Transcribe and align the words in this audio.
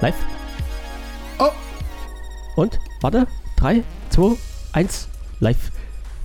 Live. 0.00 0.14
Oh. 1.38 1.48
Und? 2.56 2.78
Warte. 3.00 3.26
3, 3.56 3.82
2, 4.10 4.36
1. 4.72 5.08
Live. 5.40 5.70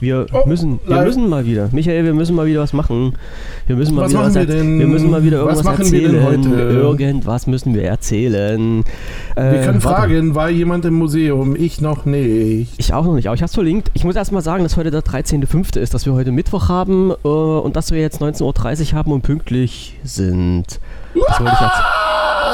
Wir 0.01 0.27
Oh, 0.31 0.47
müssen, 0.47 0.79
wir 0.85 0.95
live. 0.95 1.05
müssen 1.07 1.27
mal 1.27 1.45
wieder. 1.45 1.67
Michael, 1.73 2.05
wir 2.05 2.13
müssen 2.13 2.33
mal 2.33 2.45
wieder 2.45 2.61
was 2.61 2.71
machen. 2.71 3.17
Wir 3.67 3.75
müssen 3.75 3.95
mal 3.95 4.03
Was 4.03 4.11
wieder 4.11 4.21
machen 4.21 4.35
wir 4.35 4.45
denn? 4.45 4.79
Wir 4.79 4.87
müssen 4.87 5.09
mal 5.11 5.23
wieder 5.23 5.45
Was 5.45 5.57
irgendwas 5.57 5.63
machen 5.65 5.91
wir 5.91 6.01
erzählen. 6.03 6.41
denn 6.41 6.51
heute? 6.51 6.71
Irgendwas 7.03 7.47
müssen 7.47 7.73
wir 7.73 7.83
erzählen. 7.83 8.83
Wir 9.35 9.43
Äh, 9.43 9.65
können 9.65 9.83
warte. 9.83 10.01
fragen, 10.01 10.35
war 10.35 10.49
jemand 10.49 10.85
im 10.85 10.93
Museum? 10.93 11.53
Ich 11.57 11.81
noch 11.81 12.05
nicht. 12.05 12.73
Ich 12.77 12.93
auch 12.93 13.03
noch 13.03 13.13
nicht, 13.15 13.27
aber 13.27 13.35
ich 13.35 13.41
hab's 13.41 13.53
verlinkt. 13.55 13.91
Ich 13.93 14.05
muss 14.05 14.15
erst 14.15 14.31
mal 14.31 14.41
sagen, 14.41 14.63
dass 14.63 14.77
heute 14.77 14.89
der 14.89 15.01
13.05. 15.03 15.77
ist, 15.77 15.93
dass 15.93 16.05
wir 16.05 16.13
heute 16.13 16.31
Mittwoch 16.31 16.69
haben 16.69 17.11
äh, 17.25 17.27
und 17.27 17.75
dass 17.75 17.91
wir 17.91 17.99
jetzt 17.99 18.21
19.30 18.21 18.91
Uhr 18.93 18.97
haben 18.97 19.11
und 19.11 19.21
pünktlich 19.21 19.97
sind. 20.05 20.79
Das 21.13 21.39
wollte 21.41 21.53
ich 21.55 21.59
jetzt 21.61 21.81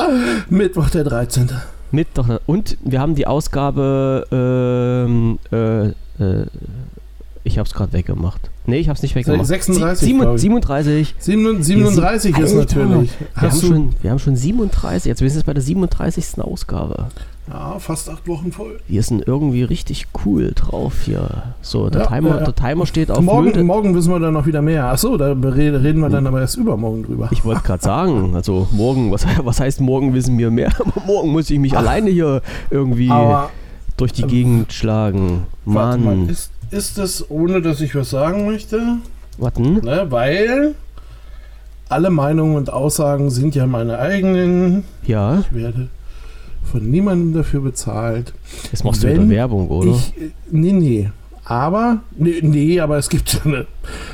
Mittwoch 0.49 0.89
der 0.89 1.03
13. 1.03 1.49
Mittwoch. 1.91 2.27
Und 2.45 2.77
wir 2.83 2.99
haben 2.99 3.15
die 3.15 3.27
Ausgabe, 3.27 4.25
ähm, 4.31 5.39
äh, 5.51 5.87
äh, 5.87 6.45
ich 7.43 7.59
hab's 7.59 7.73
gerade 7.73 7.93
weggemacht. 7.93 8.49
Nee, 8.65 8.79
ich 8.79 8.89
hab's 8.89 9.01
nicht 9.03 9.15
weggemacht. 9.15 9.45
36, 9.45 10.07
Sie- 10.07 10.17
glaub 10.17 10.35
ich. 10.35 10.41
37. 10.41 11.15
37 11.19 12.37
ist 12.37 12.55
Alter, 12.55 12.79
natürlich. 12.79 13.11
Wir 13.39 13.51
haben, 13.51 13.61
schon, 13.61 13.95
wir 14.01 14.11
haben 14.11 14.19
schon 14.19 14.35
37. 14.35 15.09
Jetzt 15.09 15.21
wir 15.21 15.29
sind 15.29 15.39
jetzt 15.39 15.45
bei 15.45 15.53
der 15.53 15.61
37. 15.63 16.41
Ausgabe. 16.41 17.07
Ja, 17.47 17.77
fast 17.79 18.09
acht 18.09 18.27
Wochen 18.27 18.51
voll. 18.51 18.79
Wir 18.87 19.03
sind 19.03 19.27
irgendwie 19.27 19.63
richtig 19.63 20.07
cool 20.25 20.51
drauf 20.55 21.01
hier. 21.05 21.53
So, 21.61 21.89
der, 21.89 22.01
Ja, 22.01 22.07
Timer, 22.07 22.29
ja. 22.39 22.43
der 22.43 22.55
Timer 22.55 22.85
steht 22.87 23.11
auf 23.11 23.21
Morgen, 23.21 23.51
Null. 23.51 23.63
morgen 23.63 23.95
wissen 23.95 24.11
wir 24.11 24.19
dann 24.19 24.33
noch 24.33 24.45
wieder 24.47 24.61
mehr. 24.63 24.85
Achso, 24.85 25.15
da 25.17 25.31
reden 25.31 25.99
wir 26.01 26.09
dann 26.09 26.25
aber 26.25 26.41
erst 26.41 26.57
übermorgen 26.57 27.03
drüber. 27.03 27.29
Ich 27.31 27.45
wollte 27.45 27.61
gerade 27.61 27.83
sagen, 27.83 28.35
also 28.35 28.67
morgen, 28.71 29.11
was, 29.11 29.25
was 29.43 29.59
heißt 29.59 29.79
morgen 29.81 30.13
wissen 30.15 30.37
wir 30.37 30.49
mehr? 30.49 30.71
Morgen 31.05 31.29
muss 31.31 31.49
ich 31.51 31.59
mich 31.59 31.73
Ach. 31.75 31.79
alleine 31.79 32.09
hier 32.09 32.41
irgendwie 32.71 33.11
Aber 33.11 33.51
durch 33.97 34.11
die 34.11 34.23
ähm, 34.23 34.27
Gegend 34.27 34.73
schlagen. 34.73 35.43
warte 35.65 35.99
mal, 35.99 36.15
Mann. 36.15 36.29
ist, 36.29 36.49
ist 36.71 36.97
das, 36.97 37.29
ohne 37.29 37.61
dass 37.61 37.79
ich 37.79 37.93
was 37.95 38.09
sagen 38.09 38.45
möchte? 38.47 38.97
Warten. 39.37 39.81
Ne, 39.83 40.07
weil 40.09 40.73
alle 41.89 42.09
Meinungen 42.09 42.55
und 42.55 42.73
Aussagen 42.73 43.29
sind 43.29 43.53
ja 43.53 43.67
meine 43.67 43.99
eigenen. 43.99 44.83
Ja, 45.05 45.41
Ich 45.41 45.53
werde 45.53 45.89
von 46.65 46.89
niemandem 46.89 47.33
dafür 47.33 47.61
bezahlt. 47.61 48.33
jetzt 48.71 48.83
machst 48.83 49.03
du 49.03 49.09
wieder 49.09 49.27
Werbung, 49.29 49.69
oder? 49.69 49.91
Ich, 49.91 50.21
äh, 50.21 50.31
nee, 50.51 50.71
nee. 50.71 51.09
Aber, 51.45 51.99
nee, 52.17 52.39
nee, 52.41 52.79
aber 52.79 52.97
es 52.97 53.07
gibt 53.07 53.41
eine, 53.45 53.67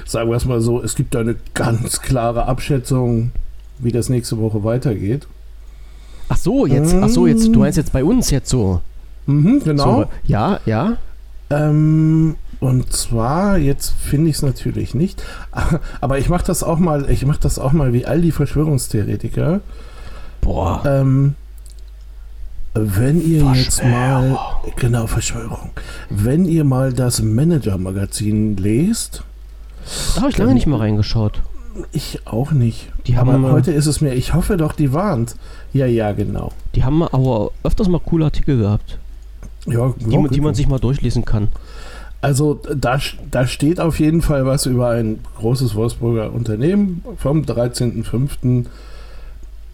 sagen 0.06 0.30
wir 0.30 0.36
es 0.36 0.46
mal 0.46 0.60
so, 0.60 0.84
es 0.84 0.96
gibt 0.96 1.16
eine 1.16 1.36
ganz 1.54 2.02
klare 2.02 2.46
Abschätzung, 2.46 3.32
wie 3.80 3.92
das 3.92 4.10
nächste 4.10 4.38
Woche 4.38 4.64
weitergeht. 4.66 5.28
Ach 6.28 6.38
so, 6.38 6.66
jetzt, 6.66 6.94
ach 6.94 7.10
so, 7.10 7.28
jetzt, 7.28 7.48
du 7.48 7.60
meinst 7.60 7.78
jetzt 7.78 7.94
bei 7.94 8.04
uns 8.04 8.30
jetzt 8.32 8.50
so. 8.50 8.82
Mhm, 9.26 9.62
genau. 9.64 10.02
so 10.02 10.06
ja, 10.24 10.60
ja. 10.66 10.98
Ähm, 11.50 12.36
und 12.60 12.92
zwar, 12.94 13.58
jetzt 13.58 13.92
finde 13.92 14.30
ich 14.30 14.38
es 14.38 14.42
natürlich 14.42 14.94
nicht, 14.94 15.24
aber 16.02 16.20
ich 16.20 16.30
mache 16.30 16.46
das 16.46 16.64
auch 16.64 16.80
mal, 16.80 17.10
ich 17.10 17.26
mache 17.26 17.40
das 17.42 17.60
auch 17.60 17.72
mal 17.72 17.94
wie 17.94 18.06
all 18.06 18.22
die 18.22 18.32
Verschwörungstheoretiker. 18.32 19.62
Boah. 20.42 20.84
Ähm, 20.86 21.36
wenn 22.74 23.22
ihr 23.22 23.44
jetzt 23.54 23.84
mal, 23.84 24.38
genau, 24.78 25.08
Verschwörung, 25.08 25.72
wenn 26.10 26.46
ihr 26.46 26.64
mal 26.64 26.94
das 26.94 27.22
Manager-Magazin 27.22 28.56
lest, 28.58 29.24
Da 30.16 30.22
habe 30.22 30.32
ich 30.32 30.38
lange 30.38 30.54
nicht 30.54 30.68
mal 30.68 30.78
reingeschaut. 30.78 31.42
ich 31.92 32.20
auch 32.26 32.52
nicht. 32.52 32.88
Die 33.08 33.18
haben, 33.18 33.30
aber 33.30 33.52
heute 33.52 33.72
ist 33.72 33.88
es 33.88 34.00
mir, 34.02 34.14
ich 34.14 34.34
hoffe 34.34 34.58
doch, 34.58 34.74
die 34.74 34.94
warnt. 34.94 35.36
Ja, 35.74 35.86
ja, 35.86 36.12
genau. 36.14 36.52
Die 36.76 36.84
haben 36.84 37.02
aber 37.04 37.52
öfters 37.64 37.88
mal 37.88 38.00
coole 38.00 38.26
Artikel 38.26 38.58
gehabt, 38.60 38.98
Ja, 39.66 39.94
die, 40.00 40.18
man- 40.18 40.32
die 40.32 40.42
man 40.42 40.54
sich 40.56 40.68
mal 40.68 40.80
durchlesen 40.80 41.26
kann. 41.26 41.50
Also 42.24 42.54
da, 42.76 43.00
da 43.32 43.48
steht 43.48 43.80
auf 43.80 44.00
jeden 44.00 44.22
Fall 44.22 44.46
was 44.46 44.68
über 44.68 44.90
ein 44.92 45.20
großes 45.40 45.74
Wolfsburger 45.74 46.32
Unternehmen 46.32 47.04
vom 47.18 47.42
13.05. 47.42 48.66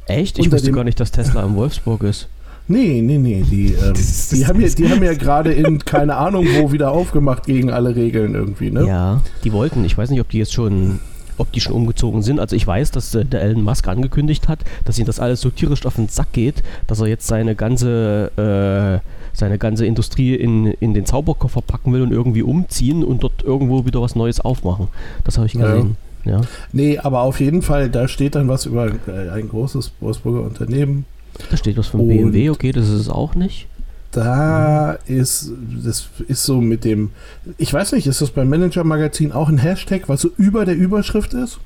Echt? 0.05 0.39
Ich 0.39 0.49
wusste 0.51 0.71
gar 0.71 0.85
nicht, 0.85 0.99
dass 0.99 1.11
Tesla 1.11 1.43
in 1.43 1.55
Wolfsburg 1.55 2.03
ist. 2.03 2.27
Nee, 2.67 3.01
nee, 3.01 3.17
nee. 3.17 3.43
Die, 3.49 3.73
ähm, 3.73 3.93
Das- 3.93 4.29
die, 4.29 4.39
das- 4.41 4.49
haben 4.49 4.59
ja, 4.61 4.67
die 4.67 4.89
haben 4.89 5.03
ja 5.03 5.13
gerade 5.13 5.53
in 5.53 5.79
keine 5.79 6.15
Ahnung 6.17 6.45
wo 6.59 6.71
wieder 6.71 6.91
aufgemacht 6.91 7.45
gegen 7.45 7.71
alle 7.71 7.95
Regeln 7.95 8.35
irgendwie, 8.35 8.71
ne? 8.71 8.85
Ja, 8.87 9.21
die 9.43 9.53
wollten. 9.53 9.85
Ich 9.85 9.97
weiß 9.97 10.09
nicht, 10.09 10.19
ob 10.21 10.29
die 10.29 10.39
jetzt 10.39 10.53
schon, 10.53 10.99
ob 11.37 11.51
die 11.53 11.61
schon 11.61 11.73
umgezogen 11.73 12.21
sind. 12.23 12.39
Also 12.39 12.55
ich 12.55 12.67
weiß, 12.67 12.91
dass 12.91 13.15
äh, 13.15 13.23
der 13.23 13.41
Elon 13.41 13.61
Musk 13.63 13.87
angekündigt 13.87 14.47
hat, 14.49 14.59
dass 14.85 14.99
ihm 14.99 15.05
das 15.05 15.19
alles 15.19 15.39
so 15.41 15.49
tierisch 15.49 15.85
auf 15.85 15.95
den 15.95 16.09
Sack 16.09 16.33
geht, 16.33 16.61
dass 16.87 16.99
er 16.99 17.07
jetzt 17.07 17.27
seine 17.27 17.55
ganze, 17.55 19.01
äh, 19.01 19.07
seine 19.37 19.57
ganze 19.57 19.85
Industrie 19.85 20.35
in, 20.35 20.65
in 20.65 20.93
den 20.93 21.05
Zauberkoffer 21.05 21.61
packen 21.61 21.93
will 21.93 22.01
und 22.01 22.11
irgendwie 22.11 22.41
umziehen 22.41 23.03
und 23.03 23.23
dort 23.23 23.43
irgendwo 23.43 23.85
wieder 23.85 24.01
was 24.01 24.15
Neues 24.15 24.39
aufmachen. 24.41 24.87
Das 25.23 25.37
habe 25.37 25.47
ich 25.47 25.53
Ja. 25.53 25.71
gesehen. 25.71 25.95
Ja. 26.25 26.41
Nee, 26.73 26.97
aber 26.97 27.21
auf 27.21 27.39
jeden 27.39 27.61
Fall, 27.61 27.89
da 27.89 28.09
steht 28.09 28.35
dann 28.35 28.49
was 28.49 28.65
über 28.65 28.87
äh, 28.87 29.29
ein 29.33 29.47
großes 29.47 29.93
Wolfsburger 30.01 30.41
Unternehmen. 30.41 31.05
Da 31.49 31.57
steht 31.57 31.77
was 31.77 31.87
von 31.87 32.01
Und- 32.01 32.07
BMW, 32.09 32.49
okay, 32.49 32.71
das 32.71 32.85
ist 32.85 32.99
es 33.01 33.09
auch 33.09 33.35
nicht. 33.35 33.67
Da 34.11 34.93
ist, 35.05 35.51
das 35.83 36.07
ist 36.27 36.43
so 36.45 36.61
mit 36.61 36.83
dem, 36.85 37.11
ich 37.57 37.71
weiß 37.73 37.91
nicht, 37.91 38.07
ist 38.07 38.21
das 38.21 38.31
beim 38.31 38.49
Manager-Magazin 38.49 39.31
auch 39.33 39.49
ein 39.49 39.57
Hashtag, 39.57 40.07
was 40.07 40.21
so 40.21 40.29
über 40.37 40.65
der 40.65 40.75
Überschrift 40.75 41.33
ist? 41.33 41.59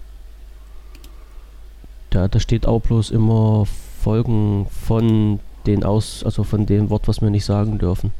Da, 2.10 2.28
da 2.28 2.40
steht 2.40 2.66
auch 2.66 2.82
bloß 2.82 3.12
immer 3.12 3.66
Folgen 4.04 4.66
von 4.86 5.40
den 5.66 5.84
aus, 5.84 6.24
also 6.26 6.44
von 6.44 6.66
dem 6.66 6.90
Wort, 6.90 7.08
was 7.08 7.22
wir 7.22 7.30
nicht 7.30 7.46
sagen 7.46 7.78
dürfen. 7.78 8.12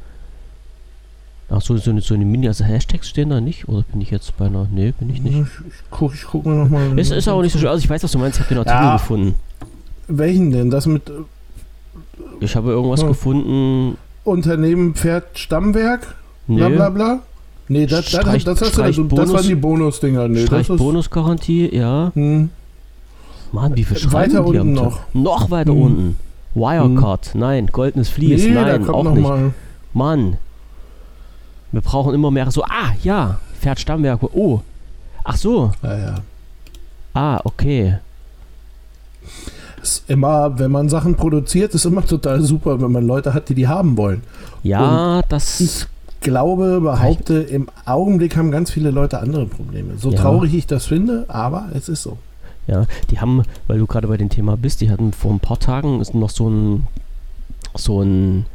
Ach 1.50 1.60
so, 1.60 1.76
so 1.76 1.90
eine, 1.90 2.00
so 2.00 2.14
eine 2.14 2.24
Mini, 2.24 2.46
also 2.48 2.64
Hashtags 2.64 3.08
stehen 3.10 3.28
da 3.28 3.40
nicht? 3.40 3.68
Oder 3.68 3.82
bin 3.82 4.00
ich 4.00 4.10
jetzt 4.10 4.34
bei 4.38 4.46
einer, 4.46 4.66
nee, 4.72 4.94
bin 4.98 5.10
ich 5.10 5.20
nicht. 5.20 5.34
Ich, 5.36 5.42
ich, 5.66 5.74
guck, 5.90 6.14
ich 6.14 6.22
guck 6.24 6.46
mir 6.46 6.54
nochmal. 6.54 6.98
Es 6.98 7.10
ist 7.10 7.28
auch 7.28 7.42
nicht 7.42 7.52
so 7.52 7.58
schön, 7.58 7.68
also 7.68 7.82
ich 7.82 7.90
weiß, 7.90 8.02
was 8.02 8.12
du 8.12 8.18
meinst, 8.18 8.38
ich 8.38 8.44
habe 8.46 8.54
den 8.54 8.58
Artikel 8.58 8.80
Ja. 8.86 8.96
gefunden. 8.96 9.34
Welchen 10.08 10.50
denn? 10.52 10.70
Das 10.70 10.86
mit 10.86 11.02
Ich 12.42 12.56
habe 12.56 12.70
irgendwas 12.70 13.00
Hm. 13.02 13.08
gefunden, 13.08 13.96
Unternehmen 14.24 14.94
Pferd 14.94 15.38
Stammwerk? 15.38 16.14
nee, 16.46 16.56
Bla 16.58 16.68
bla 16.68 16.90
bla? 16.90 17.18
Nee, 17.68 17.86
das, 17.86 18.10
das, 18.10 18.20
Streich- 18.20 18.44
das, 18.44 18.60
hast 18.60 18.70
du, 18.70 18.72
Streich 18.74 18.96
das, 18.96 19.06
das 19.08 19.18
Bonus- 19.18 19.32
waren 19.34 19.46
die 19.48 19.54
Bonusdinger. 19.54 20.28
Nee, 20.28 20.46
Streich 20.46 20.66
das 20.66 20.74
ist, 20.76 20.78
Bonusgarantie, 20.82 21.74
ja. 21.74 22.10
hm, 22.14 22.50
Mann, 23.52 23.76
wie 23.76 23.84
viel 23.84 24.12
Weiter 24.12 24.44
unten 24.44 24.72
noch. 24.72 25.00
Noch 25.12 25.50
weiter 25.50 25.72
Hm. 25.72 25.82
unten. 25.82 26.18
Wirecard, 26.54 27.30
nein. 27.34 27.68
Goldenes 27.68 28.08
Vlies, 28.10 28.44
nee, 28.44 28.50
nein, 28.52 28.88
auch 28.88 29.04
nicht. 29.12 29.22
mal. 29.22 29.54
Mann. 29.94 30.36
Wir 31.70 31.80
brauchen 31.80 32.12
immer 32.14 32.30
mehr 32.30 32.50
so, 32.50 32.62
ah, 32.64 32.92
ja, 33.02 33.38
Pferd 33.60 33.80
Stammwerke, 33.80 34.28
oh. 34.36 34.60
Ach 35.24 35.36
so, 35.36 35.72
Ja, 35.82 35.98
ja. 35.98 36.14
ah, 37.14 37.40
okay. 37.44 37.98
Ist 39.82 40.08
immer, 40.08 40.58
wenn 40.58 40.70
man 40.70 40.88
Sachen 40.88 41.16
produziert, 41.16 41.74
ist 41.74 41.84
immer 41.84 42.06
total 42.06 42.40
super, 42.40 42.80
wenn 42.80 42.92
man 42.92 43.04
Leute 43.04 43.34
hat, 43.34 43.48
die 43.48 43.54
die 43.54 43.66
haben 43.66 43.96
wollen. 43.96 44.22
Ja, 44.62 45.22
das. 45.28 45.60
Ich 45.60 45.86
glaube, 46.20 46.80
behaupte, 46.80 47.34
im 47.34 47.68
Augenblick 47.84 48.36
haben 48.36 48.50
ganz 48.52 48.70
viele 48.70 48.90
Leute 48.92 49.18
andere 49.18 49.46
Probleme. 49.46 49.98
So 49.98 50.12
Ja. 50.12 50.20
traurig 50.20 50.54
ich 50.54 50.66
das 50.66 50.86
finde, 50.86 51.24
aber 51.28 51.68
es 51.74 51.88
ist 51.88 52.02
so. 52.04 52.16
Ja, 52.68 52.86
die 53.10 53.18
haben, 53.18 53.42
weil 53.66 53.78
du 53.78 53.86
gerade 53.86 54.06
bei 54.06 54.16
dem 54.16 54.28
Thema 54.28 54.56
bist, 54.56 54.80
die 54.80 54.90
hatten 54.90 55.12
vor 55.12 55.32
ein 55.32 55.40
paar 55.40 55.58
Tagen 55.58 56.00
ist 56.00 56.14
noch 56.14 56.30
so 56.30 56.48
ein, 56.48 56.86
so 57.74 58.02
ein, 58.02 58.46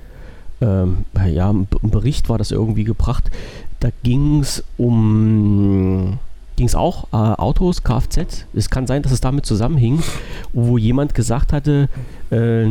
ähm, 0.62 1.04
ja, 1.30 1.50
ein 1.50 1.68
Bericht 1.82 2.30
war 2.30 2.38
das 2.38 2.52
irgendwie 2.52 2.86
gebracht. 2.86 3.30
Da 3.82 3.90
ging 4.04 4.40
es 4.40 4.64
um, 4.78 6.20
ging 6.58 6.68
es 6.68 6.76
auch 6.76 7.06
äh, 7.14 7.16
Autos, 7.16 7.84
Kfz. 7.84 8.46
Es 8.54 8.70
kann 8.70 8.88
sein, 8.88 9.04
dass 9.04 9.14
es 9.14 9.22
damit 9.22 9.46
zusammenhing, 9.46 10.04
wo 10.52 10.78
jemand 10.78 11.16
gesagt 11.16 11.54
hatte, 11.54 11.88
äh, 12.32 12.66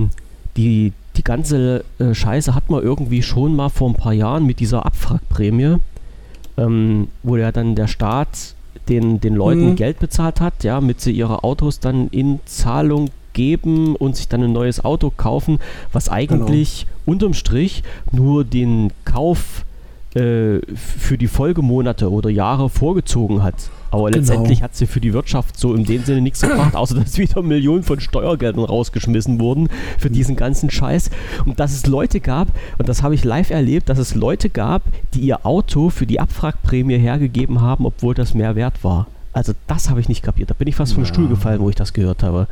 die, 0.56 0.92
die 1.16 1.24
ganze 1.24 1.84
äh, 1.98 2.12
Scheiße 2.12 2.54
hat 2.54 2.68
man 2.68 2.82
irgendwie 2.82 3.22
schon 3.22 3.56
mal 3.56 3.70
vor 3.70 3.88
ein 3.88 3.94
paar 3.94 4.12
Jahren 4.12 4.44
mit 4.44 4.60
dieser 4.60 4.84
Abwrackprämie, 4.84 5.76
ähm, 6.58 7.08
wo 7.22 7.36
ja 7.36 7.52
dann 7.52 7.74
der 7.74 7.86
Staat 7.86 8.54
den, 8.88 9.20
den 9.20 9.34
Leuten 9.34 9.70
Mhm. 9.70 9.76
Geld 9.76 9.98
bezahlt 9.98 10.40
hat, 10.40 10.64
ja, 10.64 10.80
mit 10.80 11.00
sie 11.00 11.12
ihre 11.12 11.44
Autos 11.44 11.80
dann 11.80 12.08
in 12.08 12.40
Zahlung 12.44 13.10
geben 13.32 13.94
und 13.96 14.16
sich 14.16 14.28
dann 14.28 14.42
ein 14.42 14.52
neues 14.52 14.84
Auto 14.84 15.12
kaufen, 15.14 15.58
was 15.92 16.08
eigentlich 16.08 16.86
unterm 17.04 17.34
Strich 17.34 17.82
nur 18.10 18.44
den 18.44 18.92
Kauf 19.04 19.65
äh, 20.16 20.60
für 20.74 21.18
die 21.18 21.26
Folgemonate 21.28 22.10
oder 22.10 22.30
Jahre 22.30 22.68
vorgezogen 22.70 23.42
hat. 23.42 23.54
Aber 23.90 24.10
Genau. 24.10 24.18
letztendlich 24.18 24.62
hat 24.62 24.74
sie 24.74 24.86
für 24.86 25.00
die 25.00 25.12
Wirtschaft 25.12 25.58
so 25.58 25.72
in 25.74 25.84
dem 25.84 26.04
Sinne 26.04 26.20
nichts 26.20 26.40
gebracht, 26.40 26.74
außer 26.74 26.96
dass 26.96 27.18
wieder 27.18 27.42
Millionen 27.42 27.82
von 27.82 28.00
Steuergeldern 28.00 28.64
rausgeschmissen 28.64 29.38
wurden 29.40 29.68
für 29.98 30.10
diesen 30.10 30.34
ganzen 30.36 30.70
Scheiß. 30.70 31.10
Und 31.44 31.60
dass 31.60 31.72
es 31.72 31.86
Leute 31.86 32.20
gab, 32.20 32.48
und 32.78 32.88
das 32.88 33.02
habe 33.02 33.14
ich 33.14 33.24
live 33.24 33.50
erlebt, 33.50 33.88
dass 33.88 33.98
es 33.98 34.14
Leute 34.14 34.50
gab, 34.50 34.82
die 35.14 35.20
ihr 35.20 35.46
Auto 35.46 35.90
für 35.90 36.06
die 36.06 36.18
Abwrackprämie 36.20 36.98
hergegeben 36.98 37.60
haben, 37.60 37.86
obwohl 37.86 38.14
das 38.14 38.34
mehr 38.34 38.56
wert 38.56 38.82
war. 38.82 39.06
Also 39.32 39.52
das 39.66 39.88
habe 39.90 40.00
ich 40.00 40.08
nicht 40.08 40.22
kapiert. 40.22 40.50
Da 40.50 40.54
bin 40.54 40.66
ich 40.66 40.74
fast 40.76 40.94
vom 40.94 41.04
Ja. 41.04 41.08
Stuhl 41.08 41.28
gefallen, 41.28 41.60
wo 41.60 41.68
ich 41.70 41.76
das 41.76 41.92
gehört 41.92 42.22
habe. 42.22 42.48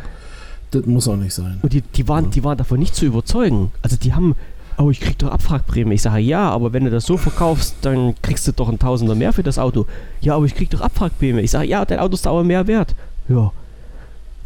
das 0.71 0.87
muss 0.87 1.07
auch 1.09 1.17
nicht 1.17 1.33
sein. 1.35 1.59
Und 1.63 1.73
die, 1.73 1.83
die, 1.83 2.09
waren, 2.09 2.31
die 2.31 2.43
waren 2.45 2.59
davon 2.59 2.79
nicht 2.79 2.95
zu 2.95 3.07
überzeugen. 3.07 3.71
Also 3.83 3.97
die 3.97 4.13
haben, 4.13 4.35
oh, 4.79 4.91
ich 4.91 5.01
krieg 5.01 5.19
doch 5.19 5.31
Abwrackprämie. 5.31 5.95
Ich 5.95 6.03
sage, 6.03 6.21
ja, 6.21 6.51
aber 6.51 6.73
wenn 6.73 6.85
du 6.85 6.91
das 6.91 7.07
so 7.07 7.17
verkaufst, 7.17 7.77
dann 7.83 8.15
kriegst 8.23 8.47
du 8.47 8.53
doch 8.53 8.69
ein 8.69 8.79
Tausender 8.79 9.15
mehr 9.15 9.33
für 9.33 9.43
das 9.43 9.59
Auto. 9.59 9.87
Ja, 10.21 10.37
aber 10.37 10.47
ich 10.47 10.55
krieg 10.55 10.71
doch 10.71 10.81
Abwrackprämie. 10.81 11.41
Ich 11.41 11.51
sage, 11.51 11.67
ja, 11.67 11.85
dein 11.85 11.99
Auto 11.99 12.15
ist 12.15 12.27
aber 12.27 12.45
mehr 12.45 12.67
wert. 12.67 12.95
Ja. 13.29 13.53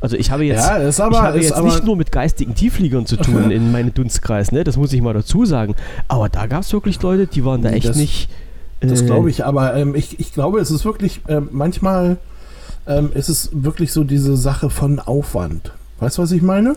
Also 0.00 0.16
ich 0.16 0.30
habe 0.30 0.44
jetzt, 0.44 0.64
Ja, 0.64 0.88
ich 0.88 0.98
habe 1.00 1.40
jetzt 1.40 1.62
nicht 1.62 1.84
nur 1.84 1.96
mit 1.96 2.12
geistigen 2.12 2.54
Tieffliegern 2.54 3.04
zu 3.06 3.16
tun 3.16 3.50
in 3.50 3.72
meinem 3.72 3.92
Dunstkreis, 3.92 4.52
ne? 4.52 4.62
Das 4.62 4.76
muss 4.76 4.92
ich 4.92 5.02
mal 5.02 5.12
dazu 5.14 5.44
sagen. 5.44 5.75
Aber 6.06 6.28
da 6.28 6.46
gab 6.46 6.62
es 6.62 6.72
wirklich 6.72 7.02
Leute, 7.02 7.26
die 7.26 7.44
waren 7.44 7.62
da 7.62 7.70
echt 7.70 7.88
das- 7.88 7.96
nicht. 7.96 8.28
Das 8.81 9.02
äh, 9.02 9.06
glaube 9.06 9.28
ich, 9.28 9.44
aber 9.44 9.74
ähm, 9.74 9.96
ich, 9.96 10.20
ich 10.20 10.32
glaube, 10.32 10.60
es 10.60 10.70
ist 10.70 10.84
wirklich, 10.84 11.20
ähm, 11.26 11.48
manchmal 11.50 12.19
ähm, 12.86 13.10
ist 13.12 13.28
es 13.28 13.50
wirklich 13.52 13.92
so 13.92 14.04
diese 14.04 14.36
Sache 14.36 14.70
von 14.70 15.00
Aufwand. 15.00 15.72
Weißt 15.98 16.19
du, 16.19 16.22
was 16.22 16.31
ich 16.31 16.42
meine? 16.42 16.76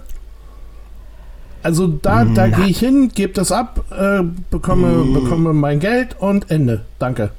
Also 1.64 1.88
da, 1.88 2.26
da 2.26 2.48
Na. 2.48 2.58
gehe 2.58 2.68
ich 2.68 2.80
hin, 2.80 3.12
gebe 3.14 3.34
das 3.34 3.52
ab, 3.52 3.84
äh, 3.92 4.24
bekomme, 4.50 4.88
Mm. 5.06 5.14
bekomme 5.14 5.54
mein 5.54 5.80
Geld 5.80 6.16
und 6.20 6.50
Ende. 6.52 6.82
Danke. 7.00 7.32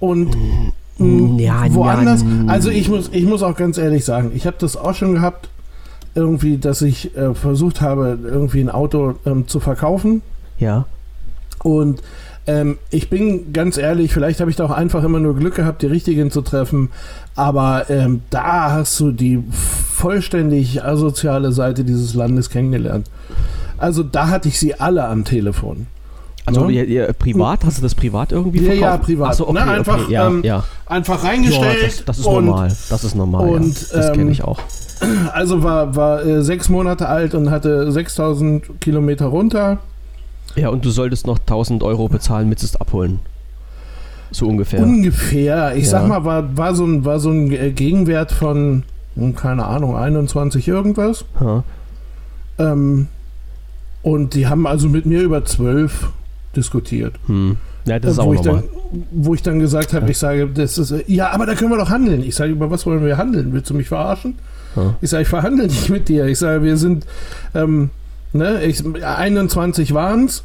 Und 0.00 0.36
Mm, 0.96 1.40
ja, 1.40 1.64
woanders, 1.74 2.22
ja, 2.22 2.28
also 2.46 2.70
ich 2.70 2.88
muss, 2.88 3.10
ich 3.12 3.24
muss 3.24 3.42
auch 3.42 3.56
ganz 3.56 3.78
ehrlich 3.78 4.04
sagen, 4.04 4.30
ich 4.32 4.46
habe 4.46 4.56
das 4.60 4.76
auch 4.76 4.94
schon 4.94 5.14
gehabt, 5.14 5.48
irgendwie, 6.14 6.56
dass 6.56 6.82
ich 6.82 7.16
äh, 7.16 7.34
versucht 7.34 7.80
habe, 7.80 8.16
irgendwie 8.22 8.60
ein 8.60 8.70
Auto 8.70 9.14
ähm, 9.26 9.48
zu 9.48 9.58
verkaufen 9.58 10.22
Ja. 10.60 10.86
und 11.64 12.00
ähm, 12.46 12.78
ich 12.90 13.08
bin 13.10 13.52
ganz 13.52 13.76
ehrlich, 13.78 14.12
vielleicht 14.12 14.40
habe 14.40 14.50
ich 14.50 14.56
da 14.56 14.64
auch 14.66 14.70
einfach 14.70 15.02
immer 15.04 15.20
nur 15.20 15.34
Glück 15.36 15.54
gehabt, 15.54 15.82
die 15.82 15.86
richtigen 15.86 16.30
zu 16.30 16.42
treffen. 16.42 16.90
Aber 17.34 17.86
ähm, 17.88 18.22
da 18.30 18.70
hast 18.72 18.98
du 19.00 19.10
die 19.12 19.42
vollständig 19.94 20.84
asoziale 20.84 21.52
Seite 21.52 21.84
dieses 21.84 22.14
Landes 22.14 22.50
kennengelernt. 22.50 23.08
Also 23.78 24.02
da 24.02 24.28
hatte 24.28 24.48
ich 24.48 24.58
sie 24.58 24.74
alle 24.78 25.04
am 25.06 25.24
Telefon. 25.24 25.86
Also 26.46 26.66
Ne? 26.66 26.72
ihr, 26.72 26.84
ihr, 26.86 27.12
privat, 27.14 27.64
hast 27.64 27.78
du 27.78 27.82
das 27.82 27.94
privat 27.94 28.30
irgendwie 28.30 28.58
Ja, 28.58 28.64
verkauft? 28.72 28.82
ja, 28.82 28.96
privat. 28.98 29.28
Ach 29.30 29.34
so, 29.34 29.48
okay, 29.48 29.62
Na, 29.64 29.72
einfach, 29.72 30.02
okay, 30.02 30.12
ja, 30.12 30.26
ähm, 30.26 30.42
ja. 30.44 30.62
Einfach 30.84 31.22
Ja, 31.24 31.30
reingestellt. 31.30 31.82
das, 31.82 32.04
das 32.04 32.18
ist 32.18 32.26
und 32.26 32.44
normal. 32.44 32.76
Das 32.90 33.04
ist 33.04 33.14
normal. 33.14 33.48
und, 33.48 33.80
ja. 33.90 33.96
Das 33.96 34.08
ähm, 34.08 34.12
kenne 34.14 34.30
ich 34.30 34.42
auch. 34.44 34.60
Also 35.32 35.62
war, 35.62 35.96
war 35.96 36.24
äh, 36.24 36.42
sechs 36.42 36.68
Monate 36.68 37.08
alt 37.08 37.34
und 37.34 37.50
hatte 37.50 37.90
6000 37.90 38.80
Kilometer 38.80 39.26
runter. 39.26 39.78
Ja, 40.56 40.68
und 40.68 40.84
du 40.84 40.90
solltest 40.90 41.26
noch 41.26 41.38
1000 41.38 41.82
Euro 41.82 42.08
bezahlen, 42.08 42.48
mit 42.48 42.62
es 42.62 42.76
abholen. 42.76 43.20
So 44.30 44.46
ungefähr. 44.48 44.80
Ungefähr. 44.82 45.76
Ich 45.76 45.84
Ja. 45.84 45.90
sag 45.90 46.08
mal, 46.08 46.24
war, 46.24 46.56
war, 46.56 46.74
so 46.74 46.84
ein, 46.84 47.04
war 47.04 47.20
so 47.20 47.30
ein 47.30 47.50
äh, 47.52 47.70
Gegenwert 47.70 48.32
von, 48.32 48.82
hm, 49.16 49.34
keine 49.36 49.64
Ahnung, 49.66 49.96
21 49.96 50.66
irgendwas. 50.68 51.24
Ha. 51.40 51.62
Ähm, 52.58 53.08
und 54.02 54.34
die 54.34 54.46
haben 54.46 54.66
also 54.66 54.88
mit 54.88 55.06
mir 55.06 55.22
über 55.22 55.44
12 55.44 56.10
diskutiert. 56.56 57.14
Hm. 57.26 57.56
Ja, 57.86 57.98
das 57.98 58.12
ist 58.12 58.18
auch 58.18 58.26
wo, 58.26 58.34
ich 58.34 58.40
dann, 58.40 58.62
wo 59.10 59.34
ich 59.34 59.42
dann 59.42 59.58
gesagt 59.60 59.92
habe, 59.92 60.06
Ja. 60.06 60.10
ich 60.10 60.18
sage, 60.18 60.48
das 60.48 60.78
ist, 60.78 60.90
äh, 60.90 61.04
ja, 61.06 61.30
aber 61.30 61.46
da 61.46 61.54
können 61.54 61.70
wir 61.70 61.78
doch 61.78 61.90
handeln. 61.90 62.22
Ich 62.22 62.34
sage, 62.34 62.52
über 62.52 62.70
was 62.70 62.86
wollen 62.86 63.04
wir 63.04 63.16
handeln? 63.18 63.52
Willst 63.52 63.70
du 63.70 63.74
mich 63.74 63.88
verarschen? 63.88 64.36
Ja. 64.76 64.94
Ich 65.00 65.10
sage, 65.10 65.22
ich 65.22 65.28
verhandle 65.28 65.66
nicht 65.66 65.90
mit 65.90 66.08
dir. 66.08 66.26
Ich 66.26 66.38
sage, 66.38 66.62
wir 66.62 66.76
sind, 66.76 67.06
ähm, 67.54 67.90
ne, 68.34 68.62
ich, 68.64 68.84
21 69.02 69.94
waren 69.94 70.26
es, 70.26 70.44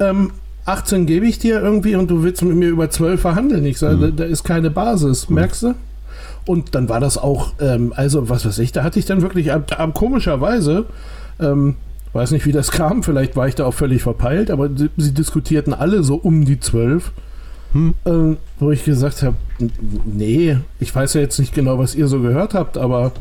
ähm, 0.00 0.32
18 0.64 1.06
gebe 1.06 1.26
ich 1.26 1.38
dir 1.38 1.60
irgendwie 1.60 1.94
und 1.94 2.10
du 2.10 2.24
willst 2.24 2.42
mit 2.42 2.56
mir 2.56 2.68
über 2.68 2.90
12 2.90 3.20
verhandeln. 3.20 3.64
Ich 3.64 3.78
sage, 3.78 3.96
Mhm. 3.96 4.00
da, 4.00 4.08
da 4.08 4.24
ist 4.24 4.42
keine 4.42 4.70
Basis, 4.70 5.30
merkst 5.30 5.62
du? 5.62 5.74
Und 6.44 6.74
dann 6.74 6.88
war 6.88 6.98
das 7.00 7.18
auch, 7.18 7.52
ähm, 7.60 7.92
also 7.96 8.28
was 8.28 8.44
weiß 8.46 8.58
ich, 8.58 8.72
da 8.72 8.82
hatte 8.82 8.98
ich 8.98 9.04
dann 9.04 9.22
wirklich, 9.22 9.52
ab, 9.52 9.78
ab, 9.78 9.94
komischerweise, 9.94 10.86
ähm, 11.40 11.76
weiß 12.12 12.32
nicht, 12.32 12.46
wie 12.46 12.52
das 12.52 12.70
kam, 12.72 13.02
vielleicht 13.04 13.36
war 13.36 13.46
ich 13.46 13.54
da 13.54 13.64
auch 13.66 13.74
völlig 13.74 14.02
verpeilt, 14.02 14.50
aber 14.50 14.68
sie, 14.74 14.90
sie 14.96 15.12
diskutierten 15.14 15.72
alle 15.74 16.02
so 16.02 16.16
um 16.16 16.44
die 16.44 16.58
12. 16.58 17.12
Hm. 17.72 17.94
Ähm, 18.06 18.36
wo 18.60 18.70
ich 18.70 18.84
gesagt 18.84 19.22
habe, 19.22 19.36
nee, 20.04 20.56
ich 20.78 20.94
weiß 20.94 21.14
ja 21.14 21.20
jetzt 21.20 21.38
nicht 21.38 21.52
genau, 21.54 21.78
was 21.78 21.94
ihr 21.94 22.06
so 22.06 22.20
gehört 22.20 22.54
habt, 22.54 22.78
aber 22.78 23.12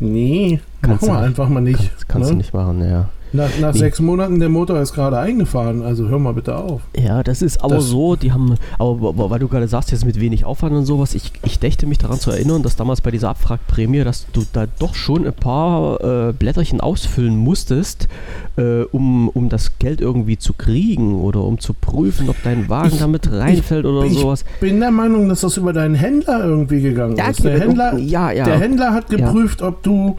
nee, 0.00 0.60
Kannst 0.82 1.02
machen 1.02 1.14
wir 1.14 1.20
einfach 1.20 1.48
mal 1.48 1.60
nicht. 1.60 1.78
Kannst, 1.78 2.08
kannst 2.08 2.26
ne? 2.28 2.32
du 2.32 2.38
nicht 2.38 2.54
machen, 2.54 2.80
ja. 2.88 3.08
Nach, 3.36 3.50
nach 3.60 3.72
Nee. 3.74 3.78
sechs 3.78 4.00
Monaten, 4.00 4.40
der 4.40 4.48
Motor 4.48 4.80
ist 4.80 4.94
gerade 4.94 5.18
eingefahren, 5.18 5.82
also 5.82 6.08
hör 6.08 6.18
mal 6.18 6.32
bitte 6.32 6.56
auf. 6.56 6.80
Ja, 6.98 7.22
das 7.22 7.42
ist 7.42 7.62
aber 7.62 7.76
Das- 7.76 7.84
so, 7.86 8.16
die 8.16 8.32
haben, 8.32 8.54
aber 8.78 9.30
weil 9.30 9.38
du 9.38 9.48
gerade 9.48 9.68
sagst, 9.68 9.92
jetzt 9.92 10.04
mit 10.06 10.18
wenig 10.20 10.44
Aufwand 10.44 10.74
und 10.74 10.86
sowas, 10.86 11.14
ich, 11.14 11.32
ich 11.44 11.58
dächte 11.58 11.86
mich 11.86 11.98
daran 11.98 12.18
zu 12.18 12.30
erinnern, 12.30 12.62
dass 12.62 12.76
damals 12.76 13.00
bei 13.02 13.10
dieser 13.10 13.28
Abwrackprämie, 13.30 14.04
dass 14.04 14.26
du 14.32 14.42
da 14.52 14.66
doch 14.78 14.94
schon 14.94 15.26
ein 15.26 15.32
paar 15.34 16.28
äh, 16.28 16.32
Blätterchen 16.32 16.80
ausfüllen 16.80 17.36
musstest, 17.36 18.08
äh, 18.56 18.82
um, 18.90 19.28
um 19.28 19.48
das 19.48 19.78
Geld 19.78 20.00
irgendwie 20.00 20.38
zu 20.38 20.54
kriegen 20.54 21.20
oder 21.20 21.42
um 21.42 21.58
zu 21.60 21.74
prüfen, 21.74 22.28
ob 22.30 22.36
dein 22.42 22.68
Wagen 22.68 22.90
Ich- 22.94 22.98
damit 23.00 23.30
reinfällt 23.30 23.84
oder 23.84 24.04
ich 24.06 24.14
sowas. 24.18 24.44
Bin 24.60 24.80
der 24.80 24.90
Meinung, 24.90 25.28
dass 25.28 25.42
das 25.42 25.56
über 25.58 25.72
deinen 25.72 25.94
Händler 25.94 26.44
irgendwie 26.44 26.80
gegangen 26.80 27.18
ist. 27.18 27.44
Der 27.44 27.60
Händler, 27.60 27.98
ja, 27.98 28.30
ja. 28.30 28.44
der 28.44 28.58
Händler 28.58 28.92
hat 28.94 29.10
Ja. 29.12 29.18
geprüft, 29.18 29.60
ob 29.62 29.82
du 29.82 30.16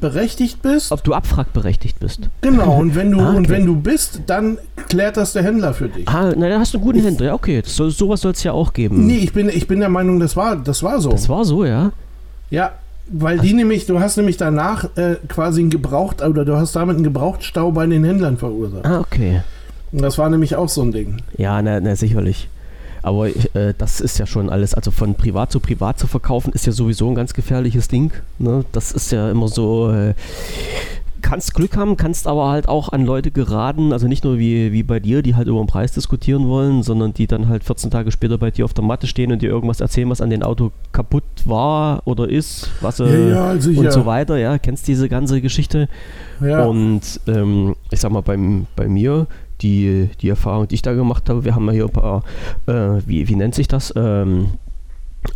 berechtigt 0.00 0.62
bist. 0.62 0.92
ob 0.92 1.04
du 1.04 1.14
abwrackberechtigt 1.14 1.98
bist. 2.00 2.28
Genau, 2.40 2.78
und 2.78 2.94
wenn 2.94 3.10
du 3.10 3.20
Ah, 3.20 3.28
okay. 3.28 3.36
und 3.36 3.48
wenn 3.48 3.66
du 3.66 3.76
bist, 3.76 4.20
dann 4.26 4.58
klärt 4.88 5.16
das 5.16 5.32
der 5.32 5.42
Händler 5.42 5.74
für 5.74 5.88
dich. 5.88 6.08
Ah, 6.08 6.32
na, 6.36 6.48
dann 6.48 6.60
hast 6.60 6.74
du 6.74 6.78
einen 6.78 6.84
guten 6.86 7.00
Händler. 7.02 7.26
Ja, 7.28 7.34
okay, 7.34 7.62
soll, 7.64 7.90
sowas 7.90 8.20
soll 8.22 8.32
es 8.32 8.42
ja 8.42 8.52
auch 8.52 8.72
geben. 8.72 9.06
Nee, 9.06 9.18
ich 9.18 9.32
bin, 9.32 9.48
ich 9.48 9.66
bin 9.68 9.80
der 9.80 9.88
Meinung, 9.88 10.18
das 10.20 10.36
war, 10.36 10.56
das 10.56 10.82
war 10.82 11.00
so. 11.00 11.10
Das 11.10 11.28
war 11.28 11.44
so, 11.44 11.64
ja. 11.64 11.92
Ja, 12.50 12.72
weil 13.12 13.38
die 13.38 13.54
nämlich, 13.54 13.86
du 13.86 14.00
hast 14.00 14.16
nämlich 14.16 14.36
danach 14.36 14.84
äh, 14.96 15.16
quasi 15.28 15.60
einen 15.60 15.70
Gebraucht, 15.70 16.22
oder 16.22 16.44
du 16.44 16.56
hast 16.56 16.74
damit 16.76 16.96
einen 16.96 17.04
Gebrauchtstau 17.04 17.72
bei 17.72 17.86
den 17.86 18.04
Händlern 18.04 18.36
verursacht. 18.36 18.84
Ah, 18.86 19.00
okay. 19.00 19.42
Und 19.92 20.02
das 20.02 20.18
war 20.18 20.30
nämlich 20.30 20.54
auch 20.56 20.68
so 20.68 20.82
ein 20.82 20.92
Ding. 20.92 21.16
Ja, 21.36 21.60
na, 21.62 21.80
na 21.80 21.96
sicherlich. 21.96 22.48
Aber 23.02 23.28
äh, 23.28 23.74
das 23.76 24.00
ist 24.00 24.18
ja 24.18 24.26
schon 24.26 24.50
alles, 24.50 24.74
also 24.74 24.90
von 24.90 25.14
privat 25.14 25.52
zu 25.52 25.60
privat 25.60 25.98
zu 25.98 26.06
verkaufen, 26.06 26.52
ist 26.52 26.66
ja 26.66 26.72
sowieso 26.72 27.08
ein 27.08 27.14
ganz 27.14 27.34
gefährliches 27.34 27.88
Ding. 27.88 28.12
Ne? 28.38 28.64
Das 28.72 28.92
ist 28.92 29.12
ja 29.12 29.30
immer 29.30 29.48
so, 29.48 29.90
äh, 29.90 30.14
kannst 31.20 31.54
Glück 31.54 31.76
haben, 31.76 31.96
kannst 31.96 32.26
aber 32.26 32.48
halt 32.50 32.68
auch 32.68 32.90
an 32.90 33.04
Leute 33.04 33.30
geraten, 33.30 33.92
also 33.92 34.08
nicht 34.08 34.24
nur 34.24 34.38
wie, 34.38 34.72
wie 34.72 34.82
bei 34.82 35.00
dir, 35.00 35.22
die 35.22 35.34
halt 35.34 35.48
über 35.48 35.58
den 35.58 35.66
Preis 35.66 35.92
diskutieren 35.92 36.48
wollen, 36.48 36.82
sondern 36.82 37.14
die 37.14 37.26
dann 37.26 37.48
halt 37.48 37.64
14 37.64 37.90
Tage 37.90 38.10
später 38.10 38.38
bei 38.38 38.50
dir 38.50 38.64
auf 38.64 38.74
der 38.74 38.84
Matte 38.84 39.06
stehen 39.06 39.32
und 39.32 39.42
dir 39.42 39.50
irgendwas 39.50 39.80
erzählen, 39.80 40.10
was 40.10 40.20
an 40.20 40.30
dem 40.30 40.42
Auto 40.42 40.72
kaputt 40.92 41.24
war 41.44 42.02
oder 42.06 42.28
ist, 42.28 42.70
was 42.80 43.00
äh, 43.00 43.32
also 43.32 43.70
und 43.70 43.92
so 43.92 44.06
weiter, 44.06 44.38
ja, 44.38 44.58
kennst 44.58 44.88
diese 44.88 45.08
ganze 45.08 45.40
Geschichte. 45.40 45.88
Ja. 46.40 46.64
Und 46.64 47.20
ähm, 47.26 47.76
ich 47.90 48.00
sag 48.00 48.12
mal, 48.12 48.22
beim, 48.22 48.66
bei 48.76 48.88
mir, 48.88 49.26
die, 49.62 50.08
die 50.20 50.28
Erfahrung, 50.28 50.68
die 50.68 50.76
ich 50.76 50.82
da 50.82 50.94
gemacht 50.94 51.28
habe, 51.28 51.44
wir 51.44 51.54
haben 51.54 51.66
ja 51.66 51.72
hier 51.72 51.84
ein 51.84 51.90
paar, 51.90 52.22
äh, 52.66 53.00
wie, 53.06 53.28
wie 53.28 53.36
nennt 53.36 53.54
sich 53.54 53.68
das? 53.68 53.92
Ähm, 53.96 54.48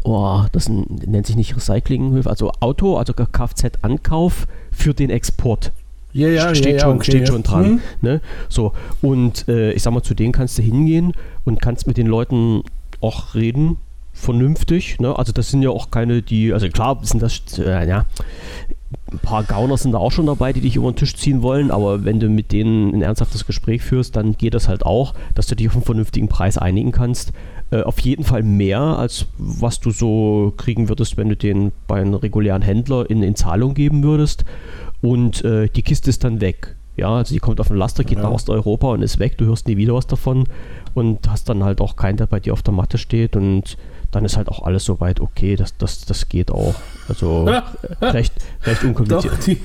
oh, 0.03 0.43
das 0.53 0.69
nennt 0.69 1.27
sich 1.27 1.37
nicht 1.37 1.57
Recyclinghilfe, 1.57 2.29
also 2.29 2.53
Auto, 2.61 2.97
also 2.97 3.13
Kfz-Ankauf 3.13 4.47
für 4.71 4.95
den 4.95 5.11
Export. 5.11 5.73
ja, 6.13 6.29
ja, 6.29 6.55
steht 6.55 6.81
ja, 6.81 6.81
schon, 6.81 6.97
okay, 6.97 7.11
steht 7.11 7.29
schon 7.29 7.43
dran. 7.43 7.65
Hm? 7.65 7.81
Ne? 8.01 8.21
So, 8.49 8.73
und 9.03 9.49
äh, 9.49 9.73
ich 9.73 9.83
sag 9.83 9.93
mal, 9.93 10.03
zu 10.03 10.15
denen 10.15 10.33
kannst 10.33 10.59
du 10.59 10.63
hingehen 10.63 11.13
und 11.45 11.61
kannst 11.61 11.87
mit 11.87 11.97
den 11.97 12.07
Leuten 12.07 12.63
auch 13.01 13.35
reden, 13.35 13.77
vernünftig. 14.15 15.01
Ne? 15.01 15.19
Also 15.19 15.33
das 15.33 15.51
sind 15.51 15.63
ja 15.63 15.71
auch 15.71 15.91
keine, 15.91 16.23
die, 16.23 16.53
also 16.53 16.69
klar 16.69 16.99
sind 17.03 17.23
das, 17.23 17.43
äh, 17.59 17.87
ja, 17.87 18.07
ein 19.13 19.19
paar 19.19 19.45
Gauner 19.45 19.77
sind 19.77 19.93
da 19.93 19.99
auch 19.99 20.13
schon 20.13 20.27
dabei, 20.27 20.53
die 20.53 20.61
dich 20.61 20.77
über 20.77 20.91
den 20.91 20.97
Tisch 20.97 21.15
ziehen 21.15 21.43
wollen, 21.43 21.71
aber 21.71 22.05
wenn 22.05 22.21
du 22.21 22.29
mit 22.29 22.53
denen 22.53 22.95
ein 22.95 23.03
ernsthaftes 23.03 23.47
Gespräch 23.47 23.83
führst, 23.83 24.17
dann 24.17 24.37
geht 24.37 24.55
das 24.55 24.69
halt 24.69 24.85
auch, 24.85 25.15
dass 25.35 25.47
du 25.47 25.55
dich 25.55 25.69
auf 25.69 25.75
einen 25.75 25.85
vernünftigen 25.85 26.29
Preis 26.29 26.59
einigen 26.59 26.93
kannst. 26.93 27.33
Äh, 27.71 27.83
auf 27.83 27.99
jeden 28.01 28.25
Fall 28.25 28.43
mehr, 28.43 28.81
als 28.81 29.27
was 29.39 29.81
du 29.81 29.91
so 29.91 30.53
kriegen 30.57 30.89
würdest, 30.89 31.17
wenn 31.17 31.29
du 31.29 31.37
den 31.37 31.73
bei 31.87 32.01
einem 32.01 32.15
regulären 32.15 32.63
Händler 32.63 33.09
in, 33.09 33.23
in 33.23 33.37
Zahlung 33.37 33.75
geben 33.75 34.03
würdest. 34.03 34.45
Und 35.01 35.45
äh, 35.45 35.69
die 35.69 35.83
Kiste 35.83 36.11
ist 36.11 36.25
dann 36.25 36.41
weg. 36.41 36.77
Ja, 36.97 37.17
also 37.17 37.35
die 37.35 37.41
kommt 37.41 37.61
auf 37.61 37.69
den 37.69 37.77
Laster, 37.77 38.05
geht 38.05 38.19
Ja. 38.19 38.25
nach 38.25 38.31
Osteuropa 38.31 38.89
und 38.89 39.03
ist 39.03 39.19
weg. 39.19 39.37
Du 39.39 39.45
hörst 39.47 39.67
nie 39.67 39.77
wieder 39.77 39.95
was 39.95 40.07
davon 40.07 40.45
und 40.95 41.29
hast 41.29 41.49
dann 41.49 41.65
halt 41.65 41.81
auch 41.81 41.97
keinen, 41.97 42.17
der 42.17 42.27
bei 42.27 42.39
dir 42.41 42.53
auf 42.53 42.63
der 42.63 42.73
Matte 42.75 42.99
steht 42.99 43.35
und 43.37 43.77
dann 44.13 44.25
ist 44.25 44.37
halt 44.37 44.49
auch 44.49 44.63
alles 44.63 44.85
soweit 44.85 45.19
okay. 45.21 45.57
Das, 45.57 45.77
das, 45.77 46.05
das 46.05 46.29
geht 46.29 46.53
auch. 46.53 46.75
Also 47.09 47.45
recht, 48.01 48.33
recht 48.63 48.83
Doch, 48.83 48.89
unkompliziert. 48.89 49.47
die, 49.47 49.61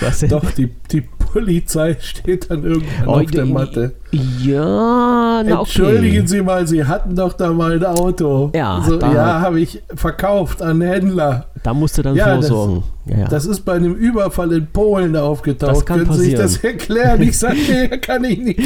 Was 0.00 0.20
denn? 0.20 0.30
doch 0.30 0.50
die, 0.52 0.68
die 0.90 1.00
Polizei 1.00 1.96
steht 2.00 2.50
dann 2.50 2.64
irgendwann 2.64 3.08
Oh, 3.08 3.12
auf 3.20 3.30
der 3.30 3.46
Matte. 3.46 3.92
Ja, 4.12 5.42
na 5.42 5.42
okay. 5.42 5.58
Entschuldigen 5.60 6.26
Sie 6.26 6.42
mal, 6.42 6.66
Sie 6.66 6.84
hatten 6.84 7.14
doch 7.14 7.32
da 7.34 7.52
mal 7.52 7.72
ein 7.76 7.84
Auto. 7.84 8.50
Ja, 8.54 8.82
so, 8.86 8.98
ja 8.98 9.40
habe 9.40 9.60
ich 9.60 9.82
verkauft 9.94 10.62
an 10.62 10.80
Händler. 10.80 11.46
Da 11.62 11.74
musst 11.74 11.98
du 11.98 12.02
dann 12.02 12.16
Ja, 12.16 12.36
das- 12.36 12.48
vorsorgen. 12.48 12.82
ja, 13.06 13.18
ja. 13.18 13.28
Das 13.28 13.44
ist 13.46 13.60
bei 13.64 13.74
einem 13.74 13.94
Überfall 13.94 14.50
in 14.52 14.66
Polen 14.66 15.14
aufgetaucht. 15.16 15.70
Das 15.70 15.84
kann 15.86 15.98
Können 16.00 16.12
Sie 16.14 16.24
sich 16.30 16.34
passieren. 16.36 16.52
das 16.54 16.64
erklären? 16.64 17.22
Ich 17.22 17.38
sage, 17.38 17.56
nee, 17.68 17.88
kann 17.98 18.24
ich 18.24 18.38
nicht. 18.38 18.60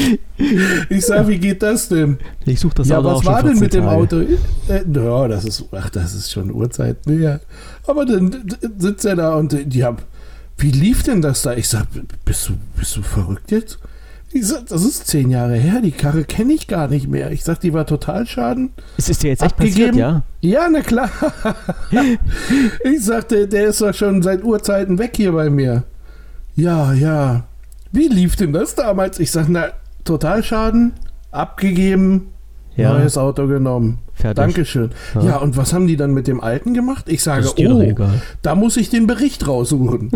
Ich 0.89 1.05
sage, 1.05 1.29
wie 1.29 1.39
geht 1.39 1.63
das 1.63 1.89
denn? 1.89 2.19
ich 2.47 2.61
suche 2.61 2.75
das 2.77 2.89
ja, 2.89 2.99
Auto 2.99 3.09
was 3.17 3.25
war 3.27 3.43
denn 3.43 3.57
14 3.57 3.61
mit 3.63 3.75
dem 3.75 3.85
Tage. 3.85 3.97
Auto? 3.97 4.17
Äh, 4.21 5.05
ja, 5.05 5.29
das 5.29 5.45
ist, 5.45 5.65
ach, 5.73 5.91
das 5.91 6.15
ist 6.15 6.31
schon 6.31 6.51
Uhrzeit 6.53 7.05
mehr. 7.07 7.41
Aber 7.87 8.07
dann 8.07 8.31
sitzt 8.79 9.05
er 9.05 9.17
da 9.17 9.35
und 9.35 9.55
die 9.67 9.85
haben, 9.85 9.99
wie 10.59 10.71
lief 10.71 11.03
denn 11.03 11.23
das 11.23 11.43
da? 11.43 11.55
Ich 11.55 11.69
sag, 11.69 11.87
bist 12.25 12.49
du, 12.49 12.55
bist 12.77 12.97
du 12.97 13.03
verrückt 13.03 13.51
jetzt? 13.51 13.79
Ich 14.33 14.49
sag, 14.49 14.67
das 14.67 14.85
ist 14.85 15.07
zehn 15.07 15.31
Jahre 15.31 15.55
her, 15.55 15.81
die 15.81 15.93
Karre 15.93 16.25
kenne 16.25 16.53
ich 16.55 16.67
gar 16.67 16.89
nicht 16.89 17.07
mehr. 17.07 17.31
Ich 17.31 17.45
sag, 17.45 17.61
die 17.61 17.73
war 17.73 17.87
total 17.87 18.27
schaden. 18.27 18.71
Es 18.97 19.09
ist 19.09 19.23
dir 19.23 19.29
jetzt 19.29 19.43
echt 19.43 19.57
passiert, 19.57 19.95
ja? 19.95 20.23
Ja, 20.41 20.69
na 20.69 20.81
klar. 20.81 21.09
ich 22.85 23.05
sagte, 23.05 23.47
der 23.47 23.69
ist 23.69 23.81
doch 23.81 23.95
schon 23.95 24.23
seit 24.23 24.43
Urzeiten 24.43 24.99
weg 24.99 25.13
hier 25.15 25.31
bei 25.31 25.51
mir. 25.51 25.85
Ja, 26.57 26.93
ja. 26.93 27.45
Wie 27.93 28.09
lief 28.09 28.35
denn 28.35 28.53
das 28.53 28.75
damals? 28.75 29.21
Ich 29.21 29.31
sag, 29.31 29.49
na, 29.49 29.69
Totalschaden, 30.03 30.95
abgegeben, 31.31 32.34
Ja. 32.77 32.93
neues 32.99 33.17
Auto 33.17 33.47
genommen. 33.47 33.99
Fertig. 34.15 34.37
Dankeschön. 34.37 34.91
Ja. 35.15 35.23
Ja. 35.25 35.37
und 35.39 35.57
was 35.57 35.73
haben 35.73 35.87
die 35.87 35.97
dann 35.97 36.13
mit 36.13 36.27
dem 36.27 36.41
alten 36.41 36.75
gemacht? 36.75 37.05
Ich 37.09 37.23
sage, 37.23 37.43
Das 37.43 37.57
oh, 37.59 37.95
da 38.43 38.55
muss 38.55 38.77
ich 38.77 38.91
den 38.91 39.07
Bericht 39.07 39.47
raussuchen. 39.47 40.11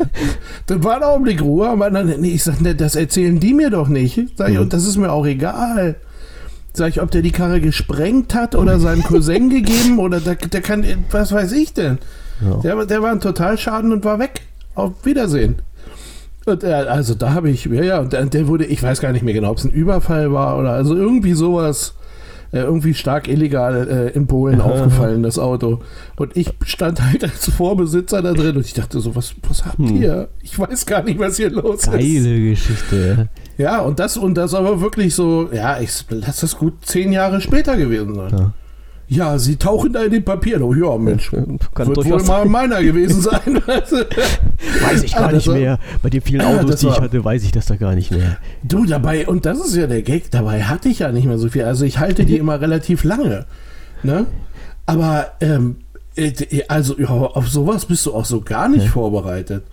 dann 0.66 0.84
war 0.84 0.96
ein 0.96 1.02
Augenblick 1.02 1.42
Ruhe, 1.42 1.68
aber 1.68 1.90
dann, 1.90 2.06
nee, 2.20 2.30
ich 2.30 2.42
sage, 2.44 2.74
das 2.74 2.94
erzählen 2.96 3.38
die 3.40 3.54
mir 3.54 3.70
doch 3.70 3.88
nicht. 3.88 4.20
Sag 4.36 4.48
ich, 4.50 4.56
Mhm. 4.56 4.62
und 4.62 4.72
das 4.72 4.86
ist 4.86 4.96
mir 4.96 5.12
auch 5.12 5.26
egal. 5.26 5.96
Sag 6.74 6.88
ich, 6.88 7.02
ob 7.02 7.10
der 7.10 7.22
die 7.22 7.32
Karre 7.32 7.60
gesprengt 7.60 8.34
hat 8.34 8.54
oder 8.54 8.78
seinem 8.80 9.02
Cousin 9.04 9.50
gegeben 9.50 9.98
oder 9.98 10.20
der, 10.20 10.36
der 10.36 10.60
kann, 10.60 10.84
was 11.10 11.32
weiß 11.32 11.52
ich 11.52 11.74
denn? 11.74 11.98
Ja. 12.40 12.56
Der, 12.56 12.86
der 12.86 13.02
war 13.02 13.12
ein 13.12 13.20
Totalschaden 13.20 13.92
und 13.92 14.04
war 14.04 14.18
weg. 14.18 14.40
Auf 14.74 14.92
Wiedersehen. 15.04 15.56
Und, 16.46 16.64
äh, 16.64 16.72
also 16.72 17.14
da 17.14 17.34
habe 17.34 17.50
ich, 17.50 17.66
ja, 17.66 17.82
ja, 17.82 18.00
und 18.00 18.12
der, 18.12 18.24
der 18.26 18.48
wurde, 18.48 18.64
ich 18.64 18.82
weiß 18.82 19.00
gar 19.00 19.12
nicht 19.12 19.22
mehr 19.22 19.34
genau, 19.34 19.50
ob 19.50 19.58
es 19.58 19.64
ein 19.64 19.70
Überfall 19.70 20.32
war 20.32 20.58
oder 20.58 20.72
also 20.72 20.96
irgendwie 20.96 21.34
sowas, 21.34 21.94
äh, 22.52 22.58
irgendwie 22.58 22.92
stark 22.94 23.28
illegal 23.28 23.88
äh, 23.88 24.08
in 24.16 24.26
Polen 24.26 24.60
aufgefallen, 24.60 25.22
das 25.22 25.38
Auto. 25.38 25.80
Und 26.16 26.36
ich 26.36 26.50
stand 26.66 27.00
halt 27.02 27.22
als 27.24 27.48
Vorbesitzer 27.50 28.20
da 28.22 28.32
drin 28.34 28.56
und 28.56 28.66
ich 28.66 28.74
dachte 28.74 29.00
so, 29.00 29.14
was, 29.16 29.34
was 29.48 29.64
habt 29.64 29.78
Hm. 29.78 30.02
ihr? 30.02 30.28
Ich 30.42 30.58
weiß 30.58 30.84
gar 30.84 31.02
nicht, 31.02 31.18
was 31.18 31.36
hier 31.36 31.50
los 31.50 31.84
ist. 31.84 31.92
Geile 31.92 32.40
Geschichte. 32.50 33.28
Ja, 33.56 33.80
und 33.80 33.98
das, 34.00 34.16
und 34.16 34.34
das 34.34 34.52
aber 34.54 34.80
wirklich 34.80 35.14
so, 35.14 35.48
ja, 35.52 35.80
ich 35.80 36.04
lass 36.10 36.40
das 36.40 36.58
gut 36.58 36.74
zehn 36.84 37.12
Jahre 37.12 37.40
später 37.40 37.76
gewesen 37.76 38.14
sein. 38.16 38.30
Ja. 38.36 38.52
Ja, 39.14 39.38
sie 39.38 39.56
tauchen 39.56 39.92
da 39.92 40.02
in 40.04 40.10
den 40.10 40.24
Papieren. 40.24 40.62
Oh 40.62 40.72
ja, 40.72 40.96
Mensch. 40.96 41.30
Kann 41.30 41.58
Wird 41.88 42.04
wohl 42.08 42.22
mal 42.22 42.44
meiner 42.46 42.82
gewesen 42.82 43.20
sein. 43.20 43.62
Weiß 43.66 45.02
ich 45.02 45.14
Ah, 45.16 45.20
gar 45.20 45.28
das 45.28 45.34
nicht 45.38 45.48
war- 45.48 45.54
mehr. 45.56 45.78
Bei 46.02 46.08
den 46.10 46.22
vielen 46.22 46.40
Ah, 46.40 46.54
Autos, 46.56 46.70
das 46.70 46.80
die 46.80 46.86
ich 46.88 47.00
hatte, 47.00 47.24
weiß 47.24 47.44
ich 47.44 47.52
das 47.52 47.66
da 47.66 47.76
gar 47.76 47.94
nicht 47.94 48.10
mehr. 48.10 48.38
Du 48.62 48.84
dabei, 48.86 49.26
und 49.26 49.44
das 49.44 49.58
ist 49.58 49.76
ja 49.76 49.86
der 49.86 50.02
Gag, 50.02 50.30
dabei 50.30 50.62
hatte 50.64 50.88
ich 50.88 51.00
ja 51.00 51.12
nicht 51.12 51.26
mehr 51.26 51.38
so 51.38 51.48
viel. 51.48 51.64
Also 51.64 51.84
ich 51.84 51.98
halte 51.98 52.24
die 52.24 52.36
immer 52.38 52.60
relativ 52.60 53.04
lange. 53.04 53.44
Ne? 54.02 54.26
Aber 54.86 55.32
ähm, 55.40 55.76
äh, 56.16 56.32
also 56.68 56.98
ja, 56.98 57.08
auf 57.08 57.48
sowas 57.48 57.84
bist 57.86 58.06
du 58.06 58.14
auch 58.14 58.24
so 58.24 58.40
gar 58.40 58.68
nicht 58.68 58.88
vorbereitet. 58.88 59.64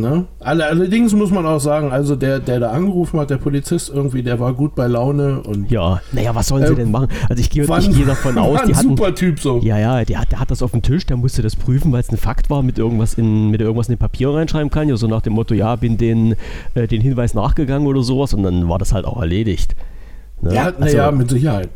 Ne? 0.00 0.24
Alle, 0.40 0.66
allerdings 0.66 1.12
muss 1.12 1.30
man 1.30 1.44
auch 1.46 1.58
sagen, 1.60 1.92
also 1.92 2.16
der, 2.16 2.40
der 2.40 2.58
da 2.60 2.70
angerufen 2.70 3.20
hat, 3.20 3.30
der 3.30 3.36
Polizist 3.36 3.90
irgendwie, 3.90 4.22
der 4.22 4.40
war 4.40 4.52
gut 4.54 4.74
bei 4.74 4.86
Laune 4.86 5.40
und 5.42 5.70
Ja, 5.70 6.00
naja, 6.12 6.34
was 6.34 6.48
sollen 6.48 6.66
sie 6.66 6.72
Äh, 6.72 6.76
denn 6.76 6.90
machen? 6.90 7.08
Also 7.28 7.40
ich 7.40 7.50
gehe 7.50 7.68
war, 7.68 7.78
ich 7.78 7.90
gehe 7.94 8.06
davon 8.06 8.36
aus, 8.38 8.60
die 8.66 8.74
hatten. 8.74 8.88
super 8.88 9.14
Typ 9.14 9.38
so. 9.40 9.58
Ja, 9.58 9.78
ja, 9.78 10.04
der, 10.04 10.20
hat- 10.20 10.32
der 10.32 10.40
hat 10.40 10.50
das 10.50 10.62
auf 10.62 10.70
dem 10.72 10.82
Tisch, 10.82 11.06
der 11.06 11.16
musste 11.16 11.42
das 11.42 11.54
prüfen, 11.56 11.92
weil 11.92 12.00
es 12.00 12.10
ein 12.10 12.16
Fakt 12.16 12.50
war, 12.50 12.62
mit 12.62 12.78
irgendwas 12.78 13.14
in, 13.14 13.50
mit 13.50 13.60
irgendwas 13.60 13.88
in 13.88 13.94
den 13.94 13.98
Papier 13.98 14.30
reinschreiben 14.30 14.70
kann. 14.70 14.88
Ja, 14.88 14.96
so 14.96 15.06
nach 15.06 15.22
dem 15.22 15.34
Motto, 15.34 15.54
ja, 15.54 15.76
bin 15.76 15.96
den, 15.98 16.34
äh, 16.74 16.86
den 16.88 17.00
Hinweis 17.02 17.34
nachgegangen 17.34 17.86
oder 17.86 18.02
sowas 18.02 18.34
und 18.34 18.42
dann 18.42 18.68
war 18.68 18.78
das 18.78 18.92
halt 18.92 19.04
auch 19.04 19.20
erledigt. 19.20 19.76
Ne? 20.40 20.54
Ja, 20.54 20.64
Also, 20.66 20.78
naja, 20.80 21.10
mit 21.12 21.28
Sicherheit. 21.30 21.68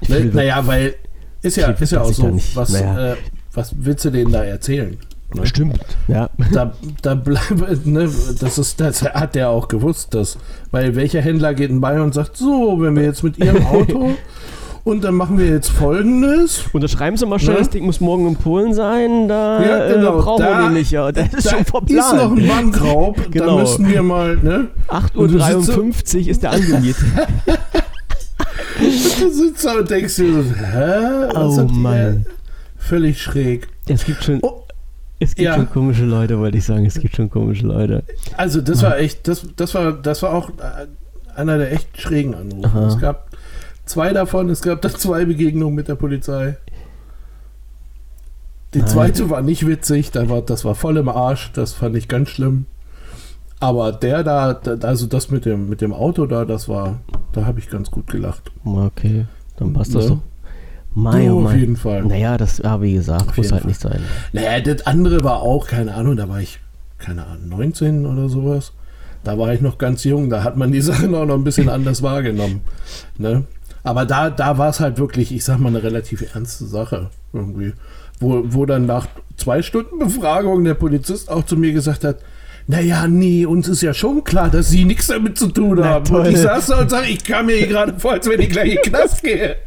ich 0.00 0.08
Ne, 0.08 0.30
Naja, 0.32 0.64
weil 0.66 0.94
ist 1.42 1.56
ja, 1.56 1.68
ist 1.70 1.92
ja 1.92 2.00
auch 2.02 2.12
so, 2.12 2.38
was, 2.54 2.72
Naja. 2.72 3.12
äh, 3.12 3.16
was 3.52 3.74
willst 3.78 4.04
du 4.04 4.10
denen 4.10 4.32
da 4.32 4.44
erzählen? 4.44 4.96
Ne? 5.34 5.46
Stimmt, 5.46 5.78
ja. 6.08 6.30
da, 6.52 6.72
da 7.02 7.14
bleibt, 7.14 7.84
ne, 7.86 8.08
das 8.40 8.56
ist, 8.58 8.80
das 8.80 9.02
hat 9.02 9.34
der 9.34 9.50
auch 9.50 9.68
gewusst, 9.68 10.14
dass, 10.14 10.38
weil 10.70 10.96
welcher 10.96 11.20
Händler 11.20 11.52
geht 11.54 11.70
denn 11.70 11.80
bei 11.82 12.00
und 12.00 12.14
sagt, 12.14 12.36
so, 12.38 12.80
wenn 12.80 12.96
wir 12.96 13.02
jetzt 13.04 13.22
mit 13.22 13.36
ihrem 13.38 13.66
Auto 13.66 14.10
und 14.84 15.04
dann 15.04 15.14
machen 15.14 15.36
wir 15.38 15.46
jetzt 15.46 15.68
folgendes. 15.68 16.64
Unterschreiben 16.72 17.18
Sie 17.18 17.26
mal 17.26 17.38
schnell, 17.38 17.56
Ne? 17.56 17.58
das 17.60 17.68
Ding 17.70 17.84
muss 17.84 18.00
morgen 18.00 18.26
in 18.26 18.36
Polen 18.36 18.72
sein, 18.72 19.28
da 19.28 19.62
Ja, 19.62 19.92
genau, 19.94 20.18
äh, 20.18 20.22
brauchen 20.22 20.44
wir 20.44 20.50
da- 20.50 20.62
den 20.64 20.72
nicht, 20.72 20.92
ja. 20.92 21.12
Das 21.12 21.26
ist 21.34 21.44
da 21.46 21.50
schon 21.50 21.58
ist 21.60 21.72
noch 21.74 21.80
verplant. 21.84 22.38
ein 22.38 22.48
Bankraub, 22.48 23.16
da 23.16 23.22
Genau. 23.30 23.58
müssen 23.58 23.86
wir 23.86 24.02
mal, 24.02 24.36
ne? 24.38 24.68
8.53 24.88 26.24
Uhr 26.24 26.28
ist 26.30 26.42
der 26.42 26.52
angemietet. 26.52 27.04
Du 28.80 29.28
sitzt 29.30 29.64
da 29.64 29.72
und 29.78 29.90
denkst 29.90 30.16
dir 30.16 30.32
so, 30.32 30.42
hä? 30.54 31.28
Oh 31.34 31.56
habt 31.58 31.70
ihr? 31.70 31.76
Mann. 31.76 32.26
Völlig 32.78 33.20
schräg. 33.20 33.66
Es 33.88 34.04
gibt 34.04 34.22
schon, 34.22 34.38
Oh, 34.42 34.62
es 35.20 35.34
gibt 35.34 35.46
ja. 35.46 35.54
schon 35.54 35.68
komische 35.70 36.04
Leute, 36.04 36.38
wollte 36.38 36.58
ich 36.58 36.64
sagen. 36.64 36.86
Es 36.86 36.98
gibt 36.98 37.16
schon 37.16 37.30
komische 37.30 37.66
Leute. 37.66 38.04
Also 38.36 38.60
das 38.60 38.82
war 38.82 38.98
echt, 38.98 39.26
das, 39.28 39.46
das 39.56 39.74
war, 39.74 39.92
das 39.92 40.22
war 40.22 40.32
auch 40.34 40.50
äh, 40.50 40.86
einer 41.34 41.58
der 41.58 41.72
echt 41.72 42.00
schrägen 42.00 42.34
Anrufe. 42.34 42.68
Aha. 42.68 42.86
Es 42.88 42.98
gab 42.98 43.28
zwei 43.84 44.12
davon, 44.12 44.48
es 44.50 44.62
gab 44.62 44.80
da 44.82 44.90
zwei 44.90 45.24
Begegnungen 45.24 45.74
mit 45.74 45.88
der 45.88 45.94
Polizei. 45.96 46.56
Die 48.74 48.80
Nein. 48.80 48.88
zweite 48.88 49.30
war 49.30 49.40
nicht 49.42 49.66
witzig, 49.66 50.10
da 50.10 50.28
war, 50.28 50.42
das 50.42 50.64
war 50.64 50.74
voll 50.74 50.98
im 50.98 51.08
Arsch, 51.08 51.52
das 51.52 51.72
fand 51.72 51.96
ich 51.96 52.06
ganz 52.06 52.28
schlimm. 52.28 52.66
Aber 53.60 53.90
der 53.92 54.22
da, 54.22 54.52
da- 54.54 54.86
also 54.86 55.06
das 55.06 55.30
mit 55.30 55.44
dem, 55.46 55.68
mit 55.68 55.80
dem 55.80 55.92
Auto 55.92 56.26
da, 56.26 56.44
das 56.44 56.68
war, 56.68 57.00
da 57.32 57.44
habe 57.46 57.58
ich 57.58 57.70
ganz 57.70 57.90
gut 57.90 58.06
gelacht. 58.08 58.52
Okay, 58.64 59.26
dann 59.56 59.72
passt 59.72 59.94
das 59.94 60.04
Ne? 60.04 60.10
doch. 60.10 60.20
Mein, 60.98 61.28
Du, 61.28 61.40
oh 61.40 61.46
auf 61.46 61.54
jeden 61.54 61.76
Fall. 61.76 62.02
Naja, 62.04 62.36
das, 62.36 62.58
ja, 62.58 62.82
wie 62.82 62.94
gesagt, 62.94 63.28
Auf 63.30 63.36
muss 63.36 63.52
halt 63.52 63.62
Fall. 63.62 63.68
nicht 63.68 63.80
sein. 63.80 64.00
Naja, 64.32 64.60
das 64.60 64.86
andere 64.86 65.22
war 65.22 65.42
auch, 65.42 65.68
keine 65.68 65.94
Ahnung, 65.94 66.16
da 66.16 66.28
war 66.28 66.40
ich, 66.40 66.58
keine 66.98 67.24
Ahnung, 67.26 67.48
19 67.48 68.04
oder 68.04 68.28
sowas. 68.28 68.72
Da 69.22 69.38
war 69.38 69.52
ich 69.52 69.60
noch 69.60 69.78
ganz 69.78 70.04
jung, 70.04 70.28
da 70.28 70.42
hat 70.42 70.56
man 70.56 70.72
die 70.72 70.80
Sachen 70.82 71.14
auch 71.14 71.24
noch 71.24 71.36
ein 71.36 71.44
bisschen 71.44 71.68
anders 71.68 72.02
wahrgenommen. 72.02 72.62
Ne? 73.16 73.44
Aber 73.84 74.06
da, 74.06 74.28
da 74.30 74.58
war 74.58 74.70
es 74.70 74.80
halt 74.80 74.98
wirklich, 74.98 75.32
ich 75.32 75.44
sag 75.44 75.58
mal, 75.58 75.68
eine 75.68 75.82
relativ 75.82 76.34
ernste 76.34 76.66
Sache 76.66 77.10
irgendwie. 77.32 77.74
Wo, 78.20 78.42
wo 78.46 78.66
dann 78.66 78.86
nach 78.86 79.06
zwei 79.36 79.62
Stunden 79.62 80.00
Befragung 80.00 80.64
der 80.64 80.74
Polizist 80.74 81.30
auch 81.30 81.44
zu 81.44 81.56
mir 81.56 81.72
gesagt 81.72 82.02
hat, 82.02 82.16
naja, 82.66 83.06
nee, 83.06 83.46
uns 83.46 83.66
ist 83.66 83.80
ja 83.80 83.94
schon 83.94 84.24
klar, 84.24 84.50
dass 84.50 84.68
Sie 84.68 84.84
nichts 84.84 85.06
damit 85.06 85.38
zu 85.38 85.46
tun 85.48 85.82
haben. 85.82 86.14
Und 86.14 86.26
ich 86.26 86.38
saß 86.38 86.66
da 86.66 86.80
und 86.80 86.90
sag, 86.90 87.08
ich 87.08 87.24
kam 87.24 87.46
mir 87.46 87.56
hier 87.56 87.68
gerade 87.68 87.98
vor, 87.98 88.12
als 88.12 88.28
wenn 88.28 88.40
ich 88.40 88.50
gleich 88.50 88.74
in 88.74 88.78
den 88.82 88.92
Knast 88.92 89.22
gehe. 89.22 89.56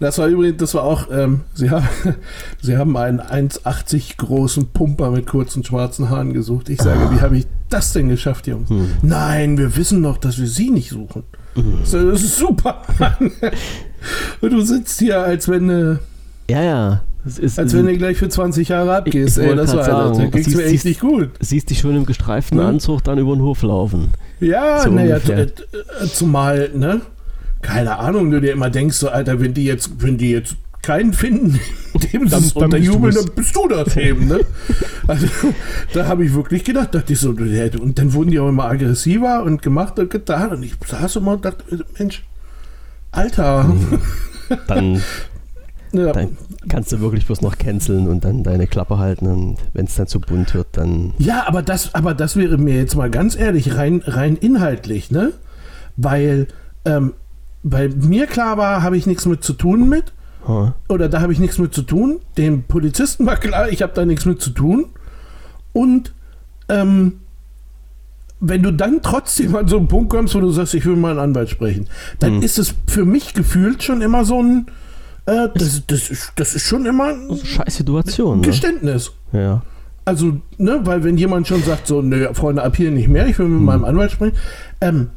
Das 0.00 0.18
war 0.18 0.26
übrigens, 0.26 0.56
das 0.58 0.74
war 0.74 0.82
auch, 0.82 1.08
ähm, 1.12 1.42
sie, 1.54 1.70
haben, 1.70 1.86
sie 2.62 2.76
haben 2.76 2.96
einen 2.96 3.20
1,80 3.20 4.16
großen 4.16 4.66
Pumper 4.72 5.10
mit 5.10 5.26
kurzen 5.26 5.64
schwarzen 5.64 6.10
Haaren 6.10 6.32
gesucht. 6.32 6.68
Ich 6.68 6.80
sage, 6.82 7.10
wie 7.14 7.20
habe 7.20 7.38
ich 7.38 7.46
das 7.70 7.92
denn 7.92 8.08
geschafft, 8.08 8.46
Jungs? 8.46 8.68
Hm. 8.70 8.88
Nein, 9.02 9.56
wir 9.58 9.76
wissen 9.76 10.02
doch, 10.02 10.18
dass 10.18 10.38
wir 10.38 10.46
sie 10.48 10.70
nicht 10.70 10.90
suchen. 10.90 11.22
So, 11.84 12.10
Das 12.10 12.22
ist 12.22 12.36
super. 12.38 12.82
Und 14.40 14.52
du 14.52 14.60
sitzt 14.62 14.98
hier, 14.98 15.20
als 15.22 15.48
wenn 15.48 15.68
du, 15.68 16.00
Ja, 16.50 16.62
ja. 16.62 17.02
Das 17.24 17.38
ist, 17.38 17.58
als 17.58 17.72
wenn 17.74 17.86
du 17.86 17.96
gleich 17.96 18.18
für 18.18 18.28
20 18.28 18.68
Jahre 18.68 18.96
abgehst. 18.96 19.38
Ich- 19.38 19.44
ich 19.44 19.50
Ey, 19.50 19.56
das 19.56 19.74
war, 19.74 19.84
sagen, 19.84 20.30
ging's 20.30 20.44
siehst- 20.44 20.56
mir 20.58 20.62
echt 20.64 20.70
siehst- 20.72 20.84
nicht 20.84 21.00
gut. 21.00 21.30
siehst 21.40 21.70
dich 21.70 21.78
schon 21.78 21.96
im 21.96 22.04
gestreiften 22.04 22.58
Ne? 22.58 22.66
Anzug 22.66 23.02
dann 23.02 23.16
über 23.18 23.34
den 23.34 23.40
Hof 23.42 23.62
laufen. 23.62 24.10
Ja, 24.40 24.80
So 24.82 24.90
naja, 24.90 25.18
t- 25.20 25.46
zumal, 26.12 26.70
ne? 26.74 27.00
Keine 27.64 27.98
Ahnung, 27.98 28.30
du 28.30 28.40
dir 28.42 28.52
immer 28.52 28.68
denkst, 28.68 28.96
so, 28.96 29.08
Alter, 29.08 29.40
wenn 29.40 29.54
die 29.54 29.64
jetzt, 29.64 29.90
wenn 30.02 30.18
die 30.18 30.30
jetzt 30.30 30.56
keinen 30.82 31.14
finden, 31.14 31.58
dem 32.12 32.28
Dann- 32.28 32.40
sie 32.42 32.46
es 32.48 32.52
unterjubeln, 32.52 33.14
dann 33.14 33.30
bist 33.34 33.56
du 33.56 33.66
das 33.68 33.96
eben, 33.96 34.28
ne? 34.28 34.40
Also, 35.06 35.26
da 35.94 36.06
habe 36.06 36.26
ich 36.26 36.34
wirklich 36.34 36.62
gedacht, 36.62 36.94
dachte 36.94 37.14
ich 37.14 37.20
so, 37.20 37.30
und 37.30 37.98
dann 37.98 38.12
wurden 38.12 38.30
die 38.30 38.38
auch 38.38 38.48
immer 38.50 38.66
aggressiver 38.66 39.42
und 39.44 39.62
gemacht 39.62 39.98
und 39.98 40.10
getan 40.10 40.50
und 40.50 40.62
ich 40.62 40.74
saß 40.86 41.16
immer 41.16 41.32
und 41.32 41.44
dachte, 41.46 41.64
Mensch, 41.98 42.22
Alter. 43.12 43.74
Dann, 44.66 45.00
Ja, 45.92 46.12
dann 46.12 46.36
kannst 46.68 46.92
du 46.92 47.00
wirklich 47.00 47.24
bloß 47.24 47.40
noch 47.40 47.56
canceln 47.56 48.08
und 48.08 48.24
dann 48.24 48.42
deine 48.42 48.66
Klappe 48.66 48.98
halten 48.98 49.26
und 49.26 49.56
wenn 49.72 49.86
es 49.86 49.94
dann 49.94 50.06
zu 50.06 50.20
bunt 50.20 50.52
wird, 50.52 50.66
dann. 50.72 51.14
Ja, 51.18 51.44
aber 51.46 51.62
das, 51.62 51.94
aber 51.94 52.12
das 52.12 52.36
wäre 52.36 52.58
mir 52.58 52.76
jetzt 52.76 52.94
mal 52.94 53.08
ganz 53.10 53.36
ehrlich, 53.36 53.76
rein, 53.76 54.02
rein 54.04 54.36
inhaltlich, 54.36 55.10
ne? 55.10 55.32
Weil, 55.96 56.48
ähm, 56.84 57.14
weil 57.64 57.88
mir 57.88 58.26
klar 58.28 58.56
war, 58.58 58.82
habe 58.82 58.96
ich 58.96 59.06
nichts 59.06 59.26
mit 59.26 59.42
zu 59.42 59.54
tun 59.54 59.88
mit. 59.88 60.12
Oder 60.88 61.08
da 61.08 61.22
habe 61.22 61.32
ich 61.32 61.38
nichts 61.38 61.56
mit 61.58 61.72
zu 61.74 61.80
tun. 61.82 62.20
Dem 62.36 62.64
Polizisten 62.64 63.24
war 63.24 63.36
klar, 63.36 63.70
ich 63.70 63.80
habe 63.82 63.94
da 63.94 64.04
nichts 64.04 64.26
mit 64.26 64.40
zu 64.42 64.50
tun. 64.50 64.86
Und 65.72 66.12
ähm, 66.68 67.20
wenn 68.40 68.62
du 68.62 68.70
dann 68.72 69.00
trotzdem 69.02 69.56
an 69.56 69.68
so 69.68 69.78
einen 69.78 69.88
Punkt 69.88 70.10
kommst, 70.10 70.34
wo 70.34 70.40
du 70.40 70.50
sagst, 70.50 70.74
ich 70.74 70.84
will 70.84 70.96
mal 70.96 71.12
einen 71.12 71.18
Anwalt 71.20 71.48
sprechen, 71.48 71.88
dann 72.18 72.34
Hm. 72.36 72.42
ist 72.42 72.58
es 72.58 72.74
für 72.86 73.06
mich 73.06 73.32
gefühlt 73.32 73.82
schon 73.82 74.02
immer 74.02 74.26
so 74.26 74.42
ein, 74.42 74.66
äh, 75.24 75.48
das, 75.54 75.82
das, 75.86 76.10
ist, 76.10 76.32
das 76.36 76.54
ist 76.54 76.66
schon 76.66 76.84
immer 76.84 77.04
eine 77.14 77.36
scheiß 77.42 77.76
Situation, 77.76 78.40
ne? 78.40 78.46
Geständnis. 78.46 79.12
Ja. 79.32 79.62
Also, 80.04 80.36
ne, 80.58 80.80
weil 80.84 81.02
wenn 81.04 81.16
jemand 81.16 81.48
schon 81.48 81.62
sagt, 81.62 81.86
so, 81.86 82.02
nö, 82.02 82.28
Freunde, 82.34 82.62
ab 82.62 82.76
hier 82.76 82.90
nicht 82.90 83.08
mehr, 83.08 83.26
ich 83.26 83.38
will 83.38 83.48
mit 83.48 83.60
Hm. 83.60 83.64
meinem 83.64 83.84
Anwalt 83.86 84.10
sprechen, 84.12 84.36
ähm, 84.82 85.08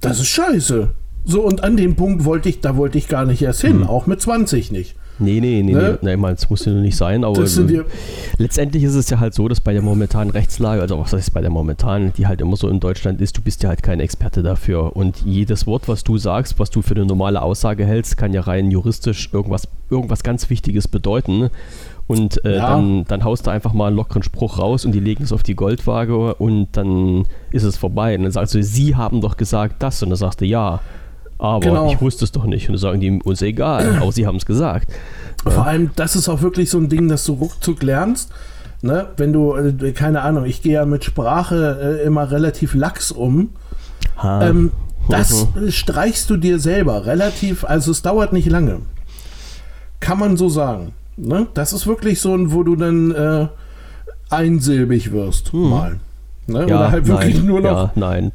das 0.00 0.18
ist 0.20 0.28
scheiße. 0.28 0.92
So, 1.24 1.42
und 1.42 1.62
an 1.64 1.76
dem 1.76 1.96
Punkt 1.96 2.24
wollte 2.24 2.48
ich, 2.48 2.60
da 2.60 2.76
wollte 2.76 2.98
ich 2.98 3.08
gar 3.08 3.24
nicht 3.24 3.42
erst 3.42 3.60
hin, 3.62 3.80
Hm. 3.82 3.86
auch 3.86 4.06
mit 4.06 4.20
20 4.20 4.72
nicht. 4.72 4.96
Nee, 5.22 5.38
nee, 5.40 5.62
nee, 5.62 5.74
Ne? 5.74 5.98
nee, 6.00 6.16
nee 6.16 6.30
ich 6.30 6.36
das 6.36 6.48
muss 6.48 6.64
ja 6.64 6.72
nicht 6.72 6.96
sein, 6.96 7.24
aber 7.24 7.44
die, 7.44 7.82
letztendlich 8.38 8.82
ist 8.84 8.94
es 8.94 9.10
ja 9.10 9.20
halt 9.20 9.34
so, 9.34 9.48
dass 9.48 9.60
bei 9.60 9.74
der 9.74 9.82
momentanen 9.82 10.30
Rechtslage, 10.30 10.80
also 10.80 10.98
was 10.98 11.12
heißt 11.12 11.34
bei 11.34 11.42
der 11.42 11.50
momentanen, 11.50 12.14
die 12.16 12.26
halt 12.26 12.40
immer 12.40 12.56
so 12.56 12.68
in 12.68 12.80
Deutschland 12.80 13.20
ist, 13.20 13.36
du 13.36 13.42
bist 13.42 13.62
ja 13.62 13.68
halt 13.68 13.82
kein 13.82 14.00
Experte 14.00 14.42
dafür 14.42 14.96
und 14.96 15.18
jedes 15.26 15.66
Wort, 15.66 15.88
was 15.88 16.04
du 16.04 16.16
sagst, 16.16 16.58
was 16.58 16.70
du 16.70 16.80
für 16.80 16.94
eine 16.94 17.04
normale 17.04 17.42
Aussage 17.42 17.84
hältst, 17.84 18.16
kann 18.16 18.32
ja 18.32 18.40
rein 18.40 18.70
juristisch 18.70 19.28
irgendwas, 19.30 19.68
irgendwas 19.90 20.22
ganz 20.22 20.48
Wichtiges 20.48 20.88
bedeuten 20.88 21.50
und 22.06 22.42
äh, 22.46 22.56
Ja. 22.56 22.68
dann, 22.70 23.04
dann 23.04 23.22
haust 23.22 23.46
du 23.46 23.50
einfach 23.50 23.74
mal 23.74 23.88
einen 23.88 23.96
lockeren 23.96 24.22
Spruch 24.22 24.58
raus 24.58 24.86
und 24.86 24.92
die 24.92 25.00
legen 25.00 25.22
es 25.24 25.32
auf 25.32 25.42
die 25.42 25.54
Goldwaage 25.54 26.34
und 26.36 26.68
dann 26.78 27.26
ist 27.52 27.64
es 27.64 27.76
vorbei 27.76 28.16
und 28.16 28.22
dann 28.22 28.32
sagst 28.32 28.54
du, 28.54 28.62
sie 28.62 28.96
haben 28.96 29.20
doch 29.20 29.36
gesagt 29.36 29.82
das 29.82 30.02
und 30.02 30.08
dann 30.08 30.16
sagst 30.18 30.40
du 30.40 30.46
ja. 30.46 30.80
Aber 31.40 31.60
Genau. 31.60 31.90
ich 31.92 32.00
wusste 32.00 32.24
es 32.24 32.32
doch 32.32 32.44
nicht. 32.44 32.68
Und 32.68 32.74
dann 32.74 32.80
sagen 32.80 33.00
die, 33.00 33.10
uns 33.22 33.40
egal, 33.42 33.96
aber 34.00 34.12
sie 34.12 34.26
haben 34.26 34.36
es 34.36 34.46
gesagt. 34.46 34.88
Vor 35.44 35.66
allem, 35.66 35.90
das 35.96 36.14
ist 36.16 36.28
auch 36.28 36.42
wirklich 36.42 36.68
so 36.70 36.78
ein 36.78 36.88
Ding, 36.90 37.08
das 37.08 37.24
du 37.24 37.32
ruckzuck 37.32 37.82
lernst. 37.82 38.30
Ne? 38.82 39.06
Wenn 39.16 39.32
du, 39.32 39.54
äh, 39.56 39.92
keine 39.92 40.22
Ahnung, 40.22 40.44
ich 40.44 40.60
gehe 40.62 40.74
ja 40.74 40.84
mit 40.84 41.04
Sprache 41.04 41.98
äh, 42.02 42.06
immer 42.06 42.30
relativ 42.30 42.74
lax 42.74 43.10
um. 43.10 43.50
Ähm, 44.22 44.70
das 45.08 45.46
Mhm. 45.54 45.70
streichst 45.70 46.28
du 46.28 46.36
dir 46.36 46.58
selber 46.58 47.06
relativ, 47.06 47.64
also 47.64 47.90
es 47.90 48.02
dauert 48.02 48.32
nicht 48.34 48.48
lange. 48.50 48.80
Kann 49.98 50.18
man 50.18 50.36
so 50.36 50.48
sagen. 50.50 50.92
Ne? 51.16 51.46
Das 51.54 51.72
ist 51.72 51.86
wirklich 51.86 52.20
so 52.20 52.34
ein, 52.34 52.52
wo 52.52 52.62
du 52.62 52.76
dann 52.76 53.10
äh, 53.12 53.46
einsilbig 54.30 55.12
wirst, 55.12 55.52
mal. 55.54 56.00
Ne? 56.46 56.62
Hm. 56.62 56.68
ja, 56.68 56.76
Oder 56.76 56.90
halt 56.90 57.06
wirklich 57.06 57.36
nein, 57.36 57.46
nur 57.46 57.60
noch 57.60 57.70
Ja, 57.70 57.92
nein. 57.94 58.32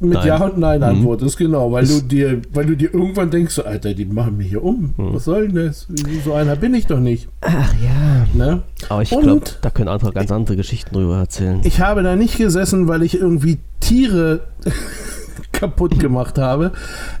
Mit 0.00 0.12
nein. 0.14 0.26
Ja 0.28 0.36
und 0.44 0.58
Nein 0.58 0.78
Mhm. 0.80 0.84
antwortest, 0.86 1.36
genau, 1.38 1.72
weil 1.72 1.86
du 1.86 2.00
dir, 2.00 2.40
weil 2.52 2.66
du 2.66 2.76
dir 2.76 2.94
irgendwann 2.94 3.30
denkst, 3.30 3.54
so, 3.54 3.64
Alter, 3.64 3.94
die 3.94 4.04
machen 4.04 4.36
mich 4.36 4.48
hier 4.48 4.62
um. 4.62 4.94
Mhm. 4.96 5.14
Was 5.14 5.24
soll 5.24 5.48
denn 5.48 5.66
das? 5.66 5.88
So 6.24 6.34
einer 6.34 6.54
bin 6.56 6.72
ich 6.74 6.86
doch 6.86 7.00
nicht. 7.00 7.28
Ach 7.40 7.72
ja. 7.82 8.26
Ne? 8.34 8.62
Aber 8.88 9.02
ich 9.02 9.10
glaube, 9.10 9.42
da 9.60 9.70
können 9.70 9.88
andere 9.88 10.12
ganz 10.12 10.30
andere 10.30 10.56
Geschichten 10.56 10.94
drüber 10.94 11.16
erzählen. 11.18 11.60
Ich 11.64 11.80
habe 11.80 12.02
da 12.02 12.14
nicht 12.14 12.36
gesessen, 12.38 12.86
weil 12.88 13.02
ich 13.02 13.18
irgendwie 13.18 13.58
Tiere 13.80 14.42
kaputt 15.52 15.98
gemacht 15.98 16.38
habe. 16.38 16.72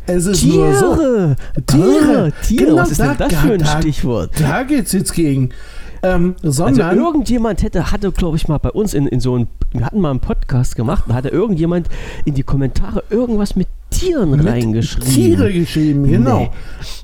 Es 0.06 0.26
ist 0.26 0.44
nur 0.44 0.74
so. 0.74 0.94
Tiere! 0.94 1.36
Tiere! 1.66 2.32
Ah, 2.36 2.42
Tiere, 2.46 2.64
Genau, 2.66 2.76
was 2.78 2.90
ist 2.92 3.00
denn 3.00 3.16
da- 3.18 3.28
das 3.28 3.34
für 3.38 3.52
ein 3.54 3.58
da- 3.60 3.80
Stichwort? 3.80 4.30
Da 4.40 4.62
geht's 4.62 4.92
jetzt 4.92 5.12
gegen. 5.14 5.50
Ähm, 6.02 6.36
Also 6.42 6.64
sondern 6.64 6.96
irgendjemand 6.96 7.62
hätte, 7.62 7.90
hatte, 7.90 8.12
glaube 8.12 8.36
ich, 8.36 8.48
mal 8.48 8.58
bei 8.58 8.70
uns 8.70 8.94
in, 8.94 9.06
in 9.06 9.20
so 9.20 9.34
einem, 9.34 9.48
wir 9.72 9.84
hatten 9.84 10.00
mal 10.00 10.10
einen 10.10 10.20
Podcast 10.20 10.76
gemacht, 10.76 11.04
da 11.08 11.14
hatte 11.14 11.28
irgendjemand 11.28 11.88
in 12.24 12.34
die 12.34 12.42
Kommentare 12.42 13.04
irgendwas 13.10 13.56
mit 13.56 13.68
Tieren 13.90 14.30
mit 14.32 14.46
reingeschrieben. 14.46 15.08
Tiere 15.08 15.52
geschrieben, 15.52 16.04
genau. 16.06 16.40
Nee. 16.40 16.50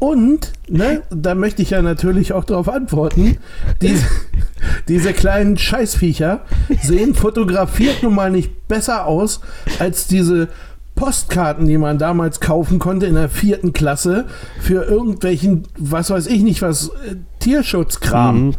Und, 0.00 0.52
ne, 0.68 1.02
da 1.10 1.34
möchte 1.34 1.62
ich 1.62 1.70
ja 1.70 1.80
natürlich 1.82 2.32
auch 2.32 2.44
darauf 2.44 2.68
antworten. 2.68 3.38
Diese, 3.80 4.04
diese 4.88 5.12
kleinen 5.12 5.56
Scheißviecher 5.56 6.42
sehen 6.82 7.14
fotografiert 7.14 8.02
nun 8.02 8.14
mal 8.14 8.30
nicht 8.30 8.68
besser 8.68 9.06
aus 9.06 9.40
als 9.78 10.06
diese 10.06 10.48
Postkarten, 10.94 11.66
die 11.66 11.78
man 11.78 11.98
damals 11.98 12.40
kaufen 12.40 12.78
konnte 12.78 13.06
in 13.06 13.14
der 13.14 13.28
vierten 13.28 13.72
Klasse 13.72 14.26
für 14.60 14.84
irgendwelchen, 14.84 15.64
was 15.76 16.10
weiß 16.10 16.26
ich 16.26 16.42
nicht 16.42 16.62
was, 16.62 16.88
äh, 16.88 17.16
Tierschutzkram. 17.40 18.46
Mhm. 18.46 18.54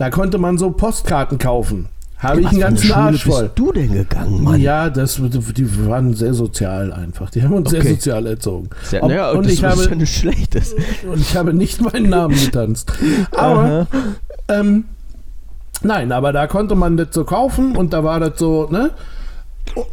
Da 0.00 0.08
konnte 0.08 0.38
man 0.38 0.56
so 0.56 0.70
Postkarten 0.70 1.36
kaufen. 1.36 1.90
Habe 2.16 2.40
ich 2.40 2.48
einen 2.48 2.60
ganzen 2.60 2.84
Schule 2.86 2.96
Arsch 2.96 3.24
voll. 3.24 3.42
bist 3.44 3.58
du 3.58 3.70
denn 3.72 3.92
gegangen, 3.92 4.42
Mann? 4.42 4.58
Ja, 4.58 4.88
das, 4.88 5.16
die 5.16 5.86
waren 5.86 6.14
sehr 6.14 6.32
sozial 6.32 6.90
einfach. 6.90 7.28
Die 7.28 7.42
haben 7.42 7.52
uns 7.52 7.68
sehr 7.68 7.80
Okay. 7.80 7.90
sozial 7.90 8.26
erzogen. 8.26 8.70
Sehr, 8.82 9.02
Ob- 9.02 9.10
naja, 9.10 9.30
und 9.32 9.44
das 9.44 9.52
ich 9.52 9.62
ist 9.62 9.68
habe, 9.68 9.84
ja 9.84 9.94
nicht 9.94 10.16
schlechtes. 10.16 10.74
und 11.06 11.20
ich 11.20 11.36
habe 11.36 11.52
nicht 11.52 11.82
meinen 11.82 12.08
Namen 12.08 12.34
getanzt. 12.34 12.90
Aber, 13.36 13.86
ähm, 14.48 14.84
nein, 15.82 16.12
aber 16.12 16.32
da 16.32 16.46
konnte 16.46 16.74
man 16.76 16.96
das 16.96 17.08
so 17.12 17.24
kaufen 17.26 17.76
und 17.76 17.92
da 17.92 18.02
war 18.02 18.20
das 18.20 18.38
so, 18.38 18.68
ne? 18.70 18.92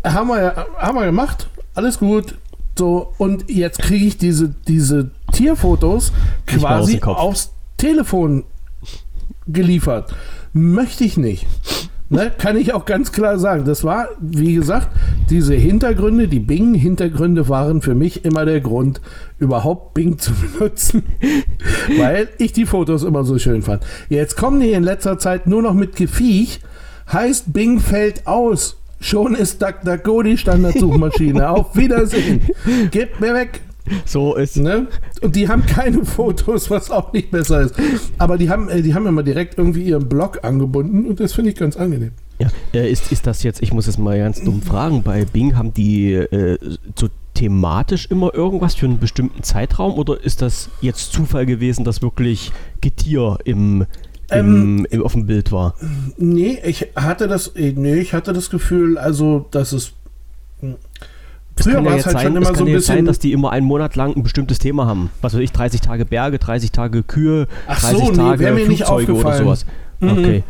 Haben 0.05 0.29
wir, 0.29 0.41
ja- 0.41 0.65
haben 0.77 0.97
wir 0.97 1.05
gemacht, 1.05 1.49
alles 1.75 1.99
gut. 1.99 2.35
So, 2.79 3.11
und 3.17 3.49
jetzt 3.49 3.79
kriege 3.79 4.05
ich 4.05 4.17
diese, 4.17 4.53
diese 4.69 5.09
Tierfotos 5.33 6.13
quasi 6.45 7.01
aufs 7.03 7.51
Telefon 7.75 8.45
geliefert. 9.47 10.13
Möchte 10.53 11.03
ich 11.03 11.17
nicht. 11.17 11.45
Ne, 12.09 12.31
kann 12.37 12.55
ich 12.55 12.73
auch 12.73 12.85
ganz 12.85 13.11
klar 13.11 13.37
sagen. 13.37 13.65
Das 13.65 13.83
war, 13.83 14.07
wie 14.21 14.55
gesagt, 14.55 14.87
diese 15.29 15.55
Hintergründe, 15.55 16.29
die 16.29 16.39
Bing-Hintergründe 16.39 17.49
waren 17.49 17.81
für 17.81 17.95
mich 17.95 18.23
immer 18.23 18.45
der 18.45 18.61
Grund, 18.61 19.01
überhaupt 19.39 19.93
Bing 19.93 20.17
zu 20.17 20.31
benutzen, 20.53 21.03
weil 21.97 22.29
ich 22.37 22.53
die 22.53 22.65
Fotos 22.65 23.03
immer 23.03 23.25
so 23.25 23.37
schön 23.37 23.61
fand. 23.61 23.83
Jetzt 24.07 24.37
kommen 24.37 24.61
die 24.61 24.71
in 24.71 24.83
letzter 24.83 25.19
Zeit 25.19 25.47
nur 25.47 25.61
noch 25.61 25.73
mit 25.73 25.97
Gefiech, 25.97 26.61
heißt 27.11 27.51
Bing 27.51 27.81
fällt 27.81 28.25
aus. 28.25 28.77
Schon 28.99 29.35
ist 29.35 29.61
DuckDuckGo 29.61 30.23
die 30.23 30.37
Standardsuchmaschine. 30.37 31.49
Auf 31.49 31.75
Wiedersehen. 31.75 32.41
Gebt 32.89 33.19
mir 33.21 33.33
weg. 33.33 33.61
So 34.05 34.35
ist 34.35 34.57
Ne? 34.57 34.87
Und 35.21 35.35
die 35.35 35.47
haben 35.47 35.65
keine 35.65 36.05
Fotos, 36.05 36.69
was 36.69 36.91
auch 36.91 37.13
nicht 37.13 37.31
besser 37.31 37.61
ist. 37.61 37.75
Aber 38.17 38.37
die 38.37 38.49
haben, 38.49 38.69
äh, 38.69 38.81
die 38.81 38.93
haben 38.93 39.05
immer 39.07 39.23
direkt 39.23 39.57
irgendwie 39.57 39.83
ihren 39.83 40.07
Blog 40.07 40.43
angebunden 40.43 41.05
und 41.05 41.19
das 41.19 41.33
finde 41.33 41.51
ich 41.51 41.57
ganz 41.57 41.77
angenehm. 41.77 42.11
Ja, 42.39 42.49
äh, 42.73 42.91
ist, 42.91 43.11
ist 43.11 43.25
das 43.25 43.43
jetzt, 43.43 43.63
ich 43.63 43.73
muss 43.73 43.87
es 43.87 43.97
mal 43.97 44.17
ganz 44.17 44.43
dumm 44.43 44.61
fragen, 44.61 45.01
bei 45.03 45.25
Bing 45.25 45.55
haben 45.55 45.73
die 45.73 46.13
äh, 46.13 46.57
so 46.95 47.07
thematisch 47.33 48.07
immer 48.09 48.33
irgendwas 48.33 48.75
für 48.75 48.87
einen 48.87 48.99
bestimmten 48.99 49.43
Zeitraum 49.43 49.97
oder 49.97 50.23
ist 50.23 50.41
das 50.41 50.69
jetzt 50.81 51.13
Zufall 51.13 51.45
gewesen, 51.45 51.85
dass 51.85 52.01
wirklich 52.01 52.51
Getier 52.81 53.37
im, 53.45 53.85
im, 54.31 54.85
im, 54.89 55.03
auf 55.03 55.13
dem 55.13 55.27
Bild 55.27 55.51
war? 55.51 55.75
Nee, 56.17 56.59
ich 56.63 56.87
hatte 56.95 57.27
das, 57.27 57.49
äh, 57.49 57.73
nee, 57.75 57.95
ich 57.95 58.13
hatte 58.13 58.33
das 58.33 58.49
Gefühl, 58.49 58.97
also, 58.97 59.47
dass 59.51 59.71
es. 59.71 59.93
Es 61.57 61.63
Früher 61.65 61.75
kann 61.75 61.85
ja 61.85 61.91
war 61.91 61.97
es 61.97 62.05
halt 62.05 62.17
sein, 62.17 62.27
schon 62.27 62.35
immer 62.37 62.55
so 62.55 62.63
ein 62.63 62.67
jetzt 62.67 62.85
sein, 62.85 62.95
bisschen. 62.97 63.05
dass 63.05 63.19
die 63.19 63.31
immer 63.33 63.51
einen 63.51 63.65
Monat 63.65 63.95
lang 63.95 64.15
ein 64.15 64.23
bestimmtes 64.23 64.59
Thema 64.59 64.85
haben. 64.85 65.09
Was 65.21 65.33
weiß 65.33 65.41
ich, 65.41 65.51
30 65.51 65.81
Tage 65.81 66.05
Berge, 66.05 66.39
30 66.39 66.71
Tage 66.71 67.03
Kühe, 67.03 67.47
Ach 67.67 67.79
30 67.79 67.97
so, 67.97 68.11
nee, 68.11 68.17
Tage 68.17 68.51
mir 68.51 68.67
nicht 68.67 68.85
Flugzeuge 68.85 69.13
oder 69.13 69.37
sowas. 69.37 69.65
Mhm. 69.99 70.09
Okay. 70.09 70.43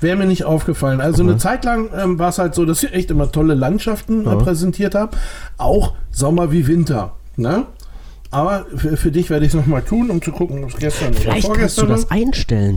Wäre 0.00 0.16
mir 0.16 0.26
nicht 0.26 0.44
aufgefallen. 0.44 1.00
Also 1.00 1.22
eine 1.22 1.36
Zeit 1.36 1.64
lang 1.64 1.88
ähm, 1.96 2.18
war 2.18 2.30
es 2.30 2.38
halt 2.38 2.54
so, 2.54 2.64
dass 2.64 2.82
ich 2.82 2.92
echt 2.92 3.10
immer 3.12 3.30
tolle 3.30 3.54
Landschaften 3.54 4.24
Ja. 4.24 4.34
präsentiert 4.34 4.94
habe. 4.96 5.16
Auch 5.58 5.94
Sommer 6.10 6.50
wie 6.50 6.66
Winter. 6.66 7.12
Ne? 7.36 7.66
Aber 8.32 8.66
für, 8.76 8.96
für 8.96 9.12
dich 9.12 9.30
werde 9.30 9.46
ich 9.46 9.52
es 9.52 9.54
nochmal 9.56 9.82
tun, 9.82 10.10
um 10.10 10.20
zu 10.20 10.32
gucken, 10.32 10.64
ob 10.64 10.70
es 10.70 10.76
gestern 10.76 11.08
oder 11.10 11.16
Vielleicht 11.20 11.32
kannst 11.34 11.44
du 11.44 11.82
vorgestern 11.86 11.88
das 11.90 12.10
einstellen. 12.10 12.76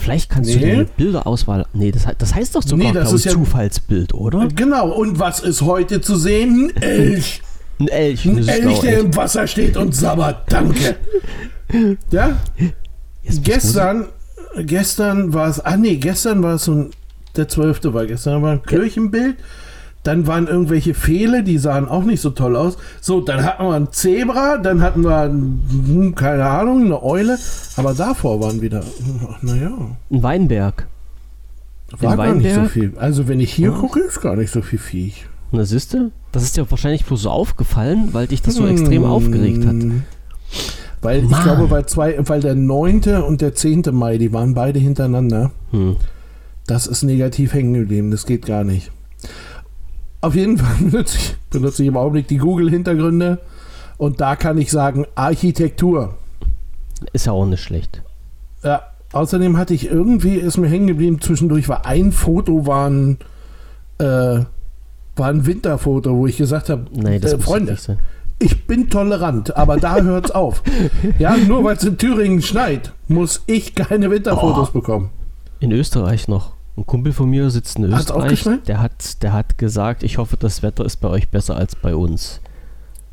Vielleicht 0.00 0.30
kannst 0.30 0.52
du 0.54 0.58
Nee. 0.58 0.70
deine 0.72 0.84
Bilderauswahl. 0.84 1.66
Nee, 1.72 1.92
das, 1.92 2.06
das 2.18 2.34
heißt 2.34 2.54
doch 2.56 2.62
sogar 2.62 2.88
Nee, 2.88 2.92
das 2.92 3.10
ich, 3.10 3.14
ist 3.16 3.24
ja- 3.26 3.32
Zufallsbild, 3.32 4.14
oder? 4.14 4.48
Genau. 4.54 4.90
Und 4.90 5.18
was 5.18 5.40
ist 5.40 5.62
heute 5.62 6.00
zu 6.00 6.16
sehen? 6.16 6.72
Ein 6.76 6.82
Elch. 6.82 7.42
Ein 7.78 7.88
Elch. 7.88 8.26
Ein 8.26 8.38
Elch, 8.48 8.80
der 8.80 8.92
Elch. 8.94 9.04
im 9.04 9.16
Wasser 9.16 9.46
steht 9.46 9.76
und 9.76 9.94
sabbert. 9.94 10.50
Danke. 10.52 10.96
Ja? 12.10 12.36
Jetzt- 13.22 13.44
Gestern, 13.44 14.06
gestern 14.64 15.32
war 15.32 15.48
es, 15.48 15.60
ah 15.60 15.76
nee, 15.76 15.96
gestern 15.96 16.42
war 16.42 16.54
es 16.54 16.64
so 16.64 16.72
ein, 16.72 16.90
der 17.36 17.46
12. 17.46 17.92
war 17.94 18.06
gestern, 18.06 18.42
war 18.42 18.52
ein 18.52 18.62
Kirchenbild, 18.62 19.36
dann 20.02 20.26
waren 20.26 20.46
irgendwelche 20.46 20.94
Pfähle, 20.94 21.42
die 21.42 21.58
sahen 21.58 21.86
auch 21.88 22.04
nicht 22.04 22.20
so 22.22 22.30
toll 22.30 22.56
aus. 22.56 22.78
So, 23.00 23.20
dann 23.20 23.44
hatten 23.44 23.64
wir 23.64 23.74
ein 23.74 23.92
Zebra, 23.92 24.56
dann 24.56 24.80
hatten 24.80 25.02
wir, 25.04 25.24
hm, 25.24 26.14
keine 26.14 26.46
Ahnung, 26.46 26.84
eine 26.86 27.02
Eule, 27.02 27.38
aber 27.76 27.92
davor 27.94 28.40
waren 28.40 28.62
wieder, 28.62 28.82
naja, 29.42 29.70
Ein 30.10 30.22
Weinberg. 30.22 30.86
war 31.98 32.12
In 32.12 32.18
gar 32.18 32.34
nicht 32.34 32.54
so 32.54 32.64
viel. 32.64 32.92
Also 32.96 33.28
wenn 33.28 33.40
ich 33.40 33.52
hier 33.52 33.72
Was? 33.72 33.80
gucke, 33.80 34.00
ist 34.00 34.20
gar 34.22 34.36
nicht 34.36 34.50
so 34.52 34.62
viel 34.62 34.78
Viech. 34.78 35.26
Na, 35.52 35.64
siehste? 35.64 36.12
Das 36.32 36.44
ist 36.44 36.56
dir 36.56 36.70
wahrscheinlich 36.70 37.04
bloß 37.04 37.22
so 37.22 37.30
aufgefallen, 37.30 38.10
weil 38.12 38.26
dich 38.28 38.40
das 38.40 38.54
so 38.54 38.66
extrem 38.66 39.02
Hm. 39.02 39.10
aufgeregt 39.10 39.66
hat. 39.66 39.74
Weil 41.02 41.24
ich 41.24 41.28
Mann. 41.30 41.42
glaube, 41.42 41.70
weil, 41.70 41.86
zwei, 41.86 42.16
weil 42.28 42.40
der 42.40 42.54
9. 42.54 43.22
und 43.26 43.40
der 43.40 43.54
10. 43.54 43.82
Mai, 43.92 44.16
die 44.18 44.32
waren 44.32 44.54
beide 44.54 44.78
hintereinander. 44.78 45.50
Hm. 45.72 45.96
Das 46.66 46.86
ist 46.86 47.02
negativ 47.02 47.52
hängen 47.54 47.74
geblieben, 47.74 48.10
das 48.10 48.26
geht 48.26 48.46
gar 48.46 48.64
nicht. 48.64 48.92
Auf 50.20 50.34
jeden 50.34 50.58
Fall 50.58 50.74
benutze 50.90 51.16
ich, 51.16 51.36
benutze 51.50 51.82
ich 51.82 51.88
im 51.88 51.96
Augenblick 51.96 52.28
die 52.28 52.36
Google-Hintergründe 52.38 53.38
und 53.98 54.20
da 54.20 54.36
kann 54.36 54.58
ich 54.58 54.70
sagen 54.70 55.06
Architektur. 55.14 56.14
Ist 57.12 57.26
ja 57.26 57.32
auch 57.32 57.46
nicht 57.46 57.62
schlecht. 57.62 58.02
Ja, 58.62 58.82
außerdem 59.12 59.56
hatte 59.56 59.72
ich 59.74 59.90
irgendwie, 59.90 60.34
ist 60.34 60.58
mir 60.58 60.68
hängen 60.68 60.86
geblieben, 60.86 61.20
zwischendurch 61.20 61.68
war 61.68 61.86
ein 61.86 62.12
Foto, 62.12 62.66
war 62.66 62.88
ein, 62.90 63.16
äh, 63.98 64.04
war 65.16 65.28
ein 65.28 65.46
Winterfoto, 65.46 66.14
wo 66.16 66.26
ich 66.26 66.36
gesagt 66.36 66.68
habe, 66.68 66.84
Nee, 66.92 67.18
das 67.18 67.32
äh, 67.34 67.38
Freunde, 67.38 67.76
ich 68.38 68.66
bin 68.66 68.88
tolerant, 68.90 69.56
aber 69.56 69.76
da 69.78 69.96
hört's 70.02 70.30
auf. 70.30 70.62
Ja, 71.18 71.36
nur 71.36 71.64
weil 71.64 71.76
es 71.76 71.84
in 71.84 71.96
Thüringen 71.98 72.40
schneit, 72.42 72.92
muss 73.08 73.42
ich 73.46 73.74
keine 73.74 74.10
Winterfotos 74.10 74.68
Oh. 74.70 74.72
bekommen. 74.72 75.10
In 75.60 75.72
Österreich 75.72 76.26
noch. 76.28 76.52
Ein 76.76 76.86
Kumpel 76.86 77.12
von 77.12 77.28
mir 77.28 77.50
sitzt 77.50 77.76
in 77.76 77.84
Österreich. 77.84 78.44
Der 78.66 78.80
hat, 78.80 79.22
der 79.22 79.32
hat 79.32 79.58
gesagt, 79.58 80.02
ich 80.02 80.18
hoffe, 80.18 80.36
das 80.36 80.62
Wetter 80.62 80.84
ist 80.84 80.96
bei 80.96 81.08
euch 81.08 81.28
besser 81.28 81.56
als 81.56 81.76
bei 81.76 81.94
uns. 81.94 82.40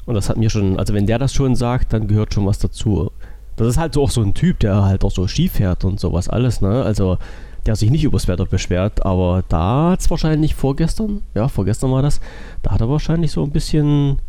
Und 0.05 0.15
das 0.15 0.29
hat 0.29 0.37
mir 0.37 0.49
schon, 0.49 0.79
also 0.79 0.93
wenn 0.93 1.05
der 1.05 1.19
das 1.19 1.33
schon 1.33 1.55
sagt, 1.55 1.91
dann 1.91 2.07
gehört 2.07 2.33
schon 2.33 2.45
was 2.45 2.59
dazu. 2.59 3.11
Das 3.57 3.67
ist 3.67 3.77
halt 3.77 3.95
so 3.95 4.03
auch 4.03 4.11
so 4.11 4.21
ein 4.21 4.33
Typ, 4.33 4.59
der 4.59 4.83
halt 4.83 5.03
auch 5.03 5.11
so 5.11 5.27
Ski 5.27 5.49
fährt 5.49 5.83
und 5.83 5.99
sowas 5.99 6.29
alles, 6.29 6.61
ne? 6.61 6.83
Also 6.83 7.17
der 7.65 7.75
sich 7.75 7.91
nicht 7.91 8.05
übers 8.05 8.27
Wetter 8.27 8.45
beschwert, 8.45 9.05
aber 9.05 9.43
da 9.49 9.91
hat 9.91 9.99
es 9.99 10.09
wahrscheinlich 10.09 10.55
vorgestern, 10.55 11.23
ja, 11.35 11.49
vorgestern 11.49 11.91
war 11.91 12.01
das, 12.01 12.21
da 12.61 12.71
hat 12.71 12.79
er 12.79 12.89
wahrscheinlich 12.89 13.31
so 13.31 13.43
ein 13.43 13.51
bisschen 13.51 14.19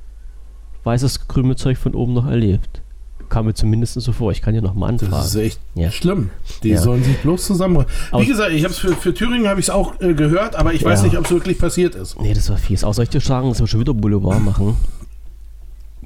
weißes 0.82 1.28
Krümelzeug 1.28 1.78
von 1.78 1.94
oben 1.94 2.14
noch 2.14 2.26
erlebt. 2.26 2.82
Kam 3.28 3.46
mir 3.46 3.54
zumindest 3.54 3.94
so 4.00 4.12
vor. 4.12 4.32
Ich 4.32 4.40
kann 4.42 4.54
ja 4.54 4.60
noch 4.60 4.74
mal 4.74 4.88
anfragen. 4.88 5.12
Das 5.12 5.28
ist 5.28 5.36
echt 5.36 5.60
Ja. 5.74 5.90
schlimm. 5.90 6.30
Die 6.62 6.70
Ja. 6.70 6.80
sollen 6.80 7.02
sich 7.04 7.18
bloß 7.18 7.44
zusammen. 7.46 7.84
Wie 8.16 8.26
gesagt, 8.26 8.52
ich 8.52 8.64
habe 8.64 8.72
es 8.72 8.78
für, 8.78 8.94
für 8.94 9.12
Thüringen 9.14 9.48
habe 9.48 9.60
ich 9.60 9.66
es 9.66 9.70
auch 9.70 10.00
äh, 10.00 10.14
gehört, 10.14 10.56
aber 10.56 10.72
ich 10.72 10.84
weiß 10.84 11.02
nicht, 11.02 11.16
ob 11.18 11.24
es 11.26 11.30
wirklich 11.30 11.58
passiert 11.58 11.94
ist. 11.94 12.20
Nee, 12.20 12.32
das 12.34 12.48
war 12.50 12.56
fies. 12.56 12.80
Soll 12.80 13.02
ich 13.02 13.10
dir 13.10 13.20
sagen, 13.20 13.48
dass 13.50 13.60
wir 13.60 13.66
schon 13.66 13.80
wieder 13.80 13.94
Boulevard 13.94 14.42
machen? 14.42 14.76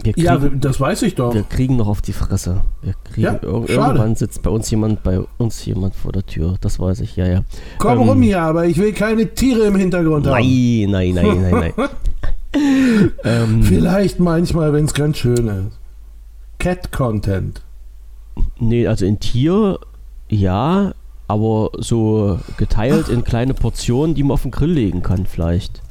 Kriegen, 0.03 0.21
Ja, 0.21 0.37
das 0.37 0.81
weiß 0.81 1.03
ich 1.03 1.15
doch. 1.15 1.33
wir 1.33 1.45
kriegen 1.45 1.77
noch 1.77 1.87
auf 1.87 2.01
die 2.01 2.13
Fresse. 2.15 2.63
Wir 2.81 2.95
kriegen, 3.05 3.23
Ja, 3.23 3.35
ir 3.35 3.41
schade. 3.43 3.73
irgendwann 3.73 4.17
sitzt 4.17 4.43
bei 4.43 4.51
uns 4.51 4.69
jemand, 4.71 5.03
bei 5.05 5.21
uns 5.39 5.65
jemand 5.65 5.95
vor 5.95 6.11
der 6.11 6.27
Tür. 6.27 6.57
Das 6.61 6.81
weiß 6.81 7.01
ich, 7.01 7.15
ja, 7.15 7.27
ja. 7.29 7.45
Komm 7.79 8.01
ähm, 8.01 8.09
rum 8.09 8.23
hier, 8.23 8.41
aber 8.43 8.67
ich 8.67 8.79
will 8.79 8.93
keine 8.95 9.33
Tiere 9.33 9.61
im 9.67 9.77
Hintergrund 9.77 10.27
haben. 10.27 10.33
Nein, 10.43 10.91
nein, 10.91 11.15
nein, 11.15 11.51
nein, 11.51 11.73
nein. 11.77 11.89
ähm, 13.25 13.63
Vielleicht 13.63 14.19
manchmal, 14.19 14.73
wenn 14.73 14.87
es 14.87 14.95
ganz 14.95 15.19
schön 15.19 15.47
ist. 15.49 15.79
Cat-Content. 16.63 17.61
nee, 18.61 18.87
also 18.87 19.05
in 19.05 19.19
Tier, 19.21 19.79
ja, 20.29 20.95
aber 21.29 21.71
so 21.79 22.39
geteilt 22.57 23.09
in 23.09 23.25
kleine 23.25 23.53
Portionen, 23.55 24.15
die 24.15 24.23
man 24.23 24.33
auf 24.33 24.43
den 24.43 24.51
Grill 24.53 24.73
legen 24.73 25.03
kann, 25.03 25.27
vielleicht. 25.27 25.83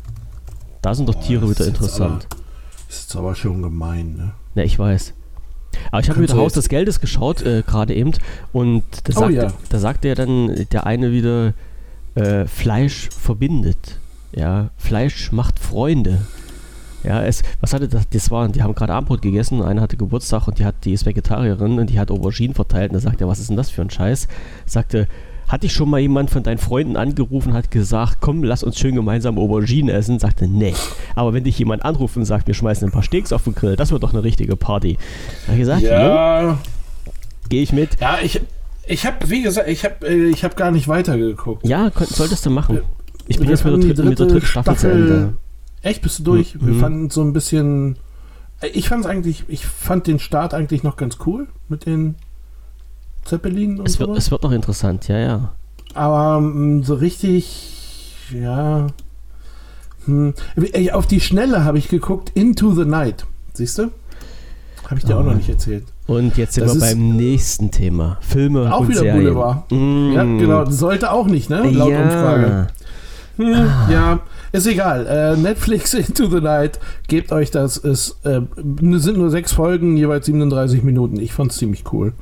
Da 0.81 0.95
sind 0.95 1.09
doch 1.09 1.15
Tiere 1.15 1.41
das 1.41 1.49
wieder 1.51 1.65
jetzt 1.65 1.77
interessant. 1.77 2.27
Das 2.87 2.99
ist 3.01 3.15
aber 3.15 3.35
schon 3.35 3.61
gemein, 3.61 4.15
ne? 4.15 4.31
Ja, 4.55 4.63
ich 4.63 4.79
weiß. 4.79 5.13
Aber 5.91 6.01
ich 6.01 6.09
habe 6.09 6.21
wieder 6.21 6.33
du 6.33 6.39
Haus 6.39 6.51
jetzt- 6.51 6.57
des 6.57 6.69
Geldes 6.69 6.99
geschaut, 6.99 7.41
äh, 7.41 7.63
gerade 7.65 7.93
eben. 7.93 8.11
Und 8.53 8.83
da 9.03 9.13
Oh 9.15 9.19
sagte, 9.19 9.33
ja. 9.35 9.53
da 9.69 9.79
sagte 9.79 10.07
ja 10.07 10.15
dann 10.15 10.67
der 10.71 10.85
eine 10.85 11.11
wieder, 11.11 11.53
äh, 12.15 12.45
Fleisch 12.45 13.09
verbindet. 13.09 13.99
Ja, 14.33 14.69
Fleisch 14.77 15.31
macht 15.31 15.59
Freunde. 15.59 16.21
Ja, 17.03 17.23
es, 17.23 17.41
was 17.59 17.73
hatte 17.73 17.87
das? 17.87 18.07
Das 18.09 18.29
war, 18.31 18.47
die 18.47 18.61
haben 18.61 18.75
gerade 18.75 18.93
Abendbrot 18.93 19.21
gegessen. 19.21 19.61
Eine 19.61 19.81
hatte 19.81 19.97
Geburtstag 19.97 20.47
und 20.47 20.59
die 20.59 20.65
hat, 20.65 20.75
die 20.85 20.93
ist 20.93 21.05
Vegetarierin 21.05 21.79
und 21.79 21.89
die 21.89 21.99
hat 21.99 22.11
Auberginen 22.11 22.53
verteilt. 22.53 22.91
Und 22.91 22.95
da 22.95 22.99
sagt 22.99 23.21
er, 23.21 23.27
was 23.27 23.39
ist 23.39 23.49
denn 23.49 23.57
das 23.57 23.69
für 23.69 23.81
ein 23.81 23.89
Scheiß? 23.89 24.27
Sagte, 24.65 25.07
hat 25.47 25.63
dich 25.63 25.73
schon 25.73 25.89
mal 25.89 25.99
jemand 25.99 26.29
von 26.29 26.43
deinen 26.43 26.59
Freunden 26.59 26.95
angerufen, 26.95 27.53
hat 27.53 27.71
gesagt, 27.71 28.17
komm, 28.21 28.43
lass 28.43 28.63
uns 28.63 28.79
schön 28.79 28.95
gemeinsam 28.95 29.37
Auberginen 29.37 29.89
essen? 29.93 30.17
Sagte, 30.19 30.47
nee. 30.47 30.73
Aber 31.15 31.33
wenn 31.33 31.43
dich 31.43 31.59
jemand 31.59 31.83
anruft 31.83 32.15
und 32.15 32.23
sagt, 32.25 32.47
wir 32.47 32.53
schmeißen 32.53 32.87
ein 32.87 32.91
paar 32.91 33.03
Steaks 33.03 33.33
auf 33.33 33.43
den 33.43 33.55
Grill, 33.55 33.75
das 33.75 33.91
wird 33.91 34.03
doch 34.03 34.13
eine 34.13 34.23
richtige 34.23 34.55
Party. 34.55 34.97
Da 35.41 35.47
hab 35.47 35.53
ich 35.53 35.59
gesagt, 35.59 35.81
ja, 35.81 36.41
Ja, 36.43 36.57
gehe 37.49 37.63
ich 37.63 37.73
mit. 37.73 37.99
ja, 37.99 38.19
ich, 38.23 38.39
ich 38.87 39.05
habe, 39.05 39.29
wie 39.29 39.41
gesagt, 39.41 39.67
ich 39.67 39.83
habe 39.83 40.07
äh, 40.07 40.29
ich 40.29 40.43
hab 40.45 40.55
gar 40.55 40.71
nicht 40.71 40.87
weitergeguckt. 40.87 41.67
Ja, 41.67 41.89
könnt, 41.89 42.11
solltest 42.11 42.45
du 42.45 42.49
machen. 42.49 42.79
Ich 43.27 43.37
bin 43.37 43.49
jetzt 43.49 43.65
mit 43.65 43.73
der, 43.73 43.79
dritten, 43.79 43.87
mit 43.87 43.97
der 43.97 44.05
dritte 44.05 44.27
dritten 44.27 44.45
Staffel, 44.45 44.75
zu 44.77 44.89
Ende. 44.91 45.33
Echt, 45.81 46.01
bist 46.01 46.19
du 46.19 46.23
durch? 46.23 46.55
Mhm. 46.55 46.67
Wir 46.67 46.75
fanden 46.75 47.09
so 47.09 47.21
ein 47.21 47.33
bisschen. 47.33 47.97
äh, 48.61 48.67
Ich 48.67 48.89
fand 48.89 49.05
eigentlich, 49.05 49.45
ich 49.47 49.65
fand 49.65 50.07
den 50.07 50.19
Start 50.19 50.53
eigentlich 50.53 50.83
noch 50.83 50.95
ganz 50.97 51.17
cool 51.25 51.47
mit 51.69 51.85
den 51.85 52.15
Zeppelinen 53.25 53.79
und 53.79 53.87
Es 53.87 53.99
wird, 53.99 54.09
so. 54.09 54.15
es 54.15 54.31
wird 54.31 54.43
noch 54.43 54.51
interessant, 54.51 55.07
ja, 55.07 55.17
ja. 55.19 55.49
Aber 55.93 56.37
ähm, 56.39 56.83
so 56.83 56.95
richtig, 56.95 58.25
ja. 58.33 58.87
Hm. 60.05 60.33
Ey, 60.73 60.91
Auf 60.91 61.05
die 61.05 61.19
Schnelle 61.21 61.63
habe 61.63 61.77
ich 61.77 61.87
geguckt, 61.89 62.31
Into 62.33 62.73
the 62.73 62.85
Night. 62.85 63.25
Siehst 63.53 63.77
du? 63.77 63.91
Habe 64.85 64.99
ich 64.99 65.05
dir 65.05 65.15
auch 65.15 65.21
Oh. 65.21 65.23
noch 65.23 65.35
nicht 65.35 65.49
erzählt. 65.49 65.85
Und 66.07 66.35
jetzt 66.37 66.55
sind 66.55 66.65
Das 66.65 66.75
wir 66.75 66.81
beim 66.81 67.15
nächsten 67.15 67.71
Thema. 67.71 68.17
Filme 68.21 68.73
Auch 68.73 68.81
und 68.81 68.89
wieder 68.89 69.01
Serien. 69.01 69.17
Boulevard. 69.33 69.71
Mm. 69.71 70.11
Ja, 70.13 70.23
genau. 70.23 70.65
Sollte 70.69 71.11
auch 71.11 71.27
nicht, 71.27 71.49
ne? 71.49 71.69
Laut 71.69 71.91
ja. 71.91 72.01
Umfrage. 72.03 72.67
Hm, 73.37 73.53
Ja, 73.89 74.19
ist 74.51 74.67
egal. 74.67 75.05
Äh, 75.07 75.37
Netflix 75.37 75.93
Into 75.93 76.27
the 76.27 76.41
Night, 76.41 76.79
gebt 77.07 77.31
euch 77.31 77.51
das. 77.51 77.77
Es 77.83 78.19
äh, 78.23 78.41
sind 78.55 79.17
nur 79.17 79.29
sechs 79.29 79.53
Folgen, 79.53 79.97
jeweils 79.97 80.25
37 80.25 80.83
Minuten. 80.83 81.19
Ich 81.19 81.33
fand's 81.33 81.57
ziemlich 81.57 81.83
cool. 81.91 82.13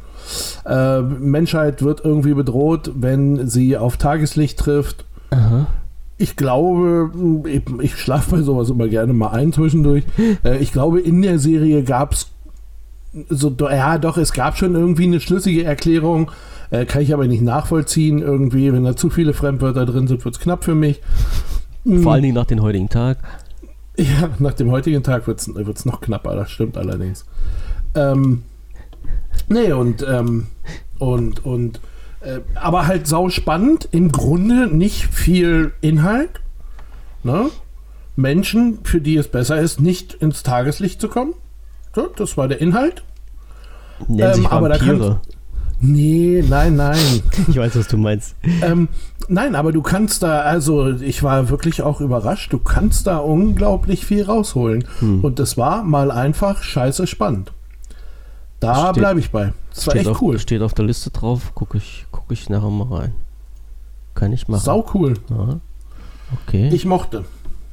Äh, 0.65 1.01
Menschheit 1.01 1.81
wird 1.81 2.01
irgendwie 2.03 2.33
bedroht, 2.33 2.91
wenn 2.95 3.47
sie 3.47 3.77
auf 3.77 3.97
Tageslicht 3.97 4.59
trifft. 4.59 5.05
Aha. 5.31 5.67
Ich 6.17 6.35
glaube, 6.35 7.11
ich, 7.47 7.61
ich 7.81 7.95
schlafe 7.97 8.35
bei 8.35 8.41
sowas 8.41 8.69
immer 8.69 8.87
gerne 8.87 9.13
mal 9.13 9.29
ein 9.29 9.53
zwischendurch. 9.53 10.03
Äh, 10.43 10.57
ich 10.57 10.71
glaube, 10.71 10.99
in 10.99 11.21
der 11.21 11.39
Serie 11.39 11.83
gab 11.83 12.13
es 12.13 12.27
so, 13.29 13.55
ja, 13.59 13.97
doch, 13.97 14.17
es 14.17 14.33
gab 14.33 14.57
schon 14.57 14.75
irgendwie 14.75 15.05
eine 15.05 15.19
schlüssige 15.19 15.63
Erklärung. 15.63 16.31
Äh, 16.71 16.85
kann 16.85 17.01
ich 17.01 17.13
aber 17.13 17.27
nicht 17.27 17.41
nachvollziehen. 17.41 18.19
Irgendwie, 18.19 18.71
wenn 18.71 18.83
da 18.83 18.95
zu 18.95 19.09
viele 19.09 19.33
Fremdwörter 19.33 19.85
drin 19.85 20.07
sind, 20.07 20.23
wird 20.23 20.35
es 20.35 20.41
knapp 20.41 20.63
für 20.63 20.75
mich. 20.75 21.01
Hm, 21.83 22.03
Vor 22.03 22.13
allen 22.13 22.23
Dingen 22.23 22.35
nach 22.35 22.45
dem 22.45 22.61
heutigen 22.61 22.89
Tag. 22.89 23.17
Ja, 23.97 24.29
nach 24.39 24.53
dem 24.53 24.71
heutigen 24.71 25.03
Tag 25.03 25.27
wird 25.27 25.39
es 25.39 25.85
noch 25.85 25.99
knapper, 25.99 26.35
das 26.35 26.51
stimmt 26.51 26.77
allerdings. 26.77 27.25
Ähm, 27.95 28.43
nee, 29.49 29.73
und, 29.73 30.05
ähm, 30.07 30.47
und, 30.99 31.43
und, 31.45 31.81
äh, 32.21 32.39
aber 32.55 32.87
halt 32.87 33.07
sau 33.07 33.29
spannend. 33.29 33.89
Im 33.91 34.11
Grunde 34.11 34.67
nicht 34.67 35.05
viel 35.05 35.73
Inhalt. 35.81 36.41
Ne? 37.23 37.49
Menschen, 38.15 38.79
für 38.83 39.01
die 39.01 39.17
es 39.17 39.27
besser 39.27 39.59
ist, 39.59 39.81
nicht 39.81 40.13
ins 40.13 40.43
Tageslicht 40.43 41.01
zu 41.01 41.09
kommen. 41.09 41.33
Das 42.15 42.37
war 42.37 42.47
der 42.47 42.61
Inhalt. 42.61 43.03
Nennen 44.07 44.29
Ähm, 44.29 44.33
sich 44.35 44.47
aber 44.47 44.69
da 44.69 44.79
Vampire. 44.79 45.21
Nee, 45.81 46.43
nein, 46.47 46.75
nein. 46.75 46.97
Ich 47.47 47.55
weiß, 47.55 47.75
was 47.77 47.87
du 47.87 47.97
meinst. 47.97 48.35
ähm, 48.61 48.89
nein, 49.27 49.55
aber 49.55 49.71
du 49.71 49.81
kannst 49.81 50.23
da, 50.23 50.41
also 50.41 50.89
ich 50.89 51.23
war 51.23 51.49
wirklich 51.49 51.81
auch 51.81 52.01
überrascht, 52.01 52.51
du 52.51 52.59
kannst 52.59 53.07
da 53.07 53.17
unglaublich 53.17 54.05
viel 54.05 54.23
rausholen. 54.23 54.85
Hm. 54.99 55.23
Und 55.23 55.39
das 55.39 55.57
war 55.57 55.83
mal 55.83 56.11
einfach 56.11 56.63
scheiße 56.63 57.07
spannend. 57.07 57.53
Da 58.59 58.91
bleibe 58.91 59.21
ich 59.21 59.31
bei. 59.31 59.53
Das 59.73 59.87
war 59.87 59.95
echt 59.95 60.07
auf, 60.07 60.21
cool. 60.21 60.37
steht 60.37 60.61
auf 60.61 60.73
der 60.73 60.83
Liste 60.85 61.11
drauf. 61.11 61.53
Gucke 61.55 61.77
ich, 61.77 62.05
guck 62.11 62.25
ich 62.29 62.49
nachher 62.49 62.69
mal 62.69 62.93
rein. 62.93 63.13
Kann 64.15 64.33
ich 64.33 64.49
machen. 64.49 64.61
Sau 64.61 64.85
cool. 64.93 65.13
Ja. 65.29 65.59
Okay. 66.45 66.69
Ich 66.73 66.83
mochte. 66.83 67.23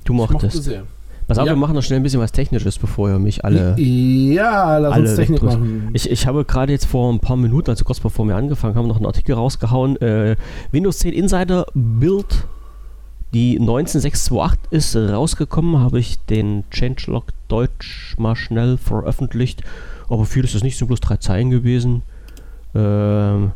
du 0.05 0.13
Ich 0.13 0.17
mochte 0.17 0.35
mochtest. 0.35 0.63
sehr. 0.63 0.85
Pass 1.27 1.39
auf, 1.39 1.47
Ja. 1.47 1.53
wir 1.53 1.57
machen 1.57 1.75
noch 1.75 1.83
schnell 1.83 1.99
ein 1.99 2.03
bisschen 2.05 2.21
was 2.21 2.31
Technisches, 2.31 2.79
bevor 2.79 3.09
ihr 3.11 3.19
mich 3.19 3.45
alle. 3.45 3.75
Ja, 3.81 4.79
lass 4.79 4.93
alle 4.93 5.09
uns 5.09 5.17
Technik 5.17 5.43
machen. 5.43 5.91
Ich, 5.93 6.09
ich 6.09 6.27
habe 6.27 6.45
gerade 6.45 6.73
jetzt 6.73 6.87
vor 6.87 7.13
ein 7.13 7.19
paar 7.19 7.37
Minuten, 7.37 7.71
also 7.71 7.85
kurz 7.85 7.99
bevor 7.99 8.27
wir 8.29 8.37
angefangen 8.37 8.77
haben, 8.77 8.87
noch 8.87 8.97
einen 8.97 9.07
Artikel 9.07 9.35
rausgehauen. 9.35 10.01
Äh, 10.01 10.37
Windows 10.71 10.99
10 10.99 11.13
Insider 11.13 11.67
Build, 11.75 12.47
die 13.35 13.59
19628 13.59 14.71
ist 14.71 14.95
rausgekommen, 14.97 15.81
habe 15.81 15.99
ich 15.99 16.19
den 16.27 16.63
Changelog 16.71 17.25
Deutsch 17.49 18.15
mal 18.19 18.37
schnell 18.37 18.79
veröffentlicht. 18.79 19.63
Aber 20.09 20.25
vieles 20.27 20.55
ist 20.55 20.63
nicht, 20.63 20.79
sind 20.79 20.87
bloß 20.87 21.01
drei 21.01 21.17
Zeilen 21.17 21.51
gewesen. 21.51 22.03
Ähm, 22.75 23.51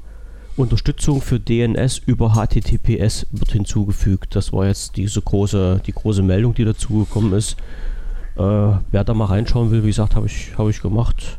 Unterstützung 0.61 1.21
für 1.21 1.41
DNS 1.41 2.03
über 2.07 2.35
HTTPS 2.35 3.27
wird 3.31 3.53
hinzugefügt. 3.53 4.37
Das 4.37 4.53
war 4.53 4.67
jetzt 4.67 4.97
diese 4.97 5.21
große, 5.21 5.83
die 5.87 5.93
große 5.93 6.23
Meldung, 6.23 6.55
die 6.55 6.65
dazugekommen 6.65 7.33
ist. 7.33 7.57
Äh, 8.37 8.43
wer 8.43 9.05
da 9.05 9.15
mal 9.15 9.27
reinschauen 9.27 9.71
will, 9.71 9.83
wie 9.83 9.89
gesagt, 9.89 10.15
habe 10.15 10.27
ich, 10.27 10.57
hab 10.57 10.69
ich 10.69 10.81
gemacht. 10.81 11.39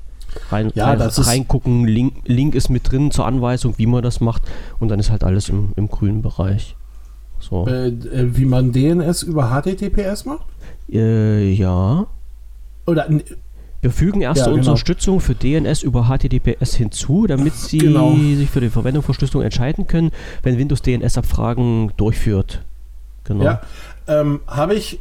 Rein, 0.50 0.72
Ja, 0.76 0.88
rein, 0.88 1.00
das 1.00 1.28
reingucken, 1.28 1.86
Link, 1.86 2.14
Link 2.26 2.56
ist 2.56 2.70
mit 2.70 2.90
drin 2.90 3.12
zur 3.12 3.26
Anweisung, 3.26 3.78
wie 3.78 3.86
man 3.86 4.02
das 4.02 4.22
macht. 4.22 4.44
Und 4.80 4.90
dann 4.90 5.00
ist 5.00 5.10
halt 5.10 5.24
alles 5.24 5.50
im, 5.50 5.74
im 5.76 5.90
grünen 5.90 6.22
Bereich. 6.22 6.76
So. 7.40 7.68
Äh, 7.68 7.88
äh, 7.88 8.38
wie 8.38 8.46
man 8.46 8.72
DNS 8.72 9.24
über 9.24 9.50
HTTPS 9.50 10.26
macht? 10.26 10.46
Äh, 10.90 11.52
ja. 11.52 12.06
Oder 12.86 13.08
Wir 13.82 13.90
fügen 13.92 14.22
erste 14.22 14.46
Ja, 14.46 14.56
genau. 14.56 14.60
Unterstützung 14.60 15.20
für 15.20 15.34
DNS 15.34 15.82
über 15.82 16.06
HTTPS 16.08 16.76
hinzu, 16.76 17.26
damit 17.28 17.56
Sie 17.56 17.80
Genau. 17.80 18.16
sich 18.16 18.50
für 18.50 18.62
die 18.62 18.70
Verwendung 18.70 19.02
von 19.02 19.14
Verschlüsselung 19.16 19.44
entscheiden 19.44 19.88
können, 19.88 20.12
wenn 20.44 20.58
Windows 20.58 20.82
DNS-Abfragen 20.84 21.92
durchführt. 21.98 22.62
Genau. 23.24 23.44
Ja, 23.44 23.62
ähm, 24.08 24.42
habe 24.48 24.76
ich 24.76 25.00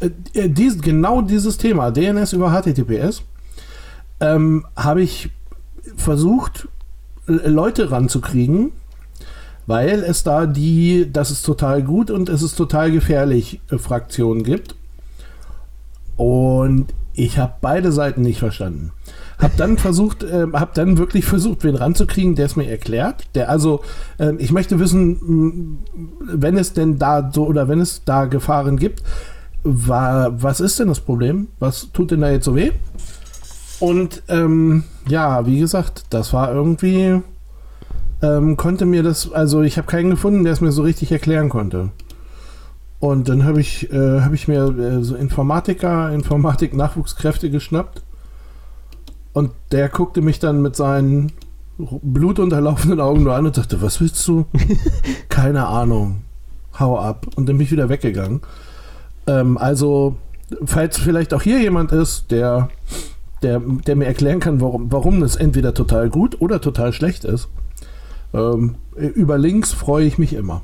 äh, 0.00 0.10
äh, 0.34 0.48
dies, 0.48 0.80
genau 0.80 1.22
dieses 1.22 1.56
Thema, 1.58 1.90
DNS 1.90 2.32
über 2.34 2.50
HTTPS, 2.52 3.22
ähm, 4.20 4.64
habe 4.76 5.02
ich 5.02 5.30
versucht, 5.96 6.68
Leute 7.26 7.90
ranzukriegen, 7.90 8.72
weil 9.66 10.02
es 10.02 10.22
da 10.22 10.46
die, 10.46 11.08
das 11.12 11.30
ist 11.30 11.42
total 11.42 11.82
gut 11.82 12.10
und 12.10 12.28
es 12.28 12.42
ist 12.42 12.54
total 12.54 12.90
gefährlich, 12.90 13.60
äh, 13.70 13.78
Fraktionen 13.78 14.42
gibt. 14.42 14.74
Und 16.16 16.86
ich 17.18 17.36
habe 17.36 17.54
beide 17.60 17.90
Seiten 17.90 18.22
nicht 18.22 18.38
verstanden. 18.38 18.92
Hab 19.40 19.56
dann 19.56 19.76
versucht, 19.76 20.22
äh, 20.22 20.46
hab 20.52 20.74
dann 20.74 20.98
wirklich 20.98 21.24
versucht, 21.24 21.64
wen 21.64 21.74
ranzukriegen, 21.74 22.36
der 22.36 22.46
es 22.46 22.54
mir 22.54 22.68
erklärt. 22.68 23.24
Der 23.34 23.50
also, 23.50 23.80
äh, 24.18 24.34
ich 24.36 24.52
möchte 24.52 24.78
wissen, 24.78 25.18
mh, 25.20 25.78
wenn 26.32 26.56
es 26.56 26.74
denn 26.74 26.98
da 26.98 27.30
so 27.32 27.44
oder 27.46 27.66
wenn 27.68 27.80
es 27.80 28.04
da 28.04 28.26
Gefahren 28.26 28.76
gibt, 28.76 29.02
wa, 29.64 30.30
was 30.32 30.60
ist 30.60 30.78
denn 30.78 30.88
das 30.88 31.00
Problem? 31.00 31.48
Was 31.58 31.90
tut 31.92 32.12
denn 32.12 32.20
da 32.20 32.30
jetzt 32.30 32.44
so 32.44 32.54
weh? 32.54 32.70
Und 33.80 34.22
ähm, 34.28 34.84
ja, 35.08 35.44
wie 35.44 35.58
gesagt, 35.58 36.04
das 36.10 36.32
war 36.32 36.52
irgendwie, 36.52 37.20
ähm, 38.22 38.56
konnte 38.56 38.86
mir 38.86 39.02
das, 39.02 39.32
also 39.32 39.62
ich 39.62 39.76
habe 39.76 39.88
keinen 39.88 40.10
gefunden, 40.10 40.44
der 40.44 40.52
es 40.52 40.60
mir 40.60 40.72
so 40.72 40.82
richtig 40.82 41.10
erklären 41.10 41.48
konnte. 41.48 41.90
Und 43.00 43.28
dann 43.28 43.44
habe 43.44 43.60
ich, 43.60 43.92
äh, 43.92 44.20
hab 44.20 44.32
ich 44.32 44.48
mir 44.48 44.76
äh, 44.76 45.02
so 45.02 45.14
Informatiker, 45.14 46.12
Informatik-Nachwuchskräfte 46.12 47.50
geschnappt. 47.50 48.02
Und 49.32 49.52
der 49.70 49.88
guckte 49.88 50.20
mich 50.20 50.40
dann 50.40 50.62
mit 50.62 50.74
seinen 50.74 51.32
blutunterlaufenden 51.78 53.00
Augen 53.00 53.22
nur 53.22 53.34
an 53.34 53.46
und 53.46 53.54
sagte, 53.54 53.80
was 53.80 54.00
willst 54.00 54.26
du? 54.26 54.46
Keine 55.28 55.66
Ahnung. 55.66 56.22
Hau 56.78 56.98
ab. 56.98 57.26
Und 57.36 57.48
dann 57.48 57.56
bin 57.56 57.64
ich 57.64 57.72
wieder 57.72 57.88
weggegangen. 57.88 58.40
Ähm, 59.28 59.58
also, 59.58 60.16
falls 60.64 60.98
vielleicht 60.98 61.34
auch 61.34 61.42
hier 61.42 61.60
jemand 61.60 61.92
ist, 61.92 62.32
der, 62.32 62.68
der, 63.42 63.60
der 63.60 63.94
mir 63.94 64.06
erklären 64.06 64.40
kann, 64.40 64.60
warum, 64.60 64.90
warum 64.90 65.20
das 65.20 65.36
entweder 65.36 65.72
total 65.72 66.10
gut 66.10 66.40
oder 66.40 66.60
total 66.60 66.92
schlecht 66.92 67.24
ist, 67.24 67.48
ähm, 68.34 68.74
über 68.96 69.38
Links 69.38 69.72
freue 69.72 70.04
ich 70.04 70.18
mich 70.18 70.32
immer. 70.32 70.62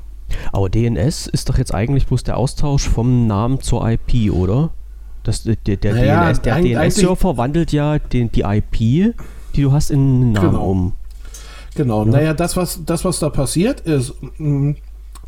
Aber 0.51 0.69
DNS 0.69 1.27
ist 1.27 1.49
doch 1.49 1.57
jetzt 1.57 1.73
eigentlich 1.73 2.07
bloß 2.07 2.23
der 2.23 2.37
Austausch 2.37 2.87
vom 2.87 3.27
Namen 3.27 3.61
zur 3.61 3.87
IP, 3.89 4.31
oder? 4.31 4.71
Das, 5.23 5.43
der 5.43 5.55
der 5.55 5.93
Naja, 5.93 6.33
DNS, 6.33 6.41
DNS-Server 6.95 7.37
wandelt 7.37 7.71
ja 7.71 7.97
den, 7.99 8.31
die 8.31 8.41
IP, 8.41 8.77
die 9.55 9.61
du 9.61 9.71
hast, 9.71 9.89
in 9.91 9.99
einen 9.99 10.31
Namen 10.33 10.51
Genau. 10.51 10.69
um. 10.69 10.93
Genau, 11.75 12.05
Ja. 12.05 12.11
naja, 12.11 12.33
das 12.33 12.55
was, 12.55 12.79
das, 12.85 13.03
was 13.05 13.19
da 13.19 13.29
passiert, 13.29 13.81
ist, 13.81 14.13
mh, 14.37 14.75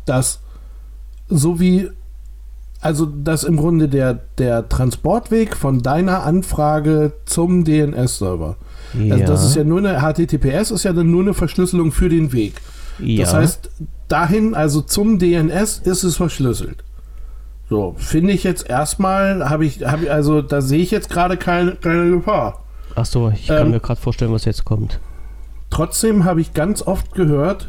dass 0.06 0.40
so 1.28 1.60
wie, 1.60 1.88
also 2.80 3.04
dass 3.06 3.44
im 3.44 3.56
Grunde 3.56 3.88
der, 3.88 4.14
der 4.38 4.68
Transportweg 4.68 5.56
von 5.56 5.82
deiner 5.82 6.22
Anfrage 6.22 7.12
zum 7.26 7.64
DNS-Server, 7.64 8.56
also 9.10 9.24
das 9.24 9.44
ist 9.44 9.56
ja 9.56 9.64
nur 9.64 9.80
eine, 9.80 10.00
HTTPS 10.00 10.70
ist 10.70 10.84
ja 10.84 10.92
dann 10.94 11.10
nur 11.10 11.20
eine 11.22 11.34
Verschlüsselung 11.34 11.92
für 11.92 12.08
den 12.08 12.32
Weg. 12.32 12.54
Ja. 12.98 13.24
Das 13.24 13.34
heißt, 13.34 13.70
dahin, 14.08 14.54
also 14.54 14.80
zum 14.80 15.18
DNS, 15.18 15.78
ist 15.78 16.04
es 16.04 16.16
verschlüsselt. 16.16 16.84
So, 17.68 17.94
finde 17.98 18.32
ich 18.32 18.44
jetzt 18.44 18.68
erstmal, 18.68 19.48
habe 19.48 19.66
ich, 19.66 19.84
habe 19.84 20.04
ich, 20.04 20.10
also 20.10 20.40
da 20.40 20.62
sehe 20.62 20.80
ich 20.80 20.90
jetzt 20.90 21.10
gerade 21.10 21.36
keine, 21.36 21.72
keine 21.76 22.10
Gefahr. 22.10 22.64
Achso, 22.94 23.30
ich 23.30 23.46
kann 23.46 23.66
ähm, 23.66 23.70
mir 23.72 23.80
gerade 23.80 24.00
vorstellen, 24.00 24.32
was 24.32 24.46
jetzt 24.46 24.64
kommt. 24.64 25.00
Trotzdem 25.70 26.24
habe 26.24 26.40
ich 26.40 26.54
ganz 26.54 26.80
oft 26.82 27.14
gehört, 27.14 27.68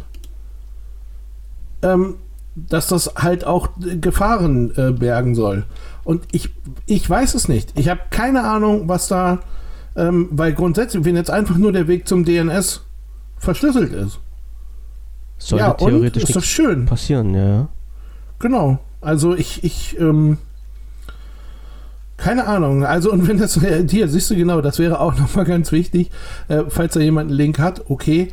ähm, 1.81 2.15
dass 2.55 2.87
das 2.87 3.13
halt 3.17 3.45
auch 3.45 3.69
äh, 3.85 3.97
Gefahren 3.97 4.71
äh, 4.77 4.91
bergen 4.91 5.35
soll. 5.35 5.65
Und 6.05 6.23
ich, 6.31 6.49
ich 6.85 7.07
weiß 7.07 7.35
es 7.35 7.49
nicht. 7.49 7.77
Ich 7.77 7.89
habe 7.89 8.01
keine 8.09 8.43
Ahnung, 8.43 8.87
was 8.87 9.07
da, 9.09 9.39
ähm, 9.97 10.29
weil 10.31 10.53
grundsätzlich, 10.53 11.03
wenn 11.03 11.17
jetzt 11.17 11.29
einfach 11.29 11.57
nur 11.57 11.73
der 11.73 11.87
Weg 11.87 12.07
zum 12.07 12.23
DNS 12.23 12.81
verschlüsselt 13.37 13.93
ist. 13.93 14.19
Sollte 15.39 15.65
ja, 15.65 15.73
theoretisch 15.73 16.23
ist 16.23 16.35
doch 16.35 16.43
schön. 16.43 16.85
passieren, 16.85 17.33
ja. 17.33 17.69
Genau. 18.39 18.79
Also 19.01 19.33
ich, 19.33 19.63
ich, 19.63 19.97
ähm, 19.99 20.37
keine 22.17 22.45
Ahnung. 22.47 22.85
Also 22.85 23.11
und 23.11 23.27
wenn 23.27 23.37
das 23.37 23.57
äh, 23.63 23.87
hier 23.89 24.09
siehst 24.09 24.29
du 24.29 24.35
genau, 24.35 24.61
das 24.61 24.77
wäre 24.79 24.99
auch 24.99 25.15
nochmal 25.19 25.45
ganz 25.45 25.71
wichtig, 25.71 26.11
äh, 26.49 26.63
falls 26.67 26.93
da 26.93 26.99
jemand 26.99 27.29
einen 27.29 27.37
Link 27.37 27.57
hat, 27.57 27.89
okay, 27.89 28.27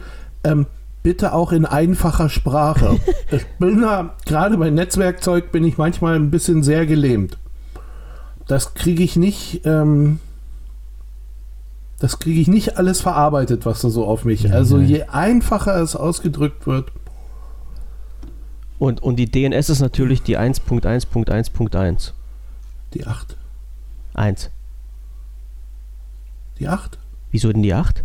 ähm, 0.45 0.67
bitte 1.05 1.33
auch 1.33 1.53
in 1.53 1.65
einfacher 1.65 2.29
Sprache. 2.29 2.99
ich 3.31 3.47
bin 3.61 3.81
da, 3.81 4.17
gerade 4.27 4.59
bei 4.59 4.71
Netzwerkzeug 4.71 5.53
bin 5.53 5.65
ich 5.65 5.79
manchmal 5.79 6.17
ein 6.17 6.33
bisschen 6.33 6.65
sehr 6.65 6.87
gelähmt. 6.87 7.39
Das 8.49 8.75
kriege 8.75 9.05
ich 9.05 9.17
nicht, 9.17 9.63
ähm, 9.65 10.19
das 11.99 12.19
kriege 12.19 12.41
ich 12.41 12.49
nicht 12.49 12.77
alles 12.79 13.01
verarbeitet, 13.01 13.65
was 13.67 13.81
da 13.81 13.89
so 13.91 14.07
auf 14.07 14.25
mich. 14.25 14.43
Ja, 14.43 14.53
also 14.53 14.79
je 14.79 15.05
einfacher 15.05 15.81
es 15.81 15.97
ausgedrückt 15.97 16.67
wird, 16.67 16.93
Und, 18.79 19.03
und 19.03 19.17
die 19.17 19.31
DNS 19.31 19.71
ist 19.71 19.81
natürlich 19.81 20.23
die 20.23 20.37
1.1.1.1. 20.39 22.13
die 22.93 23.07
8. 23.07 23.37
1. 24.15 24.51
Die 26.59 26.69
8? 26.69 26.99
Wieso 27.31 27.53
denn 27.53 27.63
die 27.63 27.73
8? 27.75 28.05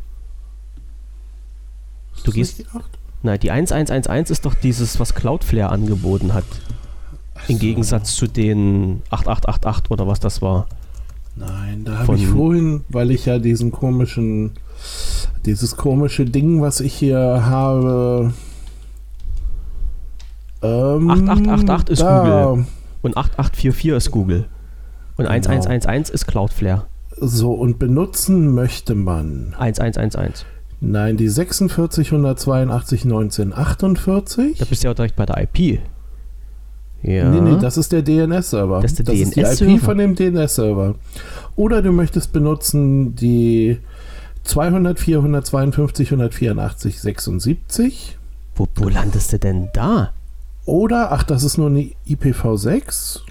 Ist 2.16 2.22
Du 2.22 2.32
das 2.32 2.34
gehst- 2.36 2.58
nicht 2.60 2.74
die 2.74 2.78
8? 2.78 2.86
Nein, 3.24 3.40
die 3.40 3.52
1111 3.52 4.30
ist 4.32 4.46
doch 4.46 4.56
dieses, 4.56 5.00
was 5.00 5.14
Cloudflare 5.14 5.72
angeboten 5.72 6.34
hat. 6.34 6.44
Im. 7.48 7.60
Gegensatz 7.60 8.16
zu 8.16 8.28
den 8.28 9.02
8888 9.10 9.92
oder 9.92 10.08
was 10.08 10.20
das 10.20 10.42
war. 10.42 10.68
Nein, 11.36 11.84
da 11.86 12.00
habe 12.00 12.16
ich 12.16 12.28
vorhin, 12.28 12.84
weil 12.90 13.12
ich 13.12 13.26
ja 13.26 13.40
diesen 13.40 13.72
komischen, 13.72 14.52
dieses 15.46 15.78
komische 15.78 16.26
Ding, 16.26 16.62
was 16.62 16.80
ich 16.82 16.94
hier 16.94 17.18
habe. 17.46 18.34
Ähm, 20.62 21.10
8888 21.10 21.90
ist 21.94 22.02
da, 22.02 22.50
Google. 22.52 22.66
Und 23.02 23.18
8844 23.18 23.92
ist 23.98 24.12
Google. 24.12 24.46
Und 25.18 25.26
Genau. 25.26 25.32
1111 25.32 26.10
ist 26.10 26.28
Cloudflare. 26.28 26.84
So, 27.18 27.54
und 27.54 27.80
benutzen 27.80 28.54
möchte 28.54 28.96
man. 28.96 29.54
1111. 29.58 30.46
Nein, 30.80 31.18
die 31.18 31.30
46 31.30 32.08
182 32.12 33.04
1948. 33.04 34.58
Da 34.58 34.66
bist 34.66 34.84
du 34.84 34.88
ja 34.88 34.92
auch 34.92 34.96
direkt 34.96 35.16
bei 35.16 35.26
der 35.26 35.38
IP. 35.44 35.80
Ja. 37.04 37.30
Nee, 37.30 37.42
nee, 37.42 37.58
das 37.60 37.78
ist 37.78 37.92
der 37.92 38.02
DNS-Server. 38.04 38.82
Das 38.82 38.92
ist 38.92 39.08
der 39.08 39.16
die 39.16 39.24
DNS-Server. 39.24 39.74
IP 39.74 39.82
von 39.82 39.98
dem 39.98 40.16
DNS-Server. 40.16 40.96
Oder 41.56 41.82
du 41.82 41.92
möchtest 41.92 42.32
benutzen 42.32 43.16
die 43.16 43.80
200, 44.44 45.00
452, 45.00 46.08
184, 46.10 47.00
76. 47.00 48.18
wo, 48.56 48.68
wo 48.76 48.90
landest 48.90 49.34
du 49.34 49.40
denn 49.40 49.70
da? 49.74 50.12
Oder, 50.66 51.12
ach, 51.12 51.24
das 51.24 51.44
ist 51.44 51.58
nur 51.58 51.68
eine 51.68 51.92
IPv6. 52.08 53.22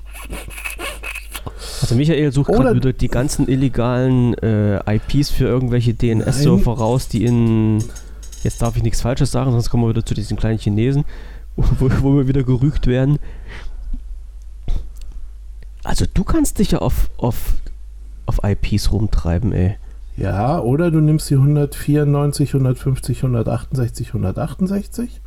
Also 1.81 1.95
Michael 1.95 2.33
sucht 2.33 2.53
gerade 2.53 2.75
wieder 2.75 2.93
die 2.93 3.09
ganzen 3.09 3.49
illegalen 3.49 4.35
äh, 4.35 4.97
IPs 4.97 5.31
für 5.31 5.45
irgendwelche 5.45 5.95
DNS-Server 5.95 6.73
raus, 6.73 7.09
die 7.09 7.25
in... 7.25 7.83
Jetzt 8.43 8.63
darf 8.63 8.77
ich 8.77 8.83
nichts 8.83 9.03
Falsches 9.03 9.31
sagen, 9.31 9.51
sonst 9.51 9.69
kommen 9.69 9.85
wir 9.85 9.91
wieder 9.91 10.05
zu 10.05 10.15
diesen 10.15 10.37
kleinen 10.39 10.59
Chinesen, 10.59 11.05
wo, 11.57 11.91
wo 12.01 12.17
wir 12.17 12.27
wieder 12.29 12.43
gerügt 12.43 12.87
werden. 12.87 13.19
Also 15.85 16.05
du 16.13 16.25
kannst 16.25 16.59
dich 16.59 16.73
ja 16.73 16.79
auf, 16.79 17.11
auf, 17.17 17.55
auf 18.27 18.41
IPs 18.45 18.93
rumtreiben, 18.93 19.53
ey. 19.53 19.77
Ja, 20.17 20.61
oder 20.61 20.91
du 20.91 21.01
nimmst 21.01 21.31
die 21.31 21.35
194, 21.37 22.51
150, 22.55 23.19
168, 23.19 24.09
168. 24.09 25.21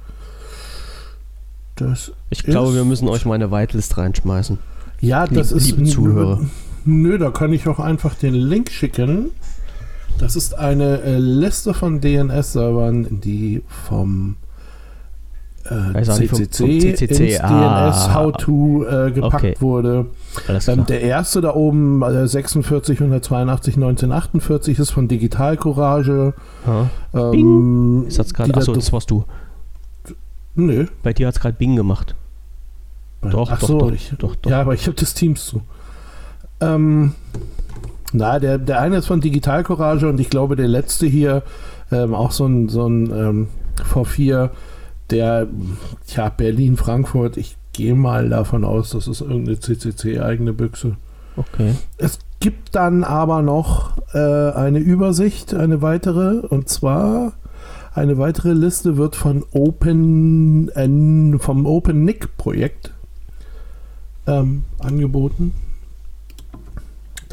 Das 1.75 2.11
Ich 2.29 2.43
glaube, 2.43 2.75
wir 2.75 2.85
müssen 2.85 3.07
euch 3.07 3.25
mal 3.25 3.33
eine 3.33 3.51
Whitelist 3.51 3.97
reinschmeißen. 3.97 4.59
Ja, 5.01 5.25
das 5.25 5.49
Liebe- 5.49 5.57
ist. 5.57 5.71
liebe 5.71 5.83
Zuhörer. 5.85 6.41
Nö, 6.85 7.17
da 7.17 7.31
kann 7.31 7.51
ich 7.53 7.67
auch 7.67 7.79
einfach 7.79 8.13
den 8.13 8.35
Link 8.35 8.69
schicken. 8.69 9.31
Das 10.19 10.35
ist 10.35 10.53
eine 10.53 11.01
äh, 11.01 11.17
Liste 11.17 11.73
von 11.73 11.99
DNS-Servern, 11.99 13.19
die 13.21 13.63
vom 13.87 14.35
äh, 15.65 16.01
CCC, 16.03 16.95
CCC, 16.95 17.27
ins 17.27 17.39
ah, 17.39 17.89
DNS 17.89 18.13
How-To 18.13 18.85
äh, 18.85 19.11
gepackt 19.11 19.35
okay. 19.35 19.55
wurde. 19.59 20.07
Ähm, 20.67 20.85
der 20.85 21.01
erste 21.01 21.41
da 21.41 21.53
oben, 21.55 22.01
äh, 22.01 22.27
46 22.27 22.99
182 22.99 23.75
1948, 23.75 24.79
ist 24.79 24.91
von 24.91 25.07
Digital 25.07 25.57
Courage. 25.57 26.33
Ja. 26.65 26.89
Ähm, 27.13 28.05
das 28.07 28.33
Achso, 28.35 28.73
das 28.73 28.91
warst 28.91 29.11
du. 29.11 29.23
Nö. 30.55 30.87
Bei 31.01 31.13
dir 31.13 31.27
hat 31.27 31.35
es 31.35 31.41
gerade 31.41 31.55
Bing 31.57 31.75
gemacht. 31.75 32.15
Doch, 33.21 33.49
Ach 33.51 33.59
doch, 33.59 33.67
so, 33.67 33.79
doch, 33.79 33.91
ich, 33.91 34.13
doch, 34.17 34.35
doch. 34.35 34.51
Ja, 34.51 34.61
aber 34.61 34.73
ich 34.73 34.85
habe 34.85 34.95
das 34.95 35.13
Teams 35.13 35.45
zu. 35.45 35.61
Ähm, 36.59 37.13
na, 38.11 38.39
der, 38.39 38.57
der 38.57 38.79
eine 38.81 38.97
ist 38.97 39.07
von 39.07 39.21
Digital 39.21 39.63
Courage 39.63 40.07
und 40.07 40.19
ich 40.19 40.29
glaube, 40.29 40.55
der 40.55 40.67
letzte 40.67 41.05
hier, 41.05 41.43
ähm, 41.91 42.13
auch 42.13 42.31
so 42.31 42.45
ein, 42.45 42.69
so 42.69 42.85
ein 42.85 43.11
ähm, 43.11 43.47
V4, 43.77 44.49
der, 45.13 45.47
tja, 46.07 46.29
Berlin, 46.29 46.75
Frankfurt, 46.75 47.37
ich 47.37 47.55
gehe 47.71 47.95
mal 47.95 48.29
davon 48.29 48.65
aus, 48.65 48.89
das 48.89 49.07
ist 49.07 49.21
irgendeine 49.21 49.59
CCC-eigene 49.59 50.53
Büchse. 50.53 50.97
Okay. 51.35 51.73
Es 51.97 52.19
gibt 52.39 52.75
dann 52.75 53.03
aber 53.03 53.41
noch 53.41 53.97
äh, 54.13 54.17
eine 54.17 54.79
Übersicht, 54.79 55.53
eine 55.53 55.81
weitere, 55.81 56.45
und 56.47 56.67
zwar 56.67 57.33
eine 57.93 58.17
weitere 58.17 58.53
Liste 58.53 58.97
wird 58.97 59.15
von 59.15 59.45
Open, 59.51 60.69
äh, 60.69 61.37
vom 61.39 61.65
OpenNIC-Projekt 61.65 62.91
ähm, 64.27 64.63
angeboten. 64.79 65.53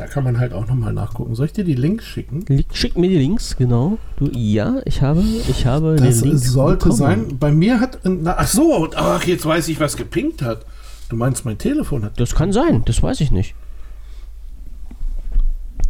Da 0.00 0.06
kann 0.06 0.24
man 0.24 0.38
halt 0.38 0.54
auch 0.54 0.66
nochmal 0.66 0.94
nachgucken. 0.94 1.34
Soll 1.34 1.44
ich 1.44 1.52
dir 1.52 1.62
die 1.62 1.74
Links 1.74 2.06
schicken? 2.06 2.42
Schick 2.72 2.96
mir 2.96 3.10
die 3.10 3.18
Links, 3.18 3.54
genau. 3.58 3.98
Du, 4.16 4.30
ja, 4.32 4.80
ich 4.86 5.02
habe, 5.02 5.20
ich 5.20 5.66
habe 5.66 5.96
Das 5.96 6.20
den 6.20 6.30
Link 6.30 6.40
sollte 6.42 6.84
bekommen. 6.88 6.96
sein. 6.96 7.38
Bei 7.38 7.52
mir 7.52 7.80
hat. 7.80 7.98
Na, 8.04 8.34
ach 8.38 8.46
so, 8.46 8.88
ach, 8.96 9.22
jetzt 9.24 9.44
weiß 9.44 9.68
ich, 9.68 9.78
was 9.78 9.98
gepinkt 9.98 10.40
hat. 10.40 10.64
Du 11.10 11.16
meinst, 11.16 11.44
mein 11.44 11.58
Telefon 11.58 12.02
hat. 12.02 12.18
Das 12.18 12.34
kann 12.34 12.50
sein, 12.50 12.82
das 12.86 13.02
weiß 13.02 13.20
ich 13.20 13.30
nicht. 13.30 13.54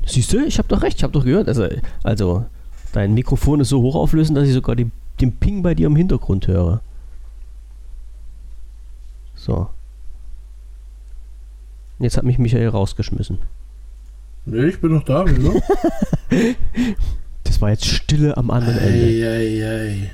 Siehst 0.04 0.32
du, 0.32 0.44
ich 0.44 0.58
habe 0.58 0.66
doch 0.66 0.82
recht, 0.82 0.96
ich 0.96 1.04
habe 1.04 1.12
doch 1.12 1.24
gehört. 1.24 1.46
Also, 1.46 1.68
also, 2.02 2.46
dein 2.90 3.14
Mikrofon 3.14 3.60
ist 3.60 3.68
so 3.68 3.80
hochauflösend, 3.80 4.36
dass 4.36 4.48
ich 4.48 4.54
sogar 4.54 4.74
die, 4.74 4.90
den 5.20 5.36
Ping 5.36 5.62
bei 5.62 5.76
dir 5.76 5.86
im 5.86 5.94
Hintergrund 5.94 6.48
höre. 6.48 6.80
So. 9.36 9.68
Jetzt 12.00 12.16
hat 12.16 12.24
mich 12.24 12.40
Michael 12.40 12.70
rausgeschmissen. 12.70 13.38
Nee, 14.46 14.64
ich 14.66 14.80
bin 14.80 14.94
noch 14.94 15.04
da, 15.04 15.24
wieso? 15.26 15.60
Das 17.44 17.60
war 17.60 17.70
jetzt 17.70 17.84
Stille 17.86 18.36
am 18.36 18.50
anderen 18.50 18.78
Ende. 18.78 18.98
ei, 18.98 19.26
ei, 19.26 19.66
ei. 19.66 20.10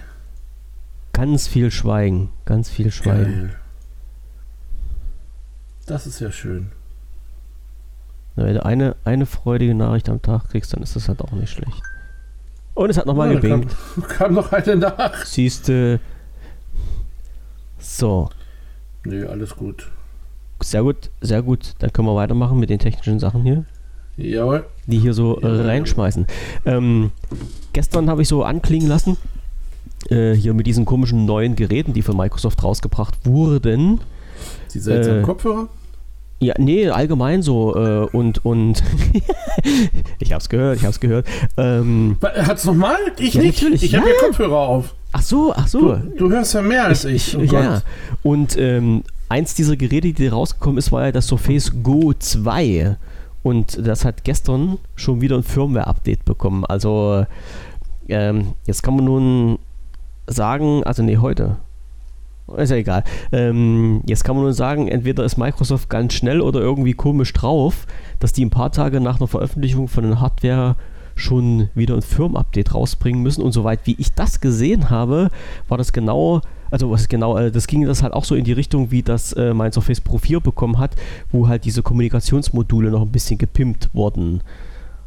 Ganz 1.12 1.46
viel 1.46 1.70
Schweigen. 1.70 2.30
Ganz 2.46 2.70
viel 2.70 2.90
Schweigen. 2.90 3.48
Geil. 3.48 3.56
Das 5.86 6.06
ist 6.06 6.20
ja 6.20 6.32
schön. 6.32 6.68
Wenn 8.36 8.54
du 8.54 8.64
eine, 8.64 8.96
eine 9.04 9.26
freudige 9.26 9.74
Nachricht 9.74 10.08
am 10.08 10.22
Tag 10.22 10.48
kriegst, 10.48 10.72
dann 10.72 10.82
ist 10.82 10.96
das 10.96 11.08
halt 11.08 11.20
auch 11.20 11.32
nicht 11.32 11.50
schlecht. 11.50 11.82
Und 12.74 12.90
es 12.90 12.96
hat 12.98 13.06
nochmal 13.06 13.32
Ja, 13.32 13.38
gebingt. 13.40 13.74
kam, 13.94 14.02
kam 14.08 14.34
noch 14.34 14.52
eine 14.52 14.76
nach. 14.76 15.24
Siehste. 15.26 16.00
So. 17.78 18.30
Nee, 19.04 19.24
alles 19.24 19.54
gut. 19.54 19.90
Sehr 20.62 20.82
gut, 20.82 21.10
sehr 21.20 21.42
gut. 21.42 21.74
Dann 21.80 21.92
können 21.92 22.08
wir 22.08 22.16
weitermachen 22.16 22.58
mit 22.58 22.70
den 22.70 22.78
technischen 22.78 23.18
Sachen 23.18 23.42
hier, 23.42 23.64
Jawohl. 24.16 24.64
die 24.86 24.98
hier 24.98 25.12
so 25.14 25.38
äh, 25.40 25.46
reinschmeißen. 25.46 26.26
Ähm, 26.64 27.10
gestern 27.72 28.08
habe 28.08 28.22
ich 28.22 28.28
so 28.28 28.42
anklingen 28.44 28.88
lassen, 28.88 29.16
äh, 30.10 30.32
hier 30.32 30.54
mit 30.54 30.66
diesen 30.66 30.84
komischen 30.84 31.26
neuen 31.26 31.56
Geräten, 31.56 31.92
die 31.92 32.02
von 32.02 32.16
Microsoft 32.16 32.62
rausgebracht 32.62 33.14
wurden. 33.24 34.00
Die 34.72 34.78
seltsamen 34.78 35.20
Äh, 35.20 35.22
Kopfhörer? 35.24 35.68
Ja, 36.38 36.54
nee, 36.58 36.88
allgemein 36.90 37.40
so. 37.42 37.74
Äh, 37.76 38.06
und, 38.14 38.44
und 38.44 38.82
ich 40.18 40.32
hab's 40.32 40.48
gehört, 40.48 40.76
ich 40.78 40.84
hab's 40.84 41.00
gehört. 41.00 41.26
Ähm, 41.56 42.16
Hat's 42.22 42.64
nochmal? 42.64 42.96
Ich 43.18 43.34
Ja, 43.34 43.42
nicht. 43.42 43.62
natürlich. 43.62 43.82
Ich 43.84 43.92
Ja, 43.92 44.00
habe 44.00 44.10
ja. 44.10 44.14
Kopfhörer 44.26 44.56
auf. 44.58 44.94
ach 45.12 45.22
so, 45.22 45.52
ach 45.56 45.64
Du, 45.70 45.80
so. 45.80 45.96
du 46.16 46.30
hörst 46.30 46.52
ja 46.54 46.60
mehr 46.62 46.84
als 46.84 47.04
ich. 47.06 47.36
Oh 47.36 47.40
ja, 47.40 47.46
Gott. 47.50 47.62
ja. 47.62 47.82
Und 48.22 48.56
ähm, 48.58 49.02
eins 49.30 49.54
dieser 49.54 49.76
Geräte, 49.76 50.12
die 50.12 50.26
rausgekommen 50.28 50.76
ist, 50.78 50.92
war 50.92 51.06
ja 51.06 51.12
das 51.12 51.26
Surface 51.26 51.72
Go 51.82 52.12
2. 52.12 52.96
Und 53.46 53.86
das 53.86 54.04
hat 54.04 54.24
gestern 54.24 54.78
schon 54.96 55.20
wieder 55.20 55.36
ein 55.36 55.44
Firmware-Update 55.44 56.24
bekommen. 56.24 56.64
Also 56.64 57.26
ähm, 58.08 58.54
jetzt 58.66 58.82
kann 58.82 58.96
man 58.96 59.04
nun 59.04 59.60
sagen, 60.26 60.82
also 60.82 61.04
nee, 61.04 61.18
heute. 61.18 61.58
Ist 62.56 62.70
ja 62.70 62.76
egal. 62.76 63.04
Ähm, 63.30 64.02
jetzt 64.04 64.24
kann 64.24 64.34
man 64.34 64.46
nur 64.46 64.52
sagen, 64.52 64.88
entweder 64.88 65.22
ist 65.22 65.36
Microsoft 65.36 65.88
ganz 65.88 66.14
schnell 66.14 66.40
oder 66.40 66.58
irgendwie 66.58 66.94
komisch 66.94 67.32
drauf, 67.34 67.86
dass 68.18 68.32
die 68.32 68.44
ein 68.44 68.50
paar 68.50 68.72
Tage 68.72 69.00
nach 69.00 69.20
einer 69.20 69.28
Veröffentlichung 69.28 69.86
von 69.86 70.02
der 70.02 70.20
Hardware 70.20 70.74
schon 71.14 71.68
wieder 71.76 71.94
ein 71.94 72.02
Firm-Update 72.02 72.74
rausbringen 72.74 73.22
müssen. 73.22 73.42
Und 73.42 73.52
soweit 73.52 73.78
wie 73.84 73.94
ich 73.96 74.12
das 74.12 74.40
gesehen 74.40 74.90
habe, 74.90 75.30
war 75.68 75.78
das 75.78 75.92
genau, 75.92 76.40
also 76.70 76.90
was 76.90 77.08
genau, 77.08 77.36
äh, 77.36 77.50
das 77.50 77.66
ging 77.66 77.84
das 77.84 78.02
halt 78.02 78.12
auch 78.12 78.24
so 78.24 78.34
in 78.34 78.44
die 78.44 78.52
Richtung, 78.52 78.90
wie 78.90 79.02
das 79.02 79.32
äh, 79.34 79.54
mein 79.54 79.72
Surface 79.72 80.00
Pro 80.00 80.18
4 80.18 80.40
bekommen 80.40 80.78
hat, 80.78 80.96
wo 81.32 81.48
halt 81.48 81.64
diese 81.64 81.82
Kommunikationsmodule 81.82 82.90
noch 82.90 83.02
ein 83.02 83.12
bisschen 83.12 83.38
gepimpt 83.38 83.90
wurden. 83.92 84.40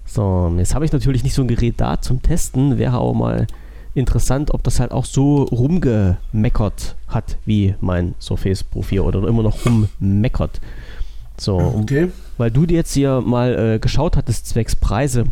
So, 0.05 0.51
jetzt 0.57 0.73
habe 0.73 0.85
ich 0.85 0.91
natürlich 0.91 1.23
nicht 1.23 1.33
so 1.35 1.43
ein 1.43 1.47
Gerät 1.47 1.75
da 1.77 2.01
zum 2.01 2.21
Testen, 2.21 2.77
wäre 2.77 2.93
aber 2.93 3.13
mal 3.13 3.47
interessant, 3.93 4.53
ob 4.53 4.63
das 4.63 4.79
halt 4.79 4.91
auch 4.91 5.05
so 5.05 5.43
rumgemeckert 5.43 6.95
hat 7.07 7.37
wie 7.45 7.75
mein 7.81 8.15
Surface 8.19 8.63
Pro 8.63 8.81
4 8.81 9.03
oder 9.03 9.27
immer 9.27 9.43
noch 9.43 9.57
rummeckert. 9.65 10.61
So, 11.37 11.57
Okay. 11.57 12.09
weil 12.37 12.51
du 12.51 12.65
dir 12.65 12.75
jetzt 12.77 12.93
hier 12.93 13.21
mal 13.21 13.75
äh, 13.75 13.79
geschaut 13.79 14.17
hattest, 14.17 14.47
zwecks 14.47 14.75
Preise 14.75 15.25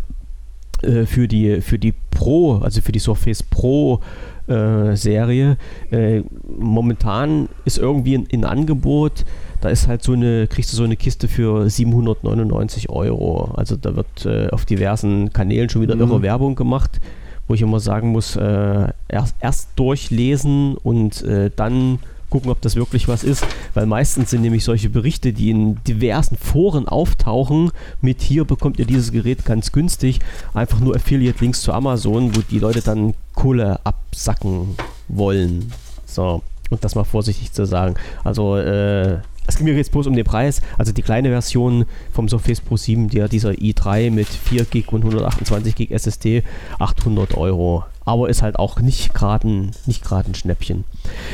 äh, 0.82 1.06
für, 1.06 1.28
die, 1.28 1.62
für 1.62 1.78
die 1.80 1.94
Pro, 2.12 2.58
also 2.60 2.82
für 2.82 2.92
die 2.92 3.00
Surface 3.00 3.44
Pro 3.44 4.00
äh, 4.48 4.96
Serie. 4.96 5.58
Äh, 5.92 6.22
momentan 6.60 7.50
ist 7.66 7.78
irgendwie 7.78 8.18
ein, 8.18 8.28
ein 8.32 8.44
Angebot, 8.46 9.26
da 9.62 9.70
ist 9.70 9.88
halt 9.88 10.04
so 10.04 10.14
eine, 10.14 10.48
kriegst 10.48 10.72
du 10.72 10.78
so 10.78 10.84
eine 10.84 10.96
Kiste 10.96 11.28
für 11.28 11.70
799 11.70 12.90
Euro. 12.90 13.52
Also 13.56 13.76
da 13.76 13.96
wird 13.96 14.26
äh, 14.26 14.50
auf 14.50 14.66
diversen 14.66 15.34
Kanälen 15.34 15.70
schon 15.70 15.82
wieder 15.82 15.96
Mhm. 15.96 16.02
irre 16.02 16.22
Werbung 16.22 16.56
gemacht, 16.56 17.00
wo 17.48 17.54
ich 17.54 17.62
immer 17.62 17.80
sagen 17.80 18.10
muss, 18.12 18.36
äh, 18.36 18.88
erst, 19.08 19.36
erst 19.40 19.70
durchlesen 19.76 20.76
und 20.76 21.24
äh, 21.24 21.50
dann 21.56 22.00
gucken, 22.30 22.52
ob 22.52 22.62
das 22.62 22.76
wirklich 22.76 23.08
was 23.08 23.24
ist, 23.24 23.46
weil 23.74 23.86
meistens 23.86 24.32
sind 24.32 24.42
nämlich 24.42 24.64
solche 24.64 24.90
Berichte, 24.90 25.34
die 25.34 25.50
in 25.50 25.84
diversen 25.86 26.38
Foren 26.38 26.88
auftauchen, 26.88 27.72
mit 28.02 28.22
hier 28.22 28.46
bekommt 28.46 28.80
ihr 28.80 28.86
dieses 28.86 29.12
Gerät 29.12 29.46
ganz 29.46 29.72
günstig, 29.72 30.20
einfach 30.54 30.80
nur 30.80 30.96
Affiliate-Links 30.96 31.62
zu 31.62 31.74
Amazon, 31.74 32.36
wo 32.36 32.42
die 32.42 32.60
Leute 32.60 32.82
dann 32.82 33.14
Kohle 33.34 33.80
absacken 33.84 34.76
wollen. 35.08 35.72
So, 36.06 36.42
und 36.70 36.84
das 36.84 36.96
mal 36.96 37.04
vorsichtig 37.04 37.52
zu 37.54 37.66
sagen. 37.66 37.96
Also, 38.24 38.58
äh, 38.58 39.20
es 39.48 39.56
ging 39.56 39.66
mir 39.66 39.76
jetzt 39.76 39.92
bloß 39.94 40.08
um 40.08 40.16
den 40.16 40.26
Preis. 40.26 40.62
Also 40.78 40.92
die 40.92 41.02
kleine 41.02 41.30
Version 41.30 41.86
vom 42.12 42.28
Surface 42.28 42.60
Pro 42.60 42.76
7, 42.76 43.10
der 43.10 43.30
dieser 43.30 43.52
i3 43.52 44.12
mit 44.12 44.28
4 44.28 44.66
GB 44.66 44.88
und 44.92 45.04
128 45.04 45.74
GB 45.74 45.94
SSD, 45.94 46.44
800 46.80 47.36
Euro. 47.36 47.86
Aber 48.08 48.30
ist 48.30 48.42
halt 48.42 48.58
auch 48.58 48.80
nicht 48.80 49.14
gerade 49.14 49.46
ein, 49.50 49.72
nicht 49.86 50.02
gerade 50.02 50.32
ein 50.32 50.36
Schnäppchen. 50.36 50.86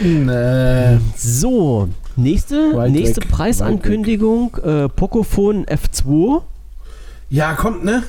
Nee. 0.01 0.97
So, 1.15 1.87
nächste, 2.15 2.75
Weit 2.75 2.91
nächste 2.91 3.21
weg, 3.21 3.29
Preisankündigung: 3.29 4.57
äh, 4.57 4.89
Pocophone 4.89 5.65
F2. 5.65 6.41
Ja, 7.29 7.53
kommt, 7.53 7.85
ne? 7.85 8.01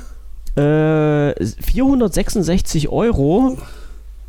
Äh, 0.57 1.45
466 1.45 2.89
Euro 2.89 3.59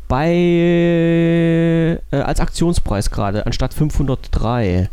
bei 0.06 0.28
äh, 0.34 1.98
als 2.10 2.40
Aktionspreis 2.40 3.10
gerade, 3.10 3.46
anstatt 3.46 3.72
503. 3.72 4.90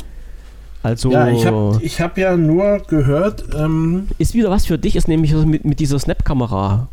Also 0.82 1.10
Ja, 1.10 1.28
ich 1.28 1.44
habe 1.44 1.78
ich 1.82 2.00
hab 2.00 2.16
ja 2.16 2.34
nur 2.34 2.78
gehört, 2.88 3.44
ähm, 3.54 4.08
ist 4.16 4.32
wieder 4.32 4.50
was 4.50 4.64
für 4.64 4.78
dich, 4.78 4.96
ist 4.96 5.06
nämlich 5.08 5.34
mit, 5.34 5.66
mit 5.66 5.80
dieser 5.80 5.98
Snap-Kamera. 5.98 6.88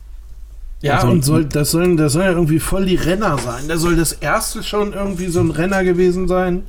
Ja, 0.82 0.96
Also- 0.96 1.08
und 1.10 1.24
soll, 1.24 1.46
das, 1.46 1.72
sollen, 1.72 1.98
das 1.98 2.14
soll 2.14 2.24
ja 2.24 2.32
irgendwie 2.32 2.60
voll 2.60 2.86
die 2.86 2.96
Renner 2.96 3.38
sein. 3.38 3.68
Da 3.68 3.78
soll 3.78 3.96
das 3.96 4.14
erste 4.14 4.64
schon 4.64 4.94
irgendwie 4.94 5.28
so 5.28 5.40
ein 5.40 5.52
Renner 5.52 5.84
gewesen 5.84 6.28
sein. 6.28 6.64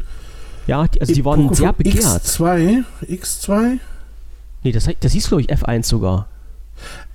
Ja, 0.66 0.86
die, 0.86 1.00
also 1.00 1.12
die 1.12 1.24
waren 1.24 1.42
Poco 1.42 1.54
sehr 1.54 1.72
begehrt. 1.72 2.04
X2, 2.04 2.84
X2, 3.08 3.78
Nee, 4.64 4.70
das, 4.72 4.88
das 5.00 5.12
hieß, 5.12 5.26
glaube 5.28 5.40
ich, 5.42 5.50
F1 5.52 5.86
sogar. 5.86 6.28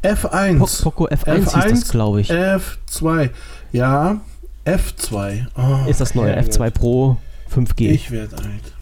F1. 0.03 0.57
Po 0.59 0.67
Poco 0.83 1.07
F1, 1.07 1.35
hieß 1.35 1.45
das, 1.45 1.53
F1, 1.87 1.91
glaube 1.91 2.21
ich. 2.21 2.29
F2. 2.31 3.29
Ja, 3.71 4.19
F2. 4.65 5.45
Oh, 5.55 5.89
ist 5.89 6.01
das 6.01 6.13
neue 6.13 6.33
Herrgott. 6.33 6.53
F2 6.53 6.69
Pro 6.71 7.17
5G. 7.53 7.89
Ich 7.91 8.11
werde 8.11 8.35
alt. 8.37 8.73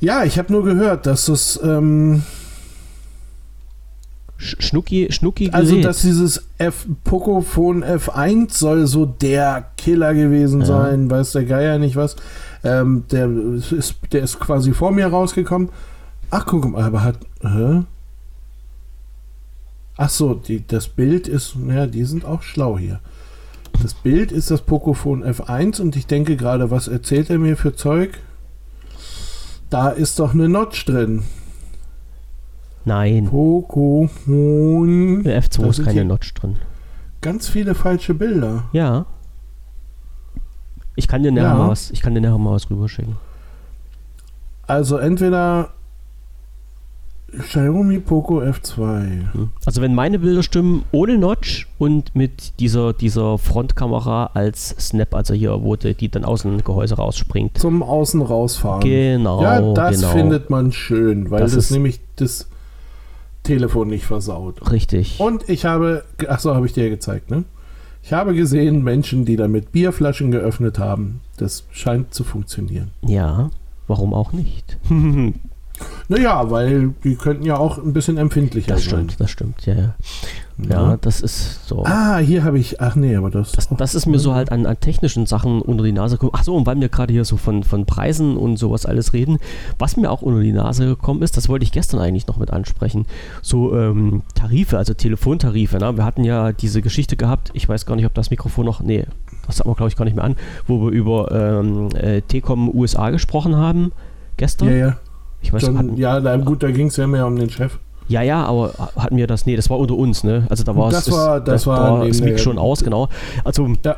Ja, 0.00 0.24
ich 0.24 0.38
habe 0.38 0.52
nur 0.52 0.64
gehört, 0.64 1.06
dass 1.06 1.28
es, 1.28 1.58
ähm, 1.62 2.22
Sch 4.42 4.56
Schnucki, 4.58 5.08
Schnucki 5.12 5.50
also 5.50 5.70
Gerät. 5.72 5.84
dass 5.84 6.02
dieses 6.02 6.48
F 6.58 6.86
Pocophone 7.04 7.84
F1 7.84 8.52
soll 8.56 8.86
so 8.88 9.06
der 9.06 9.66
Killer 9.76 10.14
gewesen 10.14 10.60
Ja. 10.62 10.66
sein, 10.66 11.10
weiß 11.10 11.32
der 11.32 11.44
Geier 11.44 11.78
nicht 11.78 11.94
was. 11.96 12.16
Ähm, 12.64 13.04
der, 13.12 13.28
ist, 13.28 13.94
der 14.12 14.22
ist 14.22 14.40
quasi 14.40 14.72
vor 14.72 14.90
mir 14.90 15.06
rausgekommen. 15.06 15.68
Ach, 16.30 16.44
guck 16.46 16.68
mal, 16.70 16.82
aber 16.82 17.02
hat. 17.04 17.18
Hä? 17.42 17.82
Ach 19.96 20.10
so, 20.10 20.34
die, 20.34 20.66
das 20.66 20.88
Bild 20.88 21.28
ist. 21.28 21.54
Ja, 21.68 21.86
die 21.86 22.04
sind 22.04 22.24
auch 22.24 22.42
schlau 22.42 22.78
hier. 22.78 23.00
Das 23.82 23.94
Bild 23.94 24.32
ist 24.32 24.50
das 24.50 24.62
Pocophone 24.62 25.24
F1 25.24 25.80
und 25.80 25.96
ich 25.96 26.06
denke 26.06 26.36
gerade, 26.36 26.70
was 26.70 26.88
erzählt 26.88 27.30
er 27.30 27.38
mir 27.38 27.56
für 27.56 27.74
Zeug? 27.74 28.18
Da 29.70 29.88
ist 29.90 30.18
doch 30.18 30.34
eine 30.34 30.48
Notch 30.48 30.84
drin. 30.84 31.22
Nein, 32.84 33.26
Pocophone. 33.28 35.22
der 35.24 35.42
F2 35.42 35.62
Da 35.62 35.68
ist 35.68 35.84
keine 35.84 36.04
Notch 36.04 36.34
drin. 36.34 36.56
Ganz 37.20 37.48
viele 37.48 37.74
falsche 37.74 38.14
Bilder. 38.14 38.64
Ja. 38.72 39.06
Ich 40.96 41.06
kann 41.08 41.22
dir 41.22 41.32
nachher 41.32 41.48
Ja. 41.48 41.54
mal 41.54 41.68
was, 41.68 41.90
ich 41.90 42.00
kann 42.02 42.14
dir 42.14 42.20
mal 42.20 42.52
was 42.52 42.68
rüberschicken. 42.68 43.16
Also 44.66 44.96
entweder 44.98 45.70
Xiaomi 47.38 47.98
Poco 48.00 48.40
F2. 48.42 49.32
Hm. 49.32 49.50
Also 49.64 49.80
wenn 49.80 49.94
meine 49.94 50.18
Bilder 50.18 50.42
stimmen, 50.42 50.84
ohne 50.92 51.16
Notch 51.16 51.66
und 51.78 52.14
mit 52.14 52.60
dieser, 52.60 52.92
dieser 52.92 53.38
Frontkamera 53.38 54.30
als 54.34 54.68
Snap, 54.78 55.14
also 55.14 55.32
hier, 55.32 55.62
wo 55.62 55.74
die, 55.76 55.94
die 55.94 56.10
dann 56.10 56.24
aus 56.26 56.42
dem 56.42 56.62
Gehäuse 56.62 56.96
rausspringt. 56.96 57.56
Zum 57.56 57.82
Außen 57.82 58.20
rausfahren. 58.20 58.82
Genau, 58.82 59.40
ja, 59.42 59.72
das 59.72 59.96
genau. 60.00 60.12
findet 60.12 60.50
man 60.50 60.72
schön, 60.72 61.30
weil 61.30 61.40
Das 61.40 61.54
das, 61.54 61.64
ist- 61.66 61.70
nämlich 61.70 62.00
das 62.16 62.48
Telefon 63.42 63.88
nicht 63.88 64.04
versaut. 64.04 64.70
Richtig. 64.70 65.18
Und 65.18 65.48
ich 65.48 65.64
habe, 65.64 66.04
ach 66.28 66.38
so, 66.38 66.54
habe 66.54 66.66
ich 66.66 66.72
dir 66.72 66.88
gezeigt, 66.90 67.30
ne? 67.30 67.44
Ich 68.04 68.12
habe 68.12 68.34
gesehen, 68.34 68.82
Menschen, 68.82 69.24
die 69.24 69.36
damit 69.36 69.70
Bierflaschen 69.70 70.32
geöffnet 70.32 70.78
haben. 70.78 71.20
Das 71.36 71.64
scheint 71.70 72.12
zu 72.12 72.24
funktionieren. 72.24 72.90
Ja, 73.02 73.50
warum 73.86 74.12
auch 74.12 74.32
nicht? 74.32 74.78
Naja, 76.08 76.50
weil 76.50 76.94
die 77.04 77.16
könnten 77.16 77.44
ja 77.44 77.56
auch 77.56 77.78
ein 77.78 77.92
bisschen 77.92 78.18
empfindlicher 78.18 78.74
Das 78.74 78.84
sein. 78.84 78.90
stimmt, 78.90 79.20
das 79.20 79.30
stimmt, 79.30 79.66
ja, 79.66 79.74
ja. 79.74 79.94
Ja, 80.68 80.96
das 81.00 81.20
ist 81.22 81.66
so. 81.66 81.82
Ah, 81.84 82.18
hier 82.18 82.44
habe 82.44 82.58
ich. 82.58 82.80
Ach 82.80 82.94
nee, 82.94 83.16
aber 83.16 83.30
das. 83.30 83.52
Das, 83.52 83.68
das 83.70 83.94
ist 83.94 84.06
mir 84.06 84.18
so 84.18 84.34
halt 84.34 84.52
an, 84.52 84.66
an 84.66 84.78
technischen 84.78 85.26
Sachen 85.26 85.60
unter 85.62 85.82
die 85.82 85.92
Nase 85.92 86.16
gekommen. 86.16 86.32
Ach 86.36 86.44
so, 86.44 86.54
und 86.54 86.66
weil 86.66 86.78
wir 86.78 86.88
gerade 86.88 87.12
hier 87.12 87.24
so 87.24 87.36
von, 87.36 87.64
von 87.64 87.86
Preisen 87.86 88.36
und 88.36 88.58
sowas 88.58 88.86
alles 88.86 89.12
reden, 89.12 89.38
was 89.78 89.96
mir 89.96 90.10
auch 90.10 90.22
unter 90.22 90.40
die 90.40 90.52
Nase 90.52 90.86
gekommen 90.86 91.22
ist, 91.22 91.36
das 91.36 91.48
wollte 91.48 91.64
ich 91.64 91.72
gestern 91.72 92.00
eigentlich 92.00 92.26
noch 92.26 92.36
mit 92.36 92.50
ansprechen. 92.50 93.06
So 93.40 93.76
ähm, 93.76 94.22
Tarife, 94.34 94.76
also 94.78 94.94
Telefontarife. 94.94 95.78
Ne? 95.78 95.96
Wir 95.96 96.04
hatten 96.04 96.22
ja 96.22 96.52
diese 96.52 96.82
Geschichte 96.82 97.16
gehabt, 97.16 97.50
ich 97.54 97.68
weiß 97.68 97.86
gar 97.86 97.96
nicht, 97.96 98.06
ob 98.06 98.14
das 98.14 98.30
Mikrofon 98.30 98.66
noch, 98.66 98.82
nee, 98.82 99.06
das 99.46 99.58
hat 99.58 99.66
man 99.66 99.74
glaube 99.74 99.88
ich 99.88 99.96
gar 99.96 100.04
nicht 100.04 100.14
mehr 100.14 100.24
an, 100.24 100.36
wo 100.68 100.84
wir 100.84 100.90
über 100.92 101.32
ähm, 101.32 101.88
äh, 101.96 102.20
T-Com 102.20 102.72
USA 102.72 103.10
gesprochen 103.10 103.56
haben 103.56 103.90
gestern. 104.36 104.68
ja, 104.68 104.74
ja. 104.76 104.96
Ich 105.42 105.52
weiß, 105.52 105.62
Schon, 105.62 105.76
hatten, 105.78 105.96
ja, 105.96 106.20
na 106.20 106.36
gut, 106.36 106.62
da 106.62 106.70
ging 106.70 106.86
es 106.86 106.96
ja 106.96 107.06
mehr 107.06 107.26
um 107.26 107.36
den 107.36 107.50
Chef. 107.50 107.78
ja, 108.08 108.22
ja, 108.22 108.44
aber 108.44 108.72
hatten 108.96 109.16
wir 109.16 109.26
das, 109.26 109.44
nee, 109.46 109.56
das 109.56 109.68
war 109.70 109.78
unter 109.78 109.94
uns, 109.94 110.22
ne? 110.24 110.46
Also 110.48 110.64
da 110.64 110.74
war 110.76 110.90
Das 110.90 111.06
es, 111.08 111.12
war- 111.12 111.40
das 111.40 111.64
da 111.64 111.70
war 111.70 112.06
das 112.06 112.20
neben 112.20 112.32
Mic 112.32 112.38
schon 112.40 112.58
aus, 112.58 112.82
genau. 112.84 113.08
Also 113.44 113.68
Ja. 113.84 113.96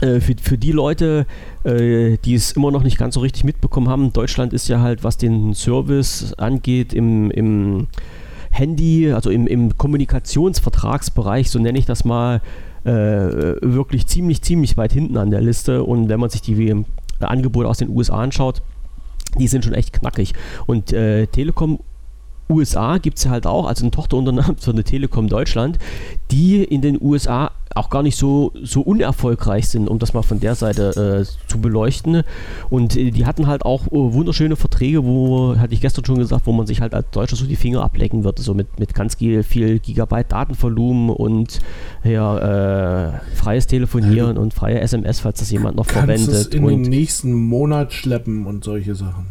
äh, 0.00 0.20
für, 0.20 0.34
für 0.40 0.58
die 0.58 0.72
Leute, 0.72 1.26
äh, 1.64 2.16
die 2.24 2.34
es 2.34 2.52
immer 2.52 2.70
noch 2.70 2.82
nicht 2.82 2.98
ganz 2.98 3.14
so 3.14 3.20
richtig 3.20 3.44
mitbekommen 3.44 3.88
haben, 3.88 4.12
Deutschland 4.12 4.52
ist 4.52 4.68
ja 4.68 4.80
halt, 4.80 5.04
was 5.04 5.16
den 5.16 5.54
Service 5.54 6.34
angeht, 6.34 6.92
im, 6.92 7.30
im 7.30 7.86
Handy, 8.50 9.12
also 9.12 9.30
im, 9.30 9.46
im 9.46 9.76
Kommunikationsvertragsbereich, 9.78 11.50
so 11.50 11.58
nenne 11.58 11.78
ich 11.78 11.86
das 11.86 12.04
mal, 12.04 12.40
äh, 12.84 12.90
wirklich 12.90 14.06
ziemlich, 14.06 14.42
ziemlich 14.42 14.76
weit 14.76 14.92
hinten 14.92 15.16
an 15.16 15.30
der 15.30 15.40
Liste. 15.40 15.82
Und 15.84 16.08
wenn 16.08 16.20
man 16.20 16.30
sich 16.30 16.42
die 16.42 16.68
äh, 16.68 16.84
Angebote 17.20 17.68
aus 17.68 17.78
den 17.78 17.88
USA 17.88 18.16
anschaut, 18.18 18.62
die 19.38 19.48
sind 19.48 19.64
schon 19.64 19.74
echt 19.74 19.92
knackig. 19.92 20.32
Und 20.66 20.92
äh, 20.92 21.26
Telekom 21.26 21.80
USA 22.50 22.98
gibt 22.98 23.18
es 23.18 23.24
ja 23.24 23.30
halt 23.30 23.46
auch, 23.46 23.66
also 23.66 23.86
ein 23.86 23.90
Tochterunternehmen 23.90 24.56
von 24.58 24.76
der 24.76 24.84
Telekom 24.84 25.28
Deutschland, 25.28 25.78
die 26.30 26.62
in 26.62 26.82
den 26.82 27.00
USA 27.00 27.52
auch 27.74 27.90
gar 27.90 28.02
nicht 28.04 28.16
so, 28.16 28.52
so 28.62 28.80
unerfolgreich 28.82 29.68
sind, 29.68 29.88
um 29.88 29.98
das 29.98 30.14
mal 30.14 30.22
von 30.22 30.38
der 30.40 30.54
Seite 30.54 31.24
äh, 31.26 31.48
zu 31.50 31.58
beleuchten. 31.60 32.22
Und 32.70 32.96
äh, 32.96 33.10
die 33.10 33.26
hatten 33.26 33.46
halt 33.48 33.64
auch 33.64 33.86
äh, 33.88 33.90
wunderschöne 33.92 34.54
Verträge, 34.56 35.04
wo, 35.04 35.56
hatte 35.58 35.74
ich 35.74 35.80
gestern 35.80 36.04
schon 36.04 36.18
gesagt, 36.18 36.46
wo 36.46 36.52
man 36.52 36.66
sich 36.66 36.80
halt 36.80 36.94
als 36.94 37.10
Deutscher 37.10 37.34
so 37.36 37.46
die 37.46 37.56
Finger 37.56 37.82
ablecken 37.82 38.22
würde, 38.22 38.42
so 38.42 38.54
mit, 38.54 38.78
mit 38.78 38.94
ganz 38.94 39.16
viel, 39.16 39.42
Gigabyte 39.80 40.30
Datenvolumen 40.30 41.10
und 41.10 41.58
ja, 42.04 43.08
äh, 43.08 43.12
freies 43.34 43.66
Telefonieren 43.66 44.38
und 44.38 44.54
freie 44.54 44.80
SMS, 44.80 45.20
falls 45.20 45.40
das 45.40 45.50
jemand 45.50 45.76
noch 45.76 45.86
Kannst 45.88 46.10
es 46.12 46.24
verwendet. 46.26 46.54
in 46.54 46.66
den 46.66 46.74
Und 46.74 46.82
nächsten 46.82 47.32
Monat 47.34 47.92
schleppen 47.92 48.46
und 48.46 48.62
solche 48.62 48.94
Sachen. 48.94 49.26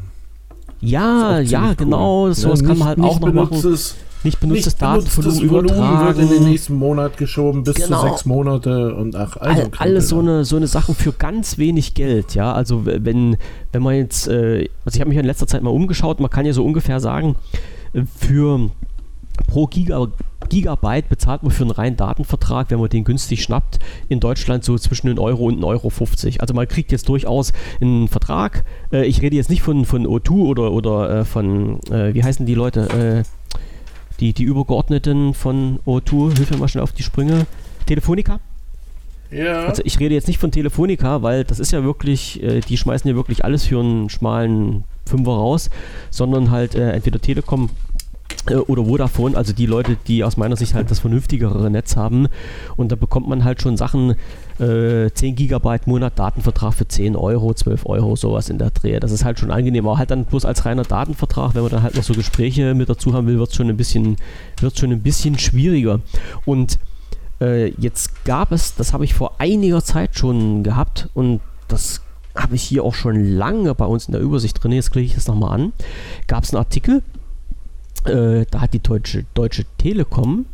ja, 0.82 1.40
ja, 1.40 1.74
genau, 1.76 2.26
cool. 2.26 2.34
sowas 2.36 2.60
Ja, 2.62 2.68
kann 2.68 2.78
man 2.78 2.88
halt 2.90 2.98
nicht- 2.98 3.10
auch 3.10 3.20
noch 3.22 3.34
machen. 3.34 3.50
benutztes- 3.62 3.96
Nicht 4.24 4.40
benutztes 4.40 4.76
Datenvolumen 4.78 5.50
Volumen 5.50 5.66
übertragen. 5.70 6.18
wird 6.18 6.20
in 6.20 6.30
den 6.30 6.50
nächsten 6.50 6.76
Monat 6.76 7.18
geschoben 7.18 7.64
bis 7.64 7.76
Genau. 7.76 8.02
zu 8.02 8.08
sechs 8.10 8.26
Monate 8.26 8.96
und 8.96 9.16
ach, 9.16 9.38
also 9.38 9.64
All, 9.64 9.72
alles 9.78 10.10
so 10.10 10.20
eine, 10.20 10.46
so 10.46 10.56
eine 10.56 10.68
Sachen 10.68 10.96
für 10.96 11.12
ganz 11.12 11.58
wenig 11.58 11.94
Geld, 11.94 12.34
ja. 12.36 12.54
Also 12.54 12.86
wenn, 12.86 13.38
wenn 13.72 13.84
man 13.84 13.96
jetzt, 13.96 14.28
äh, 14.28 14.70
also 14.86 14.96
ich 14.96 15.00
habe 15.02 15.10
mich 15.10 15.18
in 15.18 15.26
letzter 15.26 15.48
Zeit 15.48 15.62
mal 15.62 15.72
umgeschaut, 15.72 16.20
man 16.20 16.30
kann 16.30 16.46
ja 16.46 16.54
so 16.54 16.64
ungefähr 16.66 17.00
sagen, 17.00 17.36
äh, 17.94 18.04
für 18.18 18.70
pro 19.48 19.66
Giga, 19.68 20.08
Gigabyte 20.50 21.10
bezahlt 21.10 21.42
man 21.42 21.52
für 21.52 21.64
einen 21.64 21.72
reinen 21.72 21.98
Datenvertrag, 21.98 22.70
wenn 22.70 22.80
man 22.80 22.90
den 22.90 23.04
günstig 23.04 23.42
schnappt, 23.42 23.80
in 24.10 24.20
Deutschland 24.20 24.64
so 24.64 24.78
zwischen 24.78 25.10
1 25.10 25.20
Euro 25.20 25.46
und 25.46 25.60
1,50 25.60 25.66
Euro. 25.66 25.90
50. 25.90 26.42
Also 26.42 26.54
man 26.54 26.68
kriegt 26.68 26.92
jetzt 26.92 27.10
durchaus 27.10 27.52
einen 27.82 28.08
Vertrag. 28.08 28.64
Äh, 28.92 29.06
ich 29.06 29.22
rede 29.22 29.36
jetzt 29.36 29.50
nicht 29.50 29.62
von, 29.64 29.86
von 29.86 30.06
O2 30.06 30.32
oder, 30.32 30.72
oder 30.72 31.20
äh, 31.20 31.26
von, 31.26 31.80
äh, 31.90 32.14
wie 32.14 32.24
heißen 32.24 32.46
die 32.46 32.56
Leute, 32.56 32.82
äh, 32.90 33.24
die, 34.24 34.32
die 34.32 34.44
Übergeordneten 34.44 35.34
von 35.34 35.80
O2, 35.86 36.38
hilf 36.38 36.50
mir 36.50 36.58
mal 36.58 36.70
schnell 36.70 36.84
auf 36.84 36.94
die 36.94 37.04
Sprünge. 37.04 37.46
Telefonica? 37.86 38.40
Ja. 39.30 39.66
Also 39.66 39.82
ich 39.84 40.00
rede 40.00 40.16
jetzt 40.16 40.30
nicht 40.30 40.40
von 40.40 40.52
Telefonica, 40.52 41.22
weil 41.24 41.44
das 41.44 41.60
ist 41.60 41.74
ja 41.74 41.84
wirklich, 41.84 42.42
äh, 42.42 42.62
die 42.62 42.78
schmeißen 42.78 43.10
ja 43.10 43.16
wirklich 43.18 43.44
alles 43.44 43.66
für 43.66 43.82
einen 43.82 44.10
schmalen 44.10 44.86
Fünfer 45.06 45.32
raus, 45.32 45.70
sondern 46.10 46.52
halt 46.52 46.76
äh, 46.76 46.92
entweder 46.92 47.20
Telekom 47.20 47.70
äh, 48.48 48.56
oder 48.56 48.86
Vodafone, 48.86 49.36
also 49.36 49.52
die 49.52 49.66
Leute, 49.66 49.98
die 50.08 50.24
aus 50.24 50.38
meiner 50.38 50.56
Sicht 50.56 50.74
halt 50.74 50.90
das 50.90 51.00
vernünftigere 51.00 51.70
Netz 51.70 51.98
haben. 51.98 52.28
Und 52.78 52.94
da 52.94 52.96
bekommt 52.96 53.28
man 53.28 53.44
halt 53.44 53.62
schon 53.62 53.76
Sachen, 53.76 54.16
äh, 54.60 55.10
10 55.12 55.36
Gigabyte 55.36 55.88
Monat 55.88 56.18
Datenvertrag 56.18 56.74
für 56.74 56.88
10 56.88 57.16
Euro, 57.16 57.54
12 57.54 57.86
Euro, 57.86 58.16
sowas 58.16 58.50
in 58.50 58.58
der 58.58 58.72
Dreh. 58.72 59.00
Das 59.00 59.12
ist 59.12 59.26
halt 59.26 59.40
schon 59.40 59.52
angenehm, 59.52 59.88
aber 59.88 59.98
halt 59.98 60.12
dann 60.12 60.26
bloß 60.26 60.46
als 60.46 60.66
reiner 60.66 60.84
Datenvertrag, 60.84 61.56
wenn 61.56 61.64
man 61.64 61.72
dann 61.72 61.84
halt 61.84 61.96
noch 61.96 62.04
so 62.04 62.14
Gespräche 62.14 62.74
mit 62.74 62.90
dazu 62.90 63.14
haben 63.14 63.28
will, 63.28 63.40
wird 63.40 63.50
es 63.50 63.56
schon 63.56 63.70
ein 63.70 63.78
bisschen, 63.78 64.18
schon 64.76 64.92
ein 64.92 65.02
bisschen 65.02 65.38
schwieriger. 65.38 66.00
Und 66.46 66.80
äh, 67.42 67.70
jetzt 67.80 68.26
gab 68.26 68.52
es, 68.52 68.76
das 68.76 68.94
habe 68.94 69.06
ich 69.06 69.14
vor 69.14 69.36
einiger 69.40 69.84
Zeit 69.84 70.18
schon 70.18 70.64
gehabt 70.64 71.10
und 71.14 71.42
das 71.68 72.02
habe 72.36 72.56
ich 72.56 72.64
hier 72.64 72.84
auch 72.84 72.96
schon 72.96 73.24
lange 73.24 73.76
bei 73.76 73.86
uns 73.86 74.08
in 74.08 74.12
der 74.14 74.22
Übersicht 74.22 74.64
drin, 74.64 74.72
jetzt 74.72 74.92
klicke 74.92 75.06
ich 75.06 75.16
das 75.16 75.28
nochmal 75.28 75.60
an, 75.60 75.74
gab 76.28 76.44
es 76.44 76.52
einen 76.52 76.64
Artikel, 76.64 77.04
äh, 78.06 78.46
da 78.50 78.62
hat 78.62 78.74
die 78.74 78.80
Deutsche, 78.80 79.26
Deutsche 79.34 79.66
Telekom, 79.78 80.46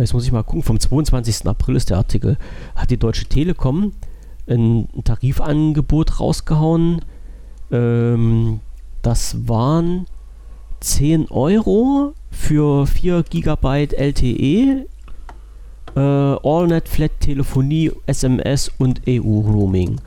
jetzt 0.00 0.12
muss 0.14 0.24
ich 0.24 0.32
mal 0.32 0.42
gucken, 0.42 0.62
vom 0.62 0.80
22. 0.80 1.46
April 1.46 1.76
ist 1.76 1.90
der 1.90 1.98
Artikel, 1.98 2.36
hat 2.74 2.90
die 2.90 2.96
Deutsche 2.96 3.26
Telekom 3.26 3.92
ein, 4.48 4.88
ein 4.96 5.04
Tarifangebot 5.04 6.20
rausgehauen, 6.20 7.00
ähm, 7.70 8.60
das 9.02 9.48
waren 9.48 10.06
10 10.80 11.30
Euro 11.30 12.14
für 12.30 12.86
4 12.86 13.22
GB 13.22 13.88
LTE, 13.96 14.86
äh, 15.96 16.00
AllNet 16.00 16.88
Flat 16.88 17.12
Telefonie, 17.20 17.92
SMS 18.06 18.70
und 18.78 19.02
EU-Roaming. 19.08 20.00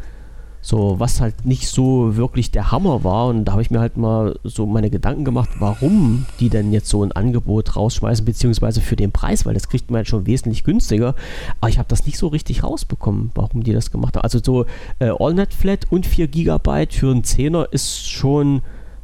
So, 0.62 0.99
was 0.99 1.22
halt 1.22 1.45
nicht 1.45 1.70
so 1.70 2.18
wirklich 2.18 2.51
der 2.51 2.72
Hammer 2.72 3.03
war. 3.03 3.28
Und 3.28 3.45
da 3.45 3.53
habe 3.53 3.62
ich 3.62 3.72
mir 3.72 3.80
halt 3.80 3.95
mal 3.95 4.38
so 4.43 4.66
meine 4.66 4.89
Gedanken 4.89 5.24
gemacht, 5.24 5.49
warum 5.60 6.26
die 6.39 6.49
denn 6.49 6.74
jetzt 6.74 6.89
so 6.89 7.01
ein 7.01 7.14
Angebot 7.14 7.78
rausschmeißen, 7.78 8.26
beziehungsweise 8.26 8.82
für 8.82 8.97
den 8.97 9.12
Preis, 9.12 9.45
weil 9.45 9.53
das 9.53 9.70
kriegt 9.70 9.89
man 9.89 9.99
halt 9.99 10.10
schon 10.10 10.26
wesentlich 10.26 10.66
günstiger. 10.66 11.16
Aber 11.62 11.70
ich 11.70 11.78
habe 11.78 11.88
das 11.88 12.05
nicht 12.05 12.18
so 12.18 12.28
richtig 12.28 12.64
rausbekommen, 12.64 13.32
warum 13.36 13.64
die 13.64 13.74
das 13.74 13.91
gemacht 13.91 14.18
haben. 14.18 14.24
Also 14.24 14.39
so 14.43 14.66
äh, 14.99 15.12
AllNet 15.18 15.53
Flat 15.53 15.86
und 15.89 16.05
4 16.05 16.28
GB 16.28 16.88
für 16.91 17.12
einen 17.12 17.24
Zehner 17.24 17.68
ist 17.72 18.10
schon, 18.10 18.62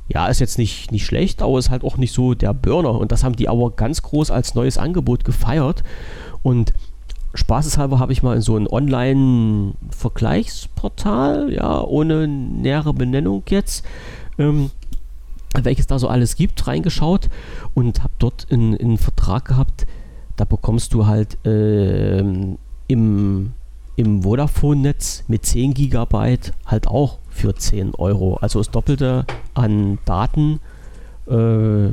ja, 0.09 0.27
ist 0.27 0.41
jetzt 0.41 0.57
nicht, 0.57 0.91
nicht 0.91 1.05
schlecht, 1.05 1.41
aber 1.41 1.57
ist 1.57 1.69
halt 1.69 1.85
auch 1.85 1.95
nicht 1.95 2.13
so 2.13 2.33
der 2.33 2.53
Burner. 2.53 2.99
Und 2.99 3.13
das 3.13 3.23
haben 3.23 3.37
die 3.37 3.47
aber 3.47 3.71
ganz 3.71 4.01
groß 4.01 4.29
als 4.29 4.55
neues 4.55 4.77
Angebot 4.77 5.23
gefeiert. 5.23 5.83
Und 6.43 6.73
spaßeshalber 7.35 7.99
habe 7.99 8.11
ich 8.13 8.23
mal 8.23 8.35
in 8.35 8.41
so 8.41 8.55
ein 8.57 8.67
Online-Vergleichsportal, 8.67 11.51
ja, 11.53 11.81
ohne 11.81 12.27
nähere 12.27 12.93
Benennung 12.93 13.43
jetzt, 13.49 13.85
ähm, 14.37 14.71
welches 15.61 15.87
da 15.87 15.99
so 15.99 16.07
alles 16.07 16.35
gibt, 16.35 16.67
reingeschaut 16.67 17.29
und 17.73 18.03
habe 18.03 18.13
dort 18.19 18.45
in- 18.49 18.77
einen 18.77 18.97
Vertrag 18.97 19.45
gehabt, 19.45 19.85
da 20.35 20.45
bekommst 20.45 20.93
du 20.93 21.05
halt 21.07 21.37
ähm, 21.45 22.57
im, 22.87 23.53
im 23.95 24.23
Vodafone-Netz 24.23 25.23
mit 25.27 25.45
10 25.45 25.73
Gigabyte 25.73 26.53
halt 26.65 26.87
auch 26.87 27.19
für 27.29 27.55
10 27.55 27.95
Euro. 27.95 28.35
Also 28.41 28.59
das 28.59 28.69
Doppelte 28.71 29.25
an 29.53 29.97
Daten 30.05 30.59
äh, 31.27 31.87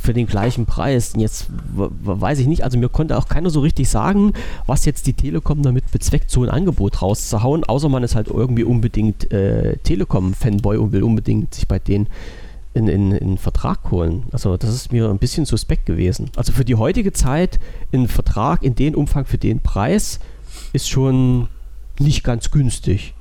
für 0.00 0.12
den 0.14 0.26
gleichen 0.26 0.66
Preis. 0.66 1.14
Und 1.14 1.20
Jetzt 1.20 1.46
weiß 1.74 2.38
ich 2.38 2.46
nicht, 2.46 2.62
also 2.64 2.78
mir 2.78 2.88
konnte 2.88 3.16
auch 3.18 3.28
keiner 3.28 3.50
so 3.50 3.60
richtig 3.60 3.88
sagen, 3.88 4.32
was 4.66 4.84
jetzt 4.84 5.06
die 5.06 5.12
Telekom 5.14 5.62
damit 5.62 5.90
bezweckt, 5.90 6.30
so 6.30 6.42
ein 6.42 6.50
Angebot 6.50 7.02
rauszuhauen, 7.02 7.64
außer 7.64 7.88
man 7.88 8.02
ist 8.02 8.14
halt 8.14 8.28
irgendwie 8.28 8.64
unbedingt 8.64 9.30
äh, 9.32 9.76
Telekom-Fanboy 9.78 10.76
und 10.78 10.92
will 10.92 11.02
unbedingt 11.02 11.54
sich 11.54 11.66
bei 11.68 11.78
denen 11.78 12.08
in, 12.74 12.88
in, 12.88 13.12
in 13.12 13.26
einen 13.28 13.38
Vertrag 13.38 13.90
holen. 13.90 14.24
Also 14.32 14.56
das 14.56 14.74
ist 14.74 14.92
mir 14.92 15.08
ein 15.08 15.18
bisschen 15.18 15.46
suspekt 15.46 15.86
gewesen. 15.86 16.30
Also 16.36 16.52
für 16.52 16.64
die 16.64 16.74
heutige 16.74 17.12
Zeit 17.12 17.58
ein 17.92 18.06
Vertrag 18.08 18.62
in 18.62 18.74
den 18.74 18.94
Umfang 18.94 19.24
für 19.24 19.38
den 19.38 19.60
Preis 19.60 20.20
ist 20.72 20.88
schon 20.88 21.48
nicht 21.98 22.22
ganz 22.22 22.50
günstig. 22.50 23.14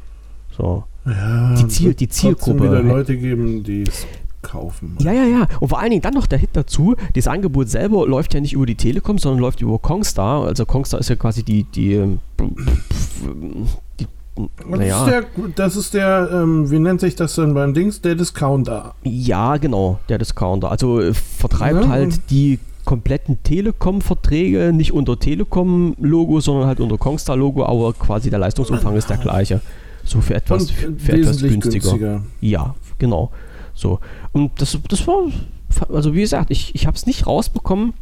So. 0.58 0.84
Ja, 1.06 1.56
Die 1.56 1.68
Ziel- 1.68 1.88
wird 1.88 2.00
die 2.02 2.10
Zielgruppe. 2.10 2.64
wieder 2.64 2.82
Leute 2.82 3.16
geben, 3.18 3.64
die 3.64 3.84
es 3.84 4.06
kaufen. 4.46 4.96
Ja, 5.00 5.12
ja, 5.12 5.24
ja. 5.26 5.48
Und 5.60 5.70
vor 5.70 5.80
allen 5.80 5.90
Dingen 5.92 6.02
dann 6.02 6.14
noch 6.14 6.28
der 6.28 6.40
Hit 6.40 6.52
dazu, 6.54 6.96
das 7.16 7.28
Angebot 7.28 7.70
selber 7.70 8.08
läuft 8.08 8.34
ja 8.34 8.40
nicht 8.42 8.54
über 8.54 8.66
die 8.66 8.76
Telekom, 8.76 9.18
sondern 9.18 9.40
läuft 9.42 9.62
über 9.62 9.78
Kongstar. 9.80 10.46
Also 10.46 10.66
Kongstar 10.66 11.00
ist 11.00 11.10
ja 11.10 11.16
quasi 11.16 11.44
die, 11.44 11.64
die, 11.64 11.94
ähm, 11.94 12.20
die 14.00 14.08
Das 14.36 14.80
naja, 14.80 15.00
ist 15.06 15.12
der, 15.12 15.24
das 15.56 15.76
ist 15.76 15.94
der 15.94 16.30
ähm, 16.34 16.70
wie 16.70 16.80
nennt 16.80 17.00
sich 17.02 17.16
das 17.16 17.36
denn 17.36 17.54
beim 17.54 17.74
Dings? 17.74 18.02
Der 18.02 18.16
Discounter. 18.16 18.96
ja, 19.04 19.58
genau, 19.58 20.00
der 20.10 20.18
Discounter. 20.18 20.72
Also 20.72 21.00
äh, 21.02 21.14
vertreibt 21.14 21.84
Ja. 21.84 21.90
halt 21.90 22.20
die 22.30 22.60
kompletten 22.84 23.42
Telekom-Verträge 23.44 24.72
nicht 24.72 24.94
unter 24.94 25.18
Telekom-Logo, 25.18 26.40
sondern 26.40 26.68
halt 26.68 26.80
unter 26.80 26.98
Kongstar-Logo, 27.00 27.66
aber 27.66 27.94
quasi 27.94 28.30
der 28.30 28.38
Leistungsumfang 28.40 28.96
ist 28.96 29.10
der 29.10 29.18
gleiche. 29.18 29.62
So 30.04 30.22
für 30.22 30.36
etwas, 30.36 30.70
für 30.70 31.14
etwas 31.14 31.40
günstiger. 31.42 31.90
günstiger. 31.90 32.22
Ja, 32.42 32.76
genau. 33.00 33.32
So. 33.76 34.00
Und 34.32 34.60
das, 34.62 34.78
das 34.90 35.06
war 35.06 35.28
also 35.92 36.14
wie 36.14 36.22
gesagt, 36.22 36.52
ich, 36.52 36.74
ich 36.76 36.88
habe 36.88 36.96
es 36.96 37.06
nicht 37.06 37.28
rausbekommen, 37.28 37.94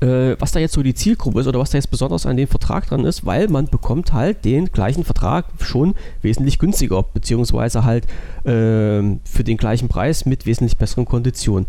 äh, 0.00 0.36
was 0.38 0.52
da 0.52 0.60
jetzt 0.60 0.74
so 0.74 0.82
die 0.82 0.94
Zielgruppe 0.94 1.40
ist 1.40 1.46
oder 1.46 1.58
was 1.58 1.70
da 1.70 1.78
jetzt 1.78 1.90
besonders 1.90 2.26
an 2.26 2.36
dem 2.36 2.48
Vertrag 2.48 2.86
dran 2.86 3.04
ist, 3.04 3.24
weil 3.24 3.48
man 3.48 3.66
bekommt 3.66 4.12
halt 4.12 4.44
den 4.44 4.66
gleichen 4.66 5.04
Vertrag 5.04 5.46
schon 5.60 5.94
wesentlich 6.22 6.58
günstiger, 6.58 7.02
beziehungsweise 7.02 7.84
halt 7.84 8.06
äh, 8.44 9.18
für 9.24 9.44
den 9.44 9.56
gleichen 9.56 9.88
Preis 9.88 10.26
mit 10.26 10.46
wesentlich 10.46 10.76
besseren 10.76 11.04
Konditionen. 11.04 11.66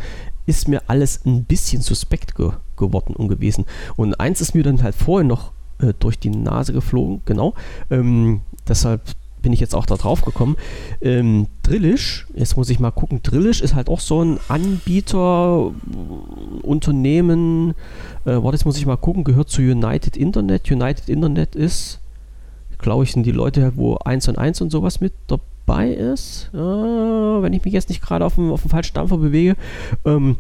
Ist 0.48 0.68
mir 0.68 0.84
alles 0.88 1.26
ein 1.26 1.46
bisschen 1.46 1.82
suspekt 1.82 2.36
ge 2.36 2.52
geworden 2.78 3.16
und 3.16 3.30
gewesen. 3.30 3.66
Und 3.96 4.20
eins 4.20 4.42
ist 4.42 4.54
mir 4.54 4.64
dann 4.64 4.84
halt 4.84 4.96
vorher 4.96 5.26
noch 5.26 5.54
äh, 5.80 5.94
durch 5.98 6.20
die 6.20 6.30
Nase 6.30 6.74
geflogen, 6.74 7.22
genau. 7.24 7.54
Ähm, 7.90 8.42
deshalb 8.68 9.02
bin 9.46 9.54
ich 9.54 9.60
jetzt 9.60 9.76
auch 9.76 9.86
da 9.86 9.96
drauf 9.96 10.24
gekommen. 10.24 10.58
Ähm, 11.02 11.46
Drillish, 11.62 12.26
jetzt 12.34 12.58
muss 12.58 12.72
ich 12.72 12.80
mal 12.80 12.90
gucken, 12.90 13.22
Drillish 13.22 13.62
ist 13.62 13.76
halt 13.76 13.90
auch 13.90 14.00
so 14.00 14.24
ein 14.24 14.40
Anbieter, 14.48 15.72
Unternehmen, 16.64 17.76
äh, 18.26 18.32
warte, 18.32 18.56
jetzt 18.56 18.66
muss 18.66 18.80
ich 18.80 18.88
mal 18.88 18.98
gucken, 18.98 19.24
gehört 19.24 19.50
zu 19.50 19.62
United 19.62 20.18
Internet. 20.18 20.72
United 20.72 21.10
Internet 21.10 21.56
ist, 21.56 22.00
glaube 22.80 23.04
ich, 23.04 23.12
sind 23.12 23.24
die 23.24 23.32
Leute, 23.32 23.74
wo 23.76 23.98
1 23.98 24.30
und 24.30 24.40
1 24.40 24.62
und 24.62 24.72
sowas 24.72 25.00
mit 25.00 25.14
dabei 25.28 25.90
ist, 25.92 26.50
äh, 26.52 26.58
wenn 26.58 27.54
ich 27.54 27.64
mich 27.64 27.74
jetzt 27.76 27.90
nicht 27.90 28.02
gerade 28.02 28.26
auf 28.26 28.34
dem, 28.34 28.52
auf 28.52 28.64
dem 28.64 28.72
falschen 28.72 28.96
Dampfer 28.96 29.18
bewege. 29.18 29.58
Ähm, 30.06 30.38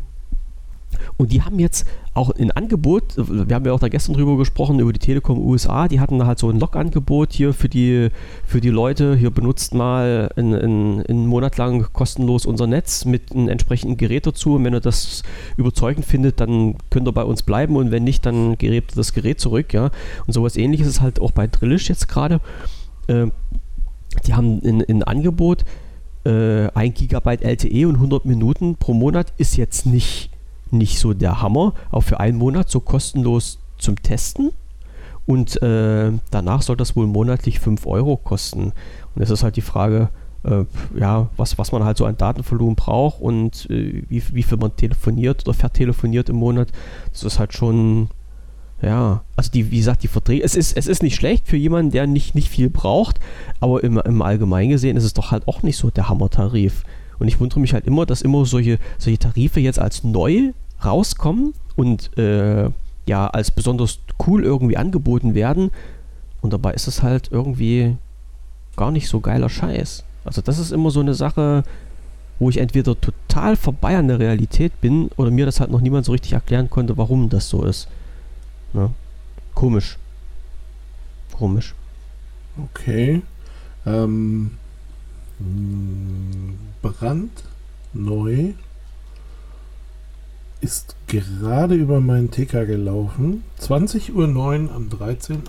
und 1.18 1.32
die 1.32 1.42
haben 1.42 1.60
jetzt 1.60 1.86
auch 2.14 2.32
ein 2.32 2.52
Angebot, 2.52 3.16
wir 3.18 3.56
haben 3.56 3.66
ja 3.66 3.74
auch 3.74 3.80
da 3.80 3.90
gestern 3.90 4.14
drüber 4.14 4.38
gesprochen, 4.38 4.80
über 4.80 4.94
die 4.94 5.00
Telekom 5.00 5.40
USA, 5.40 5.88
die 5.88 6.00
hatten 6.00 6.26
halt 6.26 6.40
so 6.40 6.50
ein 6.50 6.60
Log-Angebot 6.60 7.34
hier 7.34 7.54
für 7.54 7.68
die, 7.68 8.10
für 8.46 8.62
die 8.62 8.70
Leute, 8.70 9.16
hier 9.16 9.32
benutzt 9.32 9.74
mal 9.74 10.32
einen 10.38 11.28
Monat 11.28 11.58
lang 11.58 11.88
kostenlos 11.92 12.46
unser 12.46 12.68
Netz 12.68 13.06
mit 13.06 13.34
einem 13.34 13.50
entsprechenden 13.50 13.98
Gerät 13.98 14.26
dazu 14.26 14.56
und 14.56 14.64
wenn 14.64 14.74
ihr 14.74 14.80
das 14.80 15.24
überzeugend 15.58 16.06
findet, 16.06 16.40
dann 16.40 16.76
könnt 16.90 17.08
ihr 17.08 17.12
bei 17.12 17.24
uns 17.24 17.44
bleiben 17.44 17.76
und 17.76 17.92
wenn 17.92 18.04
nicht, 18.04 18.26
dann 18.26 18.56
ihr 18.62 18.82
das 18.96 19.14
Gerät 19.14 19.40
zurück, 19.40 19.74
ja. 19.74 19.92
Und 20.26 20.34
sowas 20.34 20.56
ähnliches 20.56 20.88
ist 20.88 21.02
halt 21.02 21.20
auch 21.20 21.32
bei 21.32 21.48
Drillish 21.48 21.90
jetzt 21.90 22.08
gerade. 22.08 22.40
Äh, 23.08 23.28
die 24.26 24.34
haben 24.34 24.62
ein, 24.64 25.04
Angebot, 25.04 25.66
äh, 26.26 26.68
1 26.74 26.96
GB 26.96 27.38
LTE 27.42 27.88
und 27.88 27.96
100 27.96 28.26
Minuten 28.26 28.76
pro 28.76 28.94
Monat 28.94 29.34
ist 29.38 29.58
jetzt 29.58 29.86
nicht 29.86 30.30
nicht 30.72 31.00
so 31.00 31.14
der 31.14 31.42
Hammer, 31.42 31.74
auch 31.92 32.02
für 32.02 32.20
einen 32.20 32.38
Monat 32.38 32.70
so 32.70 32.80
kostenlos 32.80 33.60
zum 33.78 34.02
Testen. 34.02 34.52
Und 35.26 35.62
äh, 35.62 36.12
danach 36.30 36.62
soll 36.62 36.78
das 36.78 36.96
wohl 36.96 37.08
monatlich 37.08 37.60
5 37.60 37.88
Euro 37.88 38.18
kosten. 38.18 38.74
Und 39.16 39.22
es 39.22 39.30
ist 39.30 39.44
halt 39.44 39.56
die 39.56 39.62
Frage, 39.62 40.10
äh, 40.44 40.66
ja, 40.98 41.30
was, 41.38 41.58
was 41.58 41.72
man 41.72 41.84
halt 41.84 41.98
so 41.98 42.06
an 42.06 42.18
Datenvolumen 42.18 42.76
braucht 42.76 43.22
und 43.22 43.68
äh, 43.70 44.04
wie, 44.08 44.24
wie 44.32 44.44
viel 44.44 44.58
man 44.58 44.76
telefoniert 44.76 45.48
oder 45.48 45.54
vertelefoniert 45.54 46.30
im 46.30 46.36
Monat. 46.36 46.70
Das 47.12 47.24
ist 47.24 47.40
halt 47.40 47.54
schon, 47.54 48.10
ja, 48.82 49.24
also 49.36 49.52
die, 49.52 49.72
wie 49.72 49.78
gesagt, 49.78 50.04
die 50.04 50.08
Verträge, 50.08 50.44
es 50.44 50.56
ist, 50.56 50.78
es 50.78 50.88
ist 50.88 51.02
nicht 51.02 51.16
schlecht 51.16 51.48
für 51.48 51.58
jemanden, 51.58 51.92
der 51.92 52.06
nicht, 52.08 52.36
nicht 52.36 52.50
viel 52.50 52.70
braucht, 52.70 53.20
aber 53.60 53.84
im, 53.84 53.98
im 53.98 54.22
Allgemeinen 54.22 54.70
gesehen 54.70 54.98
ist 54.98 55.04
es 55.04 55.14
doch 55.14 55.32
halt 55.32 55.48
auch 55.48 55.64
nicht 55.64 55.78
so 55.78 55.90
der 55.90 56.10
Hammertarif. 56.10 56.84
Und 57.20 57.28
ich 57.28 57.40
wundere 57.40 57.60
mich 57.60 57.74
halt 57.74 57.86
immer, 57.86 58.06
dass 58.06 58.22
immer 58.22 58.46
solche, 58.46 58.80
solche 58.98 59.20
Tarife 59.20 59.60
jetzt 59.60 59.80
als 59.80 60.04
neu 60.04 60.52
rauskommen 60.84 61.54
und 61.76 62.18
äh, 62.18 62.70
ja 63.08 63.28
als 63.28 63.52
besonders 63.52 64.00
cool 64.28 64.44
irgendwie 64.44 64.78
angeboten 64.78 65.36
werden. 65.36 65.72
Und 66.42 66.54
dabei 66.54 66.74
ist 66.74 66.88
es 66.88 67.02
halt 67.02 67.30
irgendwie 67.32 67.98
gar 68.76 68.92
nicht 68.92 69.08
so 69.08 69.20
geiler 69.20 69.50
Scheiß. 69.50 70.04
Also 70.26 70.42
das 70.42 70.60
ist 70.60 70.72
immer 70.72 70.92
so 70.92 71.00
eine 71.00 71.14
Sache, 71.14 71.64
wo 72.40 72.50
ich 72.50 72.58
entweder 72.58 73.00
total 73.00 73.56
vorbei 73.56 73.98
an 73.98 74.08
der 74.08 74.20
Realität 74.20 74.80
bin 74.82 75.10
oder 75.16 75.32
mir 75.32 75.46
das 75.46 75.60
halt 75.60 75.72
noch 75.72 75.82
niemand 75.82 76.06
so 76.06 76.12
richtig 76.12 76.34
erklären 76.34 76.70
konnte, 76.70 76.98
warum 76.98 77.30
das 77.30 77.50
so 77.50 77.64
ist. 77.64 77.88
Ne? 78.74 78.90
Komisch. 79.54 79.98
Komisch. 81.38 81.74
Okay. 82.58 83.22
Ähm, 83.86 84.52
Brand 86.82 87.44
neu 87.94 88.54
ist 90.62 90.96
gerade 91.08 91.76
über 91.76 92.00
meinen 92.00 92.32
Ticker 92.32 92.66
gelaufen. 92.66 93.44
20.09 93.62 94.14
Uhr 94.14 94.76
am 94.76 94.90
13. 94.90 95.42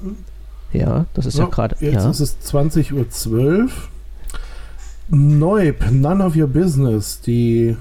Ja, 0.73 1.07
das 1.15 1.27
ist 1.27 1.37
so, 1.37 1.45
ja 1.45 1.49
gerade. 1.49 1.77
Jetzt 1.81 2.05
ja. 2.05 2.11
ist 2.11 2.21
es 2.21 2.37
20.12 2.45 3.33
Uhr. 3.33 3.71
Neub, 5.09 5.91
None 5.91 6.25
of 6.25 6.35
Your 6.35 6.49
Business, 6.49 7.21
die, 7.21 7.77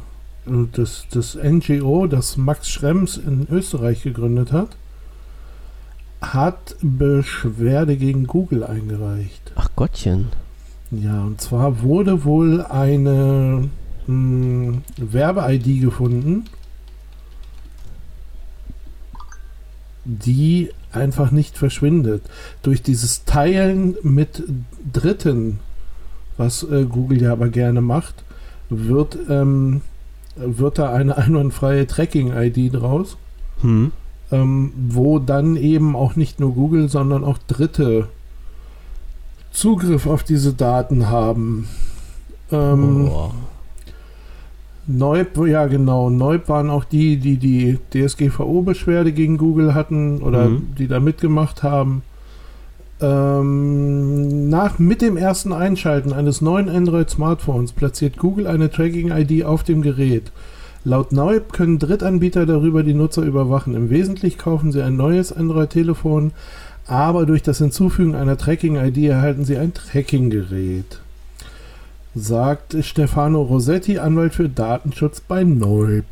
das, 0.73 1.07
das 1.09 1.35
NGO, 1.35 2.05
das 2.05 2.37
Max 2.37 2.69
Schrems 2.69 3.17
in 3.17 3.47
Österreich 3.49 4.03
gegründet 4.03 4.51
hat, 4.51 4.77
hat 6.21 6.75
Beschwerde 6.81 7.97
gegen 7.97 8.27
Google 8.27 8.63
eingereicht. 8.63 9.51
Ach 9.55 9.69
Gottchen. 9.75 10.27
Ja, 11.01 11.23
und 11.23 11.41
zwar 11.41 11.81
wurde 11.81 12.23
wohl 12.25 12.61
eine 12.61 13.69
hm, 14.05 14.81
Werbe-ID 14.97 15.81
gefunden 15.81 16.45
die 20.05 20.69
einfach 20.91 21.31
nicht 21.31 21.57
verschwindet. 21.57 22.23
Durch 22.61 22.81
dieses 22.81 23.25
Teilen 23.25 23.97
mit 24.03 24.43
Dritten, 24.93 25.59
was 26.37 26.63
äh, 26.63 26.85
Google 26.85 27.21
ja 27.21 27.33
aber 27.33 27.49
gerne 27.49 27.81
macht, 27.81 28.23
wird, 28.69 29.17
ähm, 29.29 29.81
wird 30.35 30.77
da 30.77 30.93
eine 30.93 31.17
einwandfreie 31.17 31.87
Tracking-ID 31.87 32.73
draus, 32.73 33.17
hm. 33.61 33.91
ähm, 34.31 34.71
wo 34.87 35.19
dann 35.19 35.57
eben 35.57 35.95
auch 35.95 36.15
nicht 36.15 36.39
nur 36.39 36.53
Google, 36.53 36.87
sondern 36.87 37.23
auch 37.23 37.39
Dritte 37.47 38.07
Zugriff 39.55 40.05
auf 40.05 40.23
diese 40.23 40.53
Daten 40.53 41.09
haben. 41.09 41.67
Ähm, 42.51 43.09
oh. 43.09 43.31
Neub, 44.87 45.47
ja 45.47 45.65
genau, 45.65 46.11
Neub 46.11 46.47
waren 46.47 46.69
auch 46.69 46.83
die, 46.83 47.17
die 47.17 47.37
die 47.37 47.79
DSGVO-Beschwerde 47.91 49.13
gegen 49.13 49.37
Google 49.37 49.73
hatten 49.73 50.21
oder 50.21 50.49
mhm. 50.49 50.75
die 50.77 50.87
da 50.87 50.99
mitgemacht 50.99 51.63
haben. 51.63 52.03
Ähm, 53.01 54.47
nach, 54.49 54.77
mit 54.77 55.01
dem 55.01 55.17
ersten 55.17 55.51
Einschalten 55.53 56.13
eines 56.13 56.41
neuen 56.41 56.69
Android-Smartphones 56.69 57.73
platziert 57.73 58.17
Google 58.17 58.47
eine 58.47 58.69
Tracking-ID 58.69 59.43
auf 59.43 59.63
dem 59.63 59.81
Gerät. 59.81 60.31
Laut 60.83 61.11
Neub 61.11 61.51
können 61.51 61.79
Drittanbieter 61.79 62.45
darüber 62.45 62.83
die 62.83 62.93
Nutzer 62.93 63.23
überwachen. 63.23 63.73
Im 63.73 63.89
Wesentlichen 63.89 64.37
kaufen 64.37 64.71
sie 64.71 64.83
ein 64.83 64.95
neues 64.95 65.33
Android-Telefon, 65.33 66.31
aber 66.85 67.25
durch 67.25 67.43
das 67.43 67.57
Hinzufügen 67.57 68.15
einer 68.15 68.37
Tracking-ID 68.37 68.97
erhalten 69.09 69.45
sie 69.45 69.57
ein 69.57 69.73
Tracking-Gerät 69.73 70.99
sagt 72.15 72.77
Stefano 72.81 73.41
Rossetti, 73.41 73.99
Anwalt 73.99 74.33
für 74.33 74.47
Datenschutz 74.47 75.19
bei 75.19 75.43
Neub. 75.43 76.05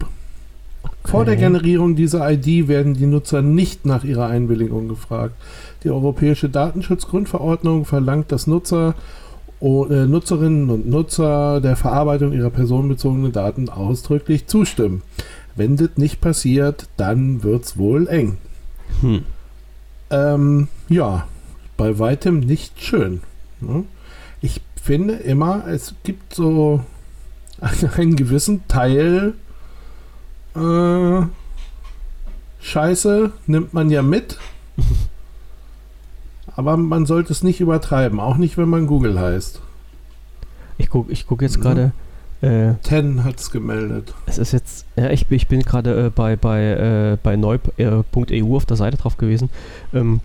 Okay. 0.84 0.93
Vor 1.05 1.24
der 1.24 1.38
Generierung 1.38 1.95
dieser 1.95 2.30
ID 2.30 2.67
werden 2.67 2.93
die 2.93 3.05
Nutzer 3.05 3.41
nicht 3.41 3.86
nach 3.86 4.03
ihrer 4.03 4.28
Einwilligung 4.28 4.89
gefragt. 4.89 5.36
Die 5.84 5.89
Europäische 5.89 6.49
Datenschutzgrundverordnung 6.49 7.86
verlangt, 7.86 8.34
dass 8.34 8.47
Nutzer, 8.47 8.95
äh, 9.61 9.65
Nutzerinnen 9.65 10.69
und 10.69 10.89
Nutzer 10.89 11.61
der 11.61 11.78
Verarbeitung 11.78 12.34
ihrer 12.34 12.49
personenbezogenen 12.49 13.32
Daten 13.32 13.69
ausdrücklich 13.69 14.47
zustimmen. 14.47 15.03
Wenn 15.55 15.78
das 15.78 15.91
nicht 15.95 16.19
passiert, 16.19 16.89
dann 16.97 17.43
wird 17.43 17.63
es 17.63 17.78
wohl 17.78 18.07
eng. 18.07 18.38
Hm. 18.99 19.24
Ähm, 20.14 20.68
ja, 20.89 21.28
bei 21.76 21.97
weitem 21.97 22.39
nicht 22.41 22.80
schön. 22.80 23.22
Ne? 23.59 23.86
Ich 24.41 24.61
finde 24.82 25.16
immer, 25.16 25.68
es 25.68 25.95
gibt 26.03 26.36
so 26.36 26.82
einen 27.97 28.16
gewissen 28.16 28.68
Teil 28.68 29.34
äh, 30.55 31.22
Scheiße, 32.61 33.32
nimmt 33.47 33.74
man 33.74 33.89
ja 33.89 34.03
mit. 34.03 34.38
Aber 36.55 36.78
man 36.78 37.07
sollte 37.07 37.34
es 37.34 37.41
nicht 37.41 37.59
übertreiben, 37.59 38.20
auch 38.20 38.38
nicht, 38.38 38.57
wenn 38.59 38.70
man 38.70 38.86
Google 38.86 39.20
heißt. 39.20 39.61
Ich 40.78 40.89
gucke 40.91 41.11
ich 41.11 41.26
guck 41.26 41.41
jetzt 41.41 41.59
gerade. 41.59 41.91
Äh, 42.43 42.75
Ten 42.83 43.23
hat 43.23 43.39
es 43.39 43.51
gemeldet. 43.51 44.13
Es 44.25 44.37
ist 44.37 44.51
jetzt, 44.51 44.85
ja, 44.97 45.09
ich, 45.09 45.25
ich 45.29 45.47
bin 45.47 45.61
gerade 45.61 46.07
äh, 46.07 46.09
bei, 46.09 46.35
bei, 46.35 46.61
äh, 47.13 47.17
bei 47.23 47.37
neu.eu 47.37 47.61
äh, 47.77 48.43
auf 48.43 48.65
der 48.65 48.75
Seite 48.75 48.97
drauf 48.97 49.15
gewesen. 49.15 49.49
Ähm, 49.93 50.19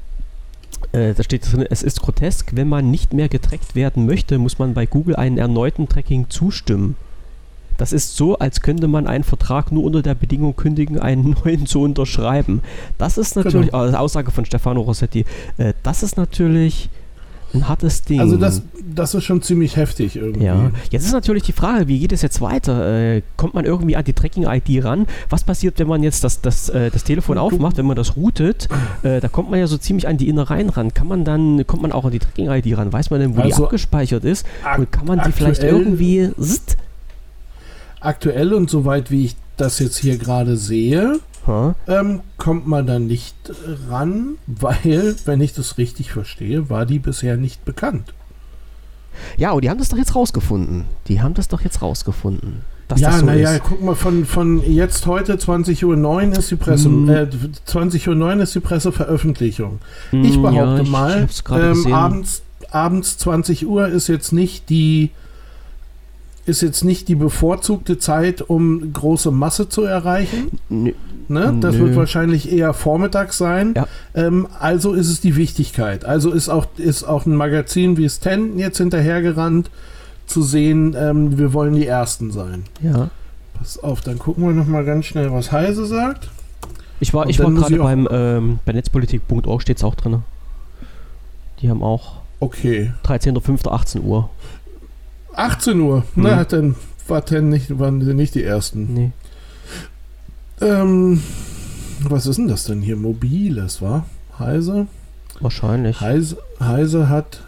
äh, 0.91 1.15
da 1.15 1.23
steht 1.23 1.51
drin, 1.51 1.65
es 1.71 1.85
ist 1.85 2.03
grotesk, 2.03 2.57
wenn 2.57 2.69
man 2.69 2.91
nicht 2.91 3.13
mehr 3.13 3.29
getrackt 3.29 3.77
werden 3.77 4.05
möchte, 4.05 4.39
muss 4.39 4.59
man 4.59 4.75
bei 4.75 4.85
Google 4.85 5.15
einen 5.15 5.39
erneuten 5.39 5.89
Tracking 5.89 6.29
zustimmen. 6.29 6.97
Das 7.77 7.93
ist 7.93 8.17
so, 8.17 8.37
als 8.37 8.63
könnte 8.63 8.89
man 8.89 9.07
einen 9.07 9.23
Vertrag 9.23 9.71
nur 9.71 9.85
unter 9.85 10.03
der 10.03 10.17
Bedingung 10.17 10.57
kündigen, 10.57 10.99
einen 10.99 11.37
neuen 11.45 11.67
zu 11.67 11.83
unterschreiben. 11.83 12.63
Das 12.99 13.17
ist 13.17 13.37
natürlich, 13.37 13.71
genau. 13.71 13.91
oh, 13.91 13.97
Aussage 13.97 14.33
von 14.33 14.45
Stefano 14.45 14.81
Rossetti, 14.81 15.25
äh, 15.59 15.73
das 15.85 16.03
ist 16.03 16.17
natürlich, 16.17 16.91
Ein 17.55 17.67
hartes 17.67 18.03
Ding. 18.03 18.21
Also 18.21 18.37
das, 18.37 18.63
das 18.95 19.15
ist 19.15 19.25
schon 19.25 19.41
ziemlich 19.41 19.77
heftig 19.77 20.17
irgendwie. 20.17 20.45
Ja. 20.45 20.71
Jetzt 20.91 21.07
ist 21.07 21.13
natürlich 21.13 21.45
die 21.45 21.53
Frage, 21.53 21.89
wie 21.89 21.99
geht 21.99 22.13
es 22.13 22.21
jetzt 22.21 22.41
weiter? 22.41 23.15
Äh, 23.17 23.23
kommt 23.37 23.55
man 23.55 23.65
irgendwie 23.65 23.97
an 23.97 24.05
die 24.05 24.13
Tracking-ID 24.13 24.85
ran? 24.85 25.07
Was 25.31 25.45
passiert, 25.45 25.79
wenn 25.79 25.87
man 25.89 26.03
jetzt 26.03 26.25
das, 26.25 26.43
das, 26.43 26.69
äh, 26.69 26.91
das 26.91 27.05
Telefon 27.05 27.39
aufmacht, 27.39 27.79
wenn 27.79 27.87
man 27.87 27.97
das 27.97 28.17
routet? 28.17 28.69
Äh, 29.03 29.21
da 29.21 29.29
kommt 29.29 29.51
man 29.51 29.61
ja 29.61 29.67
so 29.67 29.79
ziemlich 29.79 30.07
an 30.07 30.19
die 30.19 30.29
Innereien 30.29 30.69
ran. 30.69 30.93
Kann 30.93 31.09
man 31.09 31.25
dann, 31.25 31.67
kommt 31.67 31.83
man 31.83 31.93
auch 31.93 32.05
an 32.05 32.11
die 32.11 32.19
Tracking-ID 32.19 32.77
ran? 32.77 32.93
Weiß 32.93 33.11
man 33.11 33.21
denn, 33.21 33.37
wo 33.37 33.41
die 33.41 33.53
Also, 33.53 33.65
abgespeichert 33.65 34.25
ist? 34.25 34.45
Und 34.77 34.93
kann 34.93 35.07
man 35.07 35.23
die 35.25 35.33
vielleicht 35.33 35.63
irgendwie... 35.63 36.31
Zzt, 36.39 36.77
Aktuell 38.01 38.53
und 38.53 38.71
soweit 38.71 39.11
wie 39.11 39.25
ich 39.25 39.37
das 39.57 39.79
jetzt 39.81 39.97
hier 39.97 40.19
gerade 40.19 40.57
sehe, 40.57 41.19
ähm, 41.87 42.21
kommt 42.37 42.67
man 42.67 42.87
da 42.87 42.99
nicht 42.99 43.35
ran, 43.91 44.37
weil, 44.47 45.17
wenn 45.25 45.41
ich 45.41 45.55
das 45.55 45.79
richtig 45.79 46.13
verstehe, 46.13 46.69
war 46.71 46.87
die 46.87 46.99
bisher 46.99 47.37
nicht 47.37 47.65
bekannt. 47.65 48.13
Ja, 49.37 49.51
aber 49.51 49.61
die 49.61 49.71
haben 49.71 49.79
das 49.79 49.89
doch 49.89 49.97
jetzt 49.99 50.15
rausgefunden. 50.15 50.85
Die 51.09 51.21
haben 51.21 51.35
das 51.35 51.49
doch 51.49 51.61
jetzt 51.63 51.83
rausgefunden. 51.83 52.63
Ja, 52.97 53.13
so 53.19 53.27
naja, 53.27 53.59
guck 53.59 53.83
mal, 53.83 53.95
von, 53.95 54.25
von 54.25 54.63
jetzt 54.63 55.07
heute 55.07 55.35
20.09 55.35 55.85
Uhr 56.31 56.39
ist 56.39 56.51
die 56.51 56.57
Presse, 56.57 56.89
Hm. 56.89 57.09
äh, 57.09 57.27
20.09 57.67 58.37
Uhr 58.37 58.43
ist 58.43 58.55
die 58.55 58.61
Presseveröffentlichung. 58.61 59.81
Ich 60.13 60.35
Hm, 60.37 60.43
behaupte 60.43 60.77
ja, 60.77 60.83
ich 60.83 60.89
mal, 60.91 61.29
ähm, 61.53 61.93
abends, 61.93 62.43
abends 62.71 63.19
20 63.19 63.67
Uhr 63.67 63.89
ist 63.89 64.09
jetzt 64.09 64.33
nicht 64.33 64.71
die 64.71 65.11
ist 66.49 66.63
jetzt 66.63 66.85
nicht 66.85 67.09
die 67.09 67.15
bevorzugte 67.15 67.99
Zeit, 67.99 68.43
um 68.43 68.93
große 68.93 69.31
Masse 69.31 69.69
zu 69.69 69.83
erreichen. 69.83 70.59
Nö, 70.69 70.93
Ne? 71.31 71.59
Das 71.61 71.75
Nö. 71.75 71.81
wird 71.85 71.97
wahrscheinlich 71.97 72.51
eher 72.51 72.73
vormittags 72.73 73.37
sein. 73.37 73.75
Ja. 73.77 73.87
Ähm, 74.15 74.49
also 74.59 74.95
ist 74.95 75.11
es 75.11 75.21
die 75.21 75.37
Wichtigkeit. 75.37 76.07
Also 76.07 76.31
ist 76.31 76.49
auch, 76.49 76.67
ist 76.79 77.05
auch 77.05 77.27
ein 77.27 77.37
Magazin 77.37 77.99
wie 77.99 78.07
es 78.07 78.19
Ten 78.19 78.59
jetzt 78.59 78.79
hinterhergerannt, 78.79 79.71
zu 80.27 80.43
sehen, 80.43 80.97
ähm, 80.99 81.39
wir 81.39 81.53
wollen 81.53 81.75
die 81.75 81.87
Ersten 81.87 82.31
sein. 82.31 82.65
ja. 82.83 83.11
Pass 83.59 83.83
auf, 83.83 84.01
dann 84.03 84.19
gucken 84.21 84.45
wir 84.47 84.53
noch 84.55 84.69
mal 84.69 84.85
ganz 84.85 85.07
schnell, 85.07 85.33
was 85.33 85.51
Heise 85.51 85.85
sagt. 85.85 86.31
Ich 87.01 87.13
war, 87.13 87.25
Und 87.25 87.31
ich 87.31 87.41
war 87.41 87.51
gerade 87.51 87.77
beim 87.77 88.09
ähm, 88.11 88.59
bei 88.65 88.73
netzpolitik.org 88.73 89.61
steht 89.61 89.79
es 89.79 89.85
auch 89.85 89.97
drin. 89.97 90.23
Die 91.61 91.69
haben 91.69 91.83
auch 91.83 92.19
Okay. 92.41 92.93
13.05.18 93.05 94.03
Uhr. 94.03 94.31
18 95.39 95.81
Uhr. 95.81 96.05
Mhm. 96.15 96.23
Na, 96.23 96.45
dann 96.45 96.75
war 97.07 97.25
Ten 97.25 97.49
nicht, 97.49 97.79
waren 97.79 98.03
sie 98.03 98.15
nicht 98.15 98.35
die 98.35 98.45
Ersten. 98.45 98.93
Nee. 98.93 99.13
Ähm, 100.61 101.23
was 102.01 102.27
ist 102.27 102.37
denn 102.37 102.49
das 102.49 102.65
denn 102.65 102.83
hier? 102.83 102.97
Mobiles, 102.97 103.81
war? 103.81 104.07
Heise? 104.39 104.87
Wahrscheinlich. 105.41 106.01
Heise, 106.01 106.39
Heise 106.61 107.09
hat. 107.09 107.41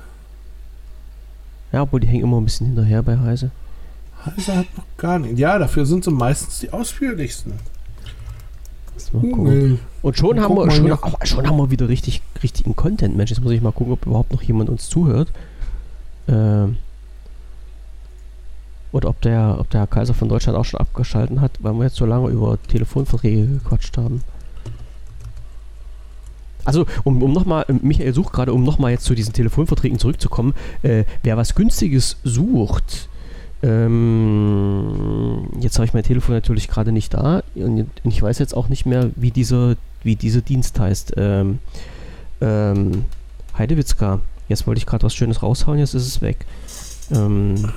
Ja, 1.73 1.83
obwohl 1.83 2.01
die 2.01 2.07
hängen 2.07 2.25
immer 2.25 2.41
ein 2.41 2.45
bisschen 2.45 2.69
hinterher 2.69 3.03
bei 3.03 3.19
Heise. 3.19 3.51
Heise 4.25 4.57
hat 4.57 4.67
noch 4.77 4.85
gar 4.97 5.19
nicht. 5.19 5.39
Ja, 5.39 5.59
dafür 5.59 5.87
sind 5.87 6.05
sie 6.05 6.11
meistens 6.11 6.61
die 6.61 6.73
ausführlichsten. 6.73 7.55
Nee. 9.13 9.79
Und 10.03 10.17
schon 10.17 10.37
Guck 10.37 10.45
haben, 10.45 10.57
wir, 10.57 10.71
schon, 10.71 10.93
aber 10.93 11.27
schon 11.27 11.49
haben 11.49 11.57
wir 11.57 11.71
wieder 11.71 11.89
richtig, 11.89 12.23
richtigen 12.43 12.77
Content, 12.77 13.17
Mensch. 13.17 13.31
Jetzt 13.31 13.41
muss 13.41 13.53
ich 13.53 13.63
mal 13.63 13.73
gucken, 13.73 13.93
ob 13.93 14.07
überhaupt 14.07 14.33
noch 14.33 14.43
jemand 14.43 14.71
uns 14.71 14.89
zuhört. 14.89 15.33
Ähm, 16.29 16.77
oder 18.93 19.09
ob 19.09 19.21
der, 19.21 19.57
ob 19.59 19.71
der 19.71 19.81
Herr 19.81 19.87
Kaiser 19.87 20.15
von 20.15 20.29
Deutschland 20.29 20.59
auch 20.59 20.65
schon 20.65 20.81
abgeschalten 20.81 21.41
hat, 21.41 21.53
weil 21.61 21.75
wir 21.75 21.85
jetzt 21.85 21.97
so 21.97 22.07
lange 22.07 22.29
über 22.31 22.59
Telefonverträge 22.69 23.47
gequatscht 23.47 23.97
haben. 23.97 24.23
Also, 26.65 26.87
um, 27.05 27.23
um 27.23 27.33
nochmal, 27.33 27.65
Michael 27.83 28.13
sucht 28.13 28.33
gerade, 28.33 28.53
um 28.53 28.65
nochmal 28.65 28.91
jetzt 28.91 29.05
zu 29.05 29.15
diesen 29.15 29.33
Telefonverträgen 29.33 29.99
zurückzukommen, 29.99 30.55
äh, 30.83 31.05
wer 31.23 31.37
was 31.37 31.55
Günstiges 31.55 32.17
sucht, 32.23 33.09
ähm, 33.63 35.49
jetzt 35.61 35.77
habe 35.77 35.87
ich 35.87 35.95
mein 35.95 36.03
Telefon 36.03 36.35
natürlich 36.35 36.69
gerade 36.69 36.93
nicht 36.93 37.13
da 37.13 37.43
und 37.57 37.91
ich 38.05 38.23
weiß 38.23 38.39
jetzt 38.39 38.57
auch 38.57 38.69
nicht 38.69 38.87
mehr, 38.87 39.11
wie 39.17 39.31
dieser, 39.31 39.77
wie 40.03 40.17
dieser 40.17 40.41
Dienst 40.41 40.79
heißt. 40.81 41.15
Ähm, 41.17 41.59
ähm, 42.41 43.05
Heidewitzka. 43.57 44.21
Jetzt 44.49 44.67
wollte 44.67 44.79
ich 44.79 44.87
gerade 44.87 45.05
was 45.05 45.15
Schönes 45.15 45.43
raushauen, 45.43 45.79
jetzt 45.79 45.95
ist 45.95 46.07
es 46.07 46.23
weg. 46.23 46.47
Ähm, 47.13 47.71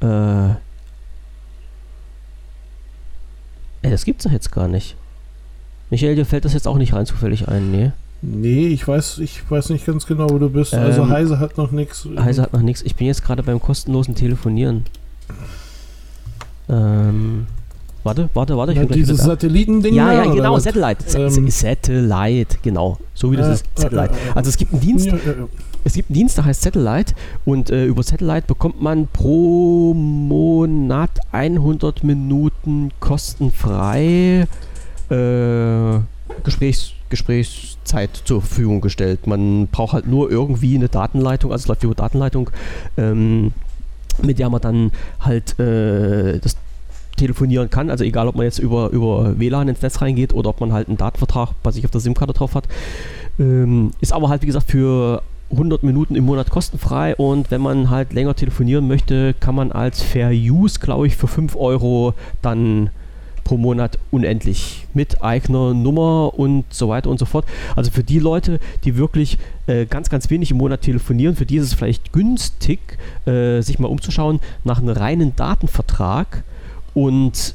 Äh. 0.00 0.50
Ey, 3.82 3.90
das 3.90 4.04
gibt's 4.04 4.24
doch 4.24 4.30
jetzt 4.32 4.50
gar 4.52 4.68
nicht. 4.68 4.96
Michael, 5.90 6.14
dir 6.16 6.26
fällt 6.26 6.44
das 6.44 6.54
jetzt 6.54 6.66
auch 6.66 6.78
nicht 6.78 6.92
rein 6.94 7.06
zufällig 7.06 7.48
ein, 7.48 7.70
nee? 7.70 7.92
Nee, 8.22 8.68
ich 8.68 8.86
weiß, 8.88 9.18
ich 9.18 9.48
weiß 9.50 9.68
nicht 9.70 9.84
ganz 9.84 10.06
genau, 10.06 10.30
wo 10.30 10.38
du 10.38 10.48
bist. 10.48 10.72
also 10.74 11.02
Ähm, 11.02 11.10
Heise 11.10 11.38
hat 11.38 11.58
noch 11.58 11.70
nichts. 11.70 12.08
Heise 12.18 12.42
hat 12.42 12.52
noch 12.54 12.62
nichts. 12.62 12.82
Ich 12.82 12.96
bin 12.96 13.06
jetzt 13.06 13.22
gerade 13.22 13.42
beim 13.42 13.60
kostenlosen 13.60 14.14
Telefonieren. 14.14 14.84
Ähm. 16.68 17.46
Warte, 18.04 18.28
warte, 18.34 18.56
warte. 18.56 18.72
Ich 18.72 18.78
Na, 18.78 18.84
dieses. 18.84 19.18
Satellitending. 19.18 19.94
Ja, 19.94 20.12
ja, 20.12 20.32
genau? 20.32 20.58
Satellite. 20.58 21.02
Sa- 21.06 21.18
Ähm, 21.20 21.48
Satellite, 21.50 22.58
genau. 22.62 22.98
So 23.14 23.32
wie 23.32 23.36
das 23.36 23.48
äh, 23.48 23.52
ist, 23.54 23.64
Satellite. 23.74 24.14
Also 24.34 24.50
es 24.50 24.56
gibt 24.58 24.72
einen 24.72 24.82
Dienst, 24.82 25.06
Ja, 25.06 25.12
ja, 25.14 25.32
ja. 25.32 25.48
es 25.84 25.94
gibt 25.94 26.10
einen 26.10 26.14
Dienst, 26.14 26.36
der 26.36 26.44
heißt 26.44 26.62
Satellite 26.62 27.14
und 27.46 27.70
äh, 27.70 27.86
über 27.86 28.02
Satellite 28.02 28.46
bekommt 28.46 28.82
man 28.82 29.08
pro 29.08 29.94
Monat 29.94 31.10
100 31.32 32.04
Minuten 32.04 32.90
kostenfrei 33.00 34.46
äh, 35.10 35.98
Gesprächs, 36.42 36.92
Gesprächszeit 37.08 38.10
zur 38.24 38.42
Verfügung 38.42 38.80
gestellt. 38.80 39.26
Man 39.26 39.68
braucht 39.68 39.92
halt 39.94 40.06
nur 40.06 40.30
irgendwie 40.30 40.74
eine 40.74 40.88
Datenleitung, 40.88 41.52
also 41.52 41.62
es 41.62 41.68
läuft 41.68 41.84
über 41.84 41.94
Datenleitung, 41.94 42.50
ähm, 42.96 43.52
mit 44.22 44.38
der 44.38 44.50
man 44.50 44.60
dann 44.60 44.92
halt 45.20 45.58
äh, 45.58 46.38
das 46.38 46.56
telefonieren 47.16 47.70
kann. 47.70 47.90
Also 47.90 48.04
egal, 48.04 48.28
ob 48.28 48.36
man 48.36 48.44
jetzt 48.44 48.58
über, 48.58 48.90
über 48.90 49.38
WLAN 49.38 49.68
ins 49.68 49.82
Netz 49.82 50.00
reingeht 50.00 50.32
oder 50.32 50.50
ob 50.50 50.60
man 50.60 50.72
halt 50.72 50.88
einen 50.88 50.96
Datenvertrag 50.96 51.50
bei 51.62 51.70
sich 51.70 51.84
auf 51.84 51.90
der 51.90 52.00
SIM-Karte 52.00 52.32
drauf 52.32 52.54
hat. 52.54 52.64
Ähm, 53.38 53.92
ist 54.00 54.12
aber 54.12 54.28
halt, 54.28 54.42
wie 54.42 54.46
gesagt, 54.46 54.70
für 54.70 55.22
100 55.50 55.82
Minuten 55.82 56.14
im 56.16 56.24
Monat 56.24 56.50
kostenfrei 56.50 57.14
und 57.16 57.50
wenn 57.50 57.60
man 57.60 57.90
halt 57.90 58.12
länger 58.12 58.34
telefonieren 58.34 58.88
möchte, 58.88 59.34
kann 59.34 59.54
man 59.54 59.72
als 59.72 60.02
Fair 60.02 60.30
Use, 60.30 60.80
glaube 60.80 61.06
ich, 61.06 61.16
für 61.16 61.28
5 61.28 61.54
Euro 61.56 62.14
dann 62.42 62.90
pro 63.44 63.58
Monat 63.58 63.98
unendlich 64.10 64.86
mit 64.94 65.22
eigener 65.22 65.74
Nummer 65.74 66.32
und 66.36 66.64
so 66.70 66.88
weiter 66.88 67.10
und 67.10 67.18
so 67.18 67.26
fort. 67.26 67.44
Also 67.76 67.90
für 67.90 68.02
die 68.02 68.18
Leute, 68.18 68.58
die 68.84 68.96
wirklich 68.96 69.38
äh, 69.66 69.84
ganz, 69.84 70.08
ganz 70.08 70.30
wenig 70.30 70.50
im 70.50 70.56
Monat 70.56 70.80
telefonieren, 70.80 71.36
für 71.36 71.46
die 71.46 71.56
ist 71.56 71.64
es 71.64 71.74
vielleicht 71.74 72.12
günstig, 72.12 72.98
äh, 73.26 73.60
sich 73.60 73.78
mal 73.78 73.88
umzuschauen 73.88 74.40
nach 74.64 74.80
einem 74.80 74.88
reinen 74.88 75.36
Datenvertrag 75.36 76.42
und 76.94 77.54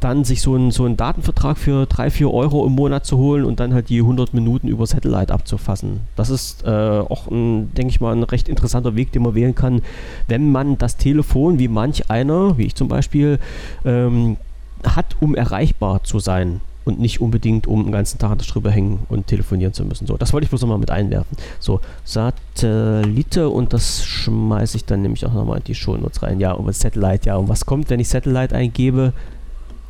dann 0.00 0.24
sich 0.24 0.42
so 0.42 0.54
einen, 0.54 0.70
so 0.70 0.84
einen 0.84 0.96
Datenvertrag 0.96 1.56
für 1.56 1.86
3, 1.86 2.10
4 2.10 2.32
Euro 2.32 2.66
im 2.66 2.72
Monat 2.72 3.06
zu 3.06 3.16
holen 3.16 3.44
und 3.44 3.60
dann 3.60 3.72
halt 3.72 3.88
die 3.88 3.98
100 3.98 4.34
Minuten 4.34 4.68
über 4.68 4.86
Satellite 4.86 5.32
abzufassen. 5.32 6.00
Das 6.16 6.30
ist 6.30 6.64
äh, 6.64 6.70
auch, 6.70 7.26
denke 7.28 7.88
ich 7.88 8.00
mal, 8.00 8.14
ein 8.14 8.22
recht 8.22 8.48
interessanter 8.48 8.94
Weg, 8.94 9.12
den 9.12 9.22
man 9.22 9.34
wählen 9.34 9.54
kann, 9.54 9.82
wenn 10.28 10.52
man 10.52 10.76
das 10.78 10.96
Telefon, 10.96 11.58
wie 11.58 11.68
manch 11.68 12.10
einer, 12.10 12.58
wie 12.58 12.66
ich 12.66 12.74
zum 12.74 12.88
Beispiel, 12.88 13.38
ähm, 13.84 14.36
hat, 14.84 15.16
um 15.20 15.34
erreichbar 15.34 16.04
zu 16.04 16.18
sein 16.18 16.60
und 16.86 17.00
nicht 17.00 17.20
unbedingt, 17.20 17.66
um 17.66 17.82
den 17.82 17.92
ganzen 17.92 18.18
Tag 18.18 18.42
Strippe 18.42 18.70
hängen 18.70 19.00
und 19.08 19.26
telefonieren 19.26 19.74
zu 19.74 19.84
müssen. 19.84 20.06
So, 20.06 20.16
das 20.16 20.32
wollte 20.32 20.44
ich 20.44 20.50
bloß 20.50 20.62
nochmal 20.62 20.78
mit 20.78 20.90
einwerfen. 20.90 21.36
So, 21.58 21.80
Satellite 22.04 23.48
und 23.48 23.72
das 23.72 24.04
schmeiße 24.04 24.76
ich 24.76 24.84
dann 24.84 25.02
nämlich 25.02 25.26
auch 25.26 25.34
nochmal 25.34 25.58
in 25.58 25.64
die 25.64 25.74
Shownotes 25.74 26.22
rein. 26.22 26.38
Ja, 26.38 26.52
und 26.52 26.72
Satellite, 26.74 27.26
ja. 27.26 27.36
Und 27.36 27.48
was 27.48 27.66
kommt, 27.66 27.90
wenn 27.90 27.98
ich 27.98 28.08
Satellite 28.08 28.54
eingebe? 28.54 29.12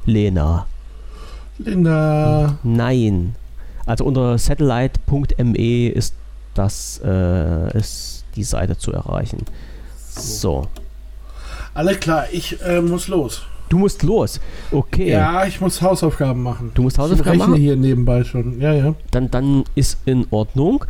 Lena. 0.07 0.67
Linda. 1.59 2.59
Nein. 2.63 3.35
Also 3.85 4.05
unter 4.05 4.39
satellite.me 4.39 5.89
ist 5.89 6.15
das 6.55 7.01
äh, 7.05 7.77
ist 7.77 8.25
die 8.37 8.45
Seite 8.45 8.79
zu 8.79 8.93
erreichen. 8.93 9.45
So. 9.99 10.67
Alle 11.75 11.95
klar, 11.95 12.25
ich 12.33 12.59
äh, 12.63 12.81
muss 12.81 13.09
los. 13.09 13.43
Du 13.69 13.79
musst 13.79 14.03
los. 14.03 14.41
Okay. 14.71 15.11
Ja, 15.11 15.45
ich 15.47 15.61
muss 15.61 15.83
Hausaufgaben 15.83 16.43
machen. 16.43 16.71
Du 16.75 16.83
musst 16.83 16.97
Ich 16.97 17.03
Hausaufgaben 17.03 17.31
rechne 17.31 17.47
machen? 17.49 17.61
hier 17.61 17.77
nebenbei 17.77 18.23
schon. 18.25 18.61
Ja, 18.61 18.73
ja. 18.73 18.95
Dann, 19.11 19.31
dann 19.31 19.65
ist 19.75 19.99
in 20.05 20.27
Ordnung. 20.31 20.85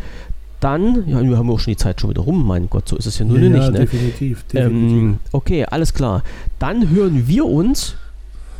Dann, 0.60 1.04
ja, 1.06 1.22
wir 1.22 1.36
haben 1.36 1.50
auch 1.50 1.58
schon 1.60 1.72
die 1.72 1.76
Zeit 1.76 2.00
schon 2.00 2.10
wieder 2.10 2.22
rum, 2.22 2.46
mein 2.46 2.68
Gott, 2.70 2.88
so 2.88 2.96
ist 2.96 3.04
es 3.06 3.18
ja 3.18 3.26
nun 3.26 3.42
ja, 3.42 3.48
nicht, 3.50 3.62
ja, 3.64 3.70
ne? 3.70 3.78
definitiv. 3.80 4.44
definitiv. 4.44 4.92
Ähm, 4.98 5.18
okay, 5.32 5.66
alles 5.66 5.92
klar. 5.92 6.22
Dann 6.58 6.88
hören 6.90 7.28
wir 7.28 7.44
uns 7.44 7.94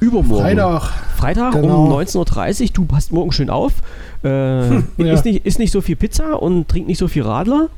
übermorgen. 0.01 0.43
Freitag. 0.45 0.83
Freitag 1.17 1.53
Genau. 1.55 1.85
um 1.85 1.93
19.30 1.93 2.63
Uhr. 2.65 2.69
Du 2.75 2.85
passt 2.85 3.13
morgen 3.13 3.33
schön 3.33 3.49
auf. 3.49 3.73
Äh, 4.23 4.29
Ja. 4.75 4.81
ist, 4.99 5.25
nicht, 5.25 5.59
nicht 5.59 5.73
so 5.73 5.81
viel 5.81 5.97
Pizza 5.97 6.41
und 6.41 6.69
trink 6.69 6.87
nicht 6.87 6.99
so 6.99 7.09
viel 7.09 7.23
Radler. 7.23 7.69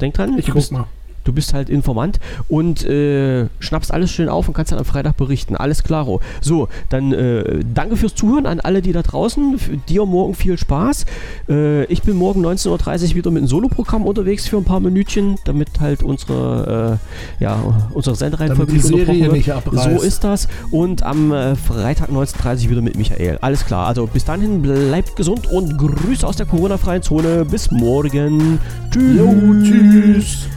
Denk 0.00 0.14
dran, 0.14 0.36
Ich 0.38 0.50
guck 0.50 0.70
mal. 0.72 0.86
Du 1.24 1.32
bist 1.32 1.52
halt 1.52 1.68
Informant 1.68 2.18
und 2.48 2.84
äh, 2.84 3.46
schnappst 3.58 3.92
alles 3.92 4.10
schön 4.10 4.28
auf 4.28 4.48
und 4.48 4.54
kannst 4.54 4.72
dann 4.72 4.78
am 4.78 4.84
Freitag 4.84 5.16
berichten. 5.16 5.56
Alles 5.56 5.82
klaro. 5.82 6.20
So, 6.40 6.68
dann 6.88 7.12
äh, 7.12 7.60
danke 7.74 7.96
fürs 7.96 8.14
Zuhören 8.14 8.46
an 8.46 8.60
alle, 8.60 8.82
die 8.82 8.92
da 8.92 9.02
draußen. 9.02 9.58
Für 9.58 9.76
dir 9.76 10.06
morgen 10.06 10.34
viel 10.34 10.56
Spaß. 10.56 11.04
Äh, 11.48 11.84
ich 11.84 12.02
bin 12.02 12.16
morgen 12.16 12.44
19.30 12.44 13.10
Uhr 13.10 13.14
wieder 13.16 13.30
mit 13.30 13.40
einem 13.40 13.48
Soloprogramm 13.48 14.06
unterwegs 14.06 14.48
für 14.48 14.56
ein 14.56 14.64
paar 14.64 14.80
Minütchen, 14.80 15.36
damit 15.44 15.80
halt 15.80 16.02
unsere, 16.02 16.98
äh, 17.38 17.42
ja, 17.42 17.88
unsere 17.92 18.16
Sendereihenfolge 18.16 18.72
nicht 18.72 18.84
unterbrochen 18.86 19.32
wird. 19.46 19.82
So 19.82 20.02
ist 20.02 20.24
das. 20.24 20.48
Und 20.70 21.02
am 21.02 21.32
äh, 21.32 21.54
Freitag 21.56 22.10
19.30 22.10 22.64
Uhr 22.64 22.70
wieder 22.70 22.82
mit 22.82 22.96
Michael. 22.96 23.38
Alles 23.40 23.66
klar. 23.66 23.86
Also 23.86 24.06
bis 24.06 24.24
dahin 24.24 24.62
bleibt 24.62 25.16
gesund 25.16 25.46
und 25.46 25.76
Grüße 25.78 26.26
aus 26.26 26.36
der 26.36 26.46
Corona-freien 26.46 27.02
Zone. 27.02 27.44
Bis 27.44 27.70
morgen. 27.70 28.58
Tschüss. 28.90 29.18
Jo, 29.18 29.34
tschüss. 29.62 30.48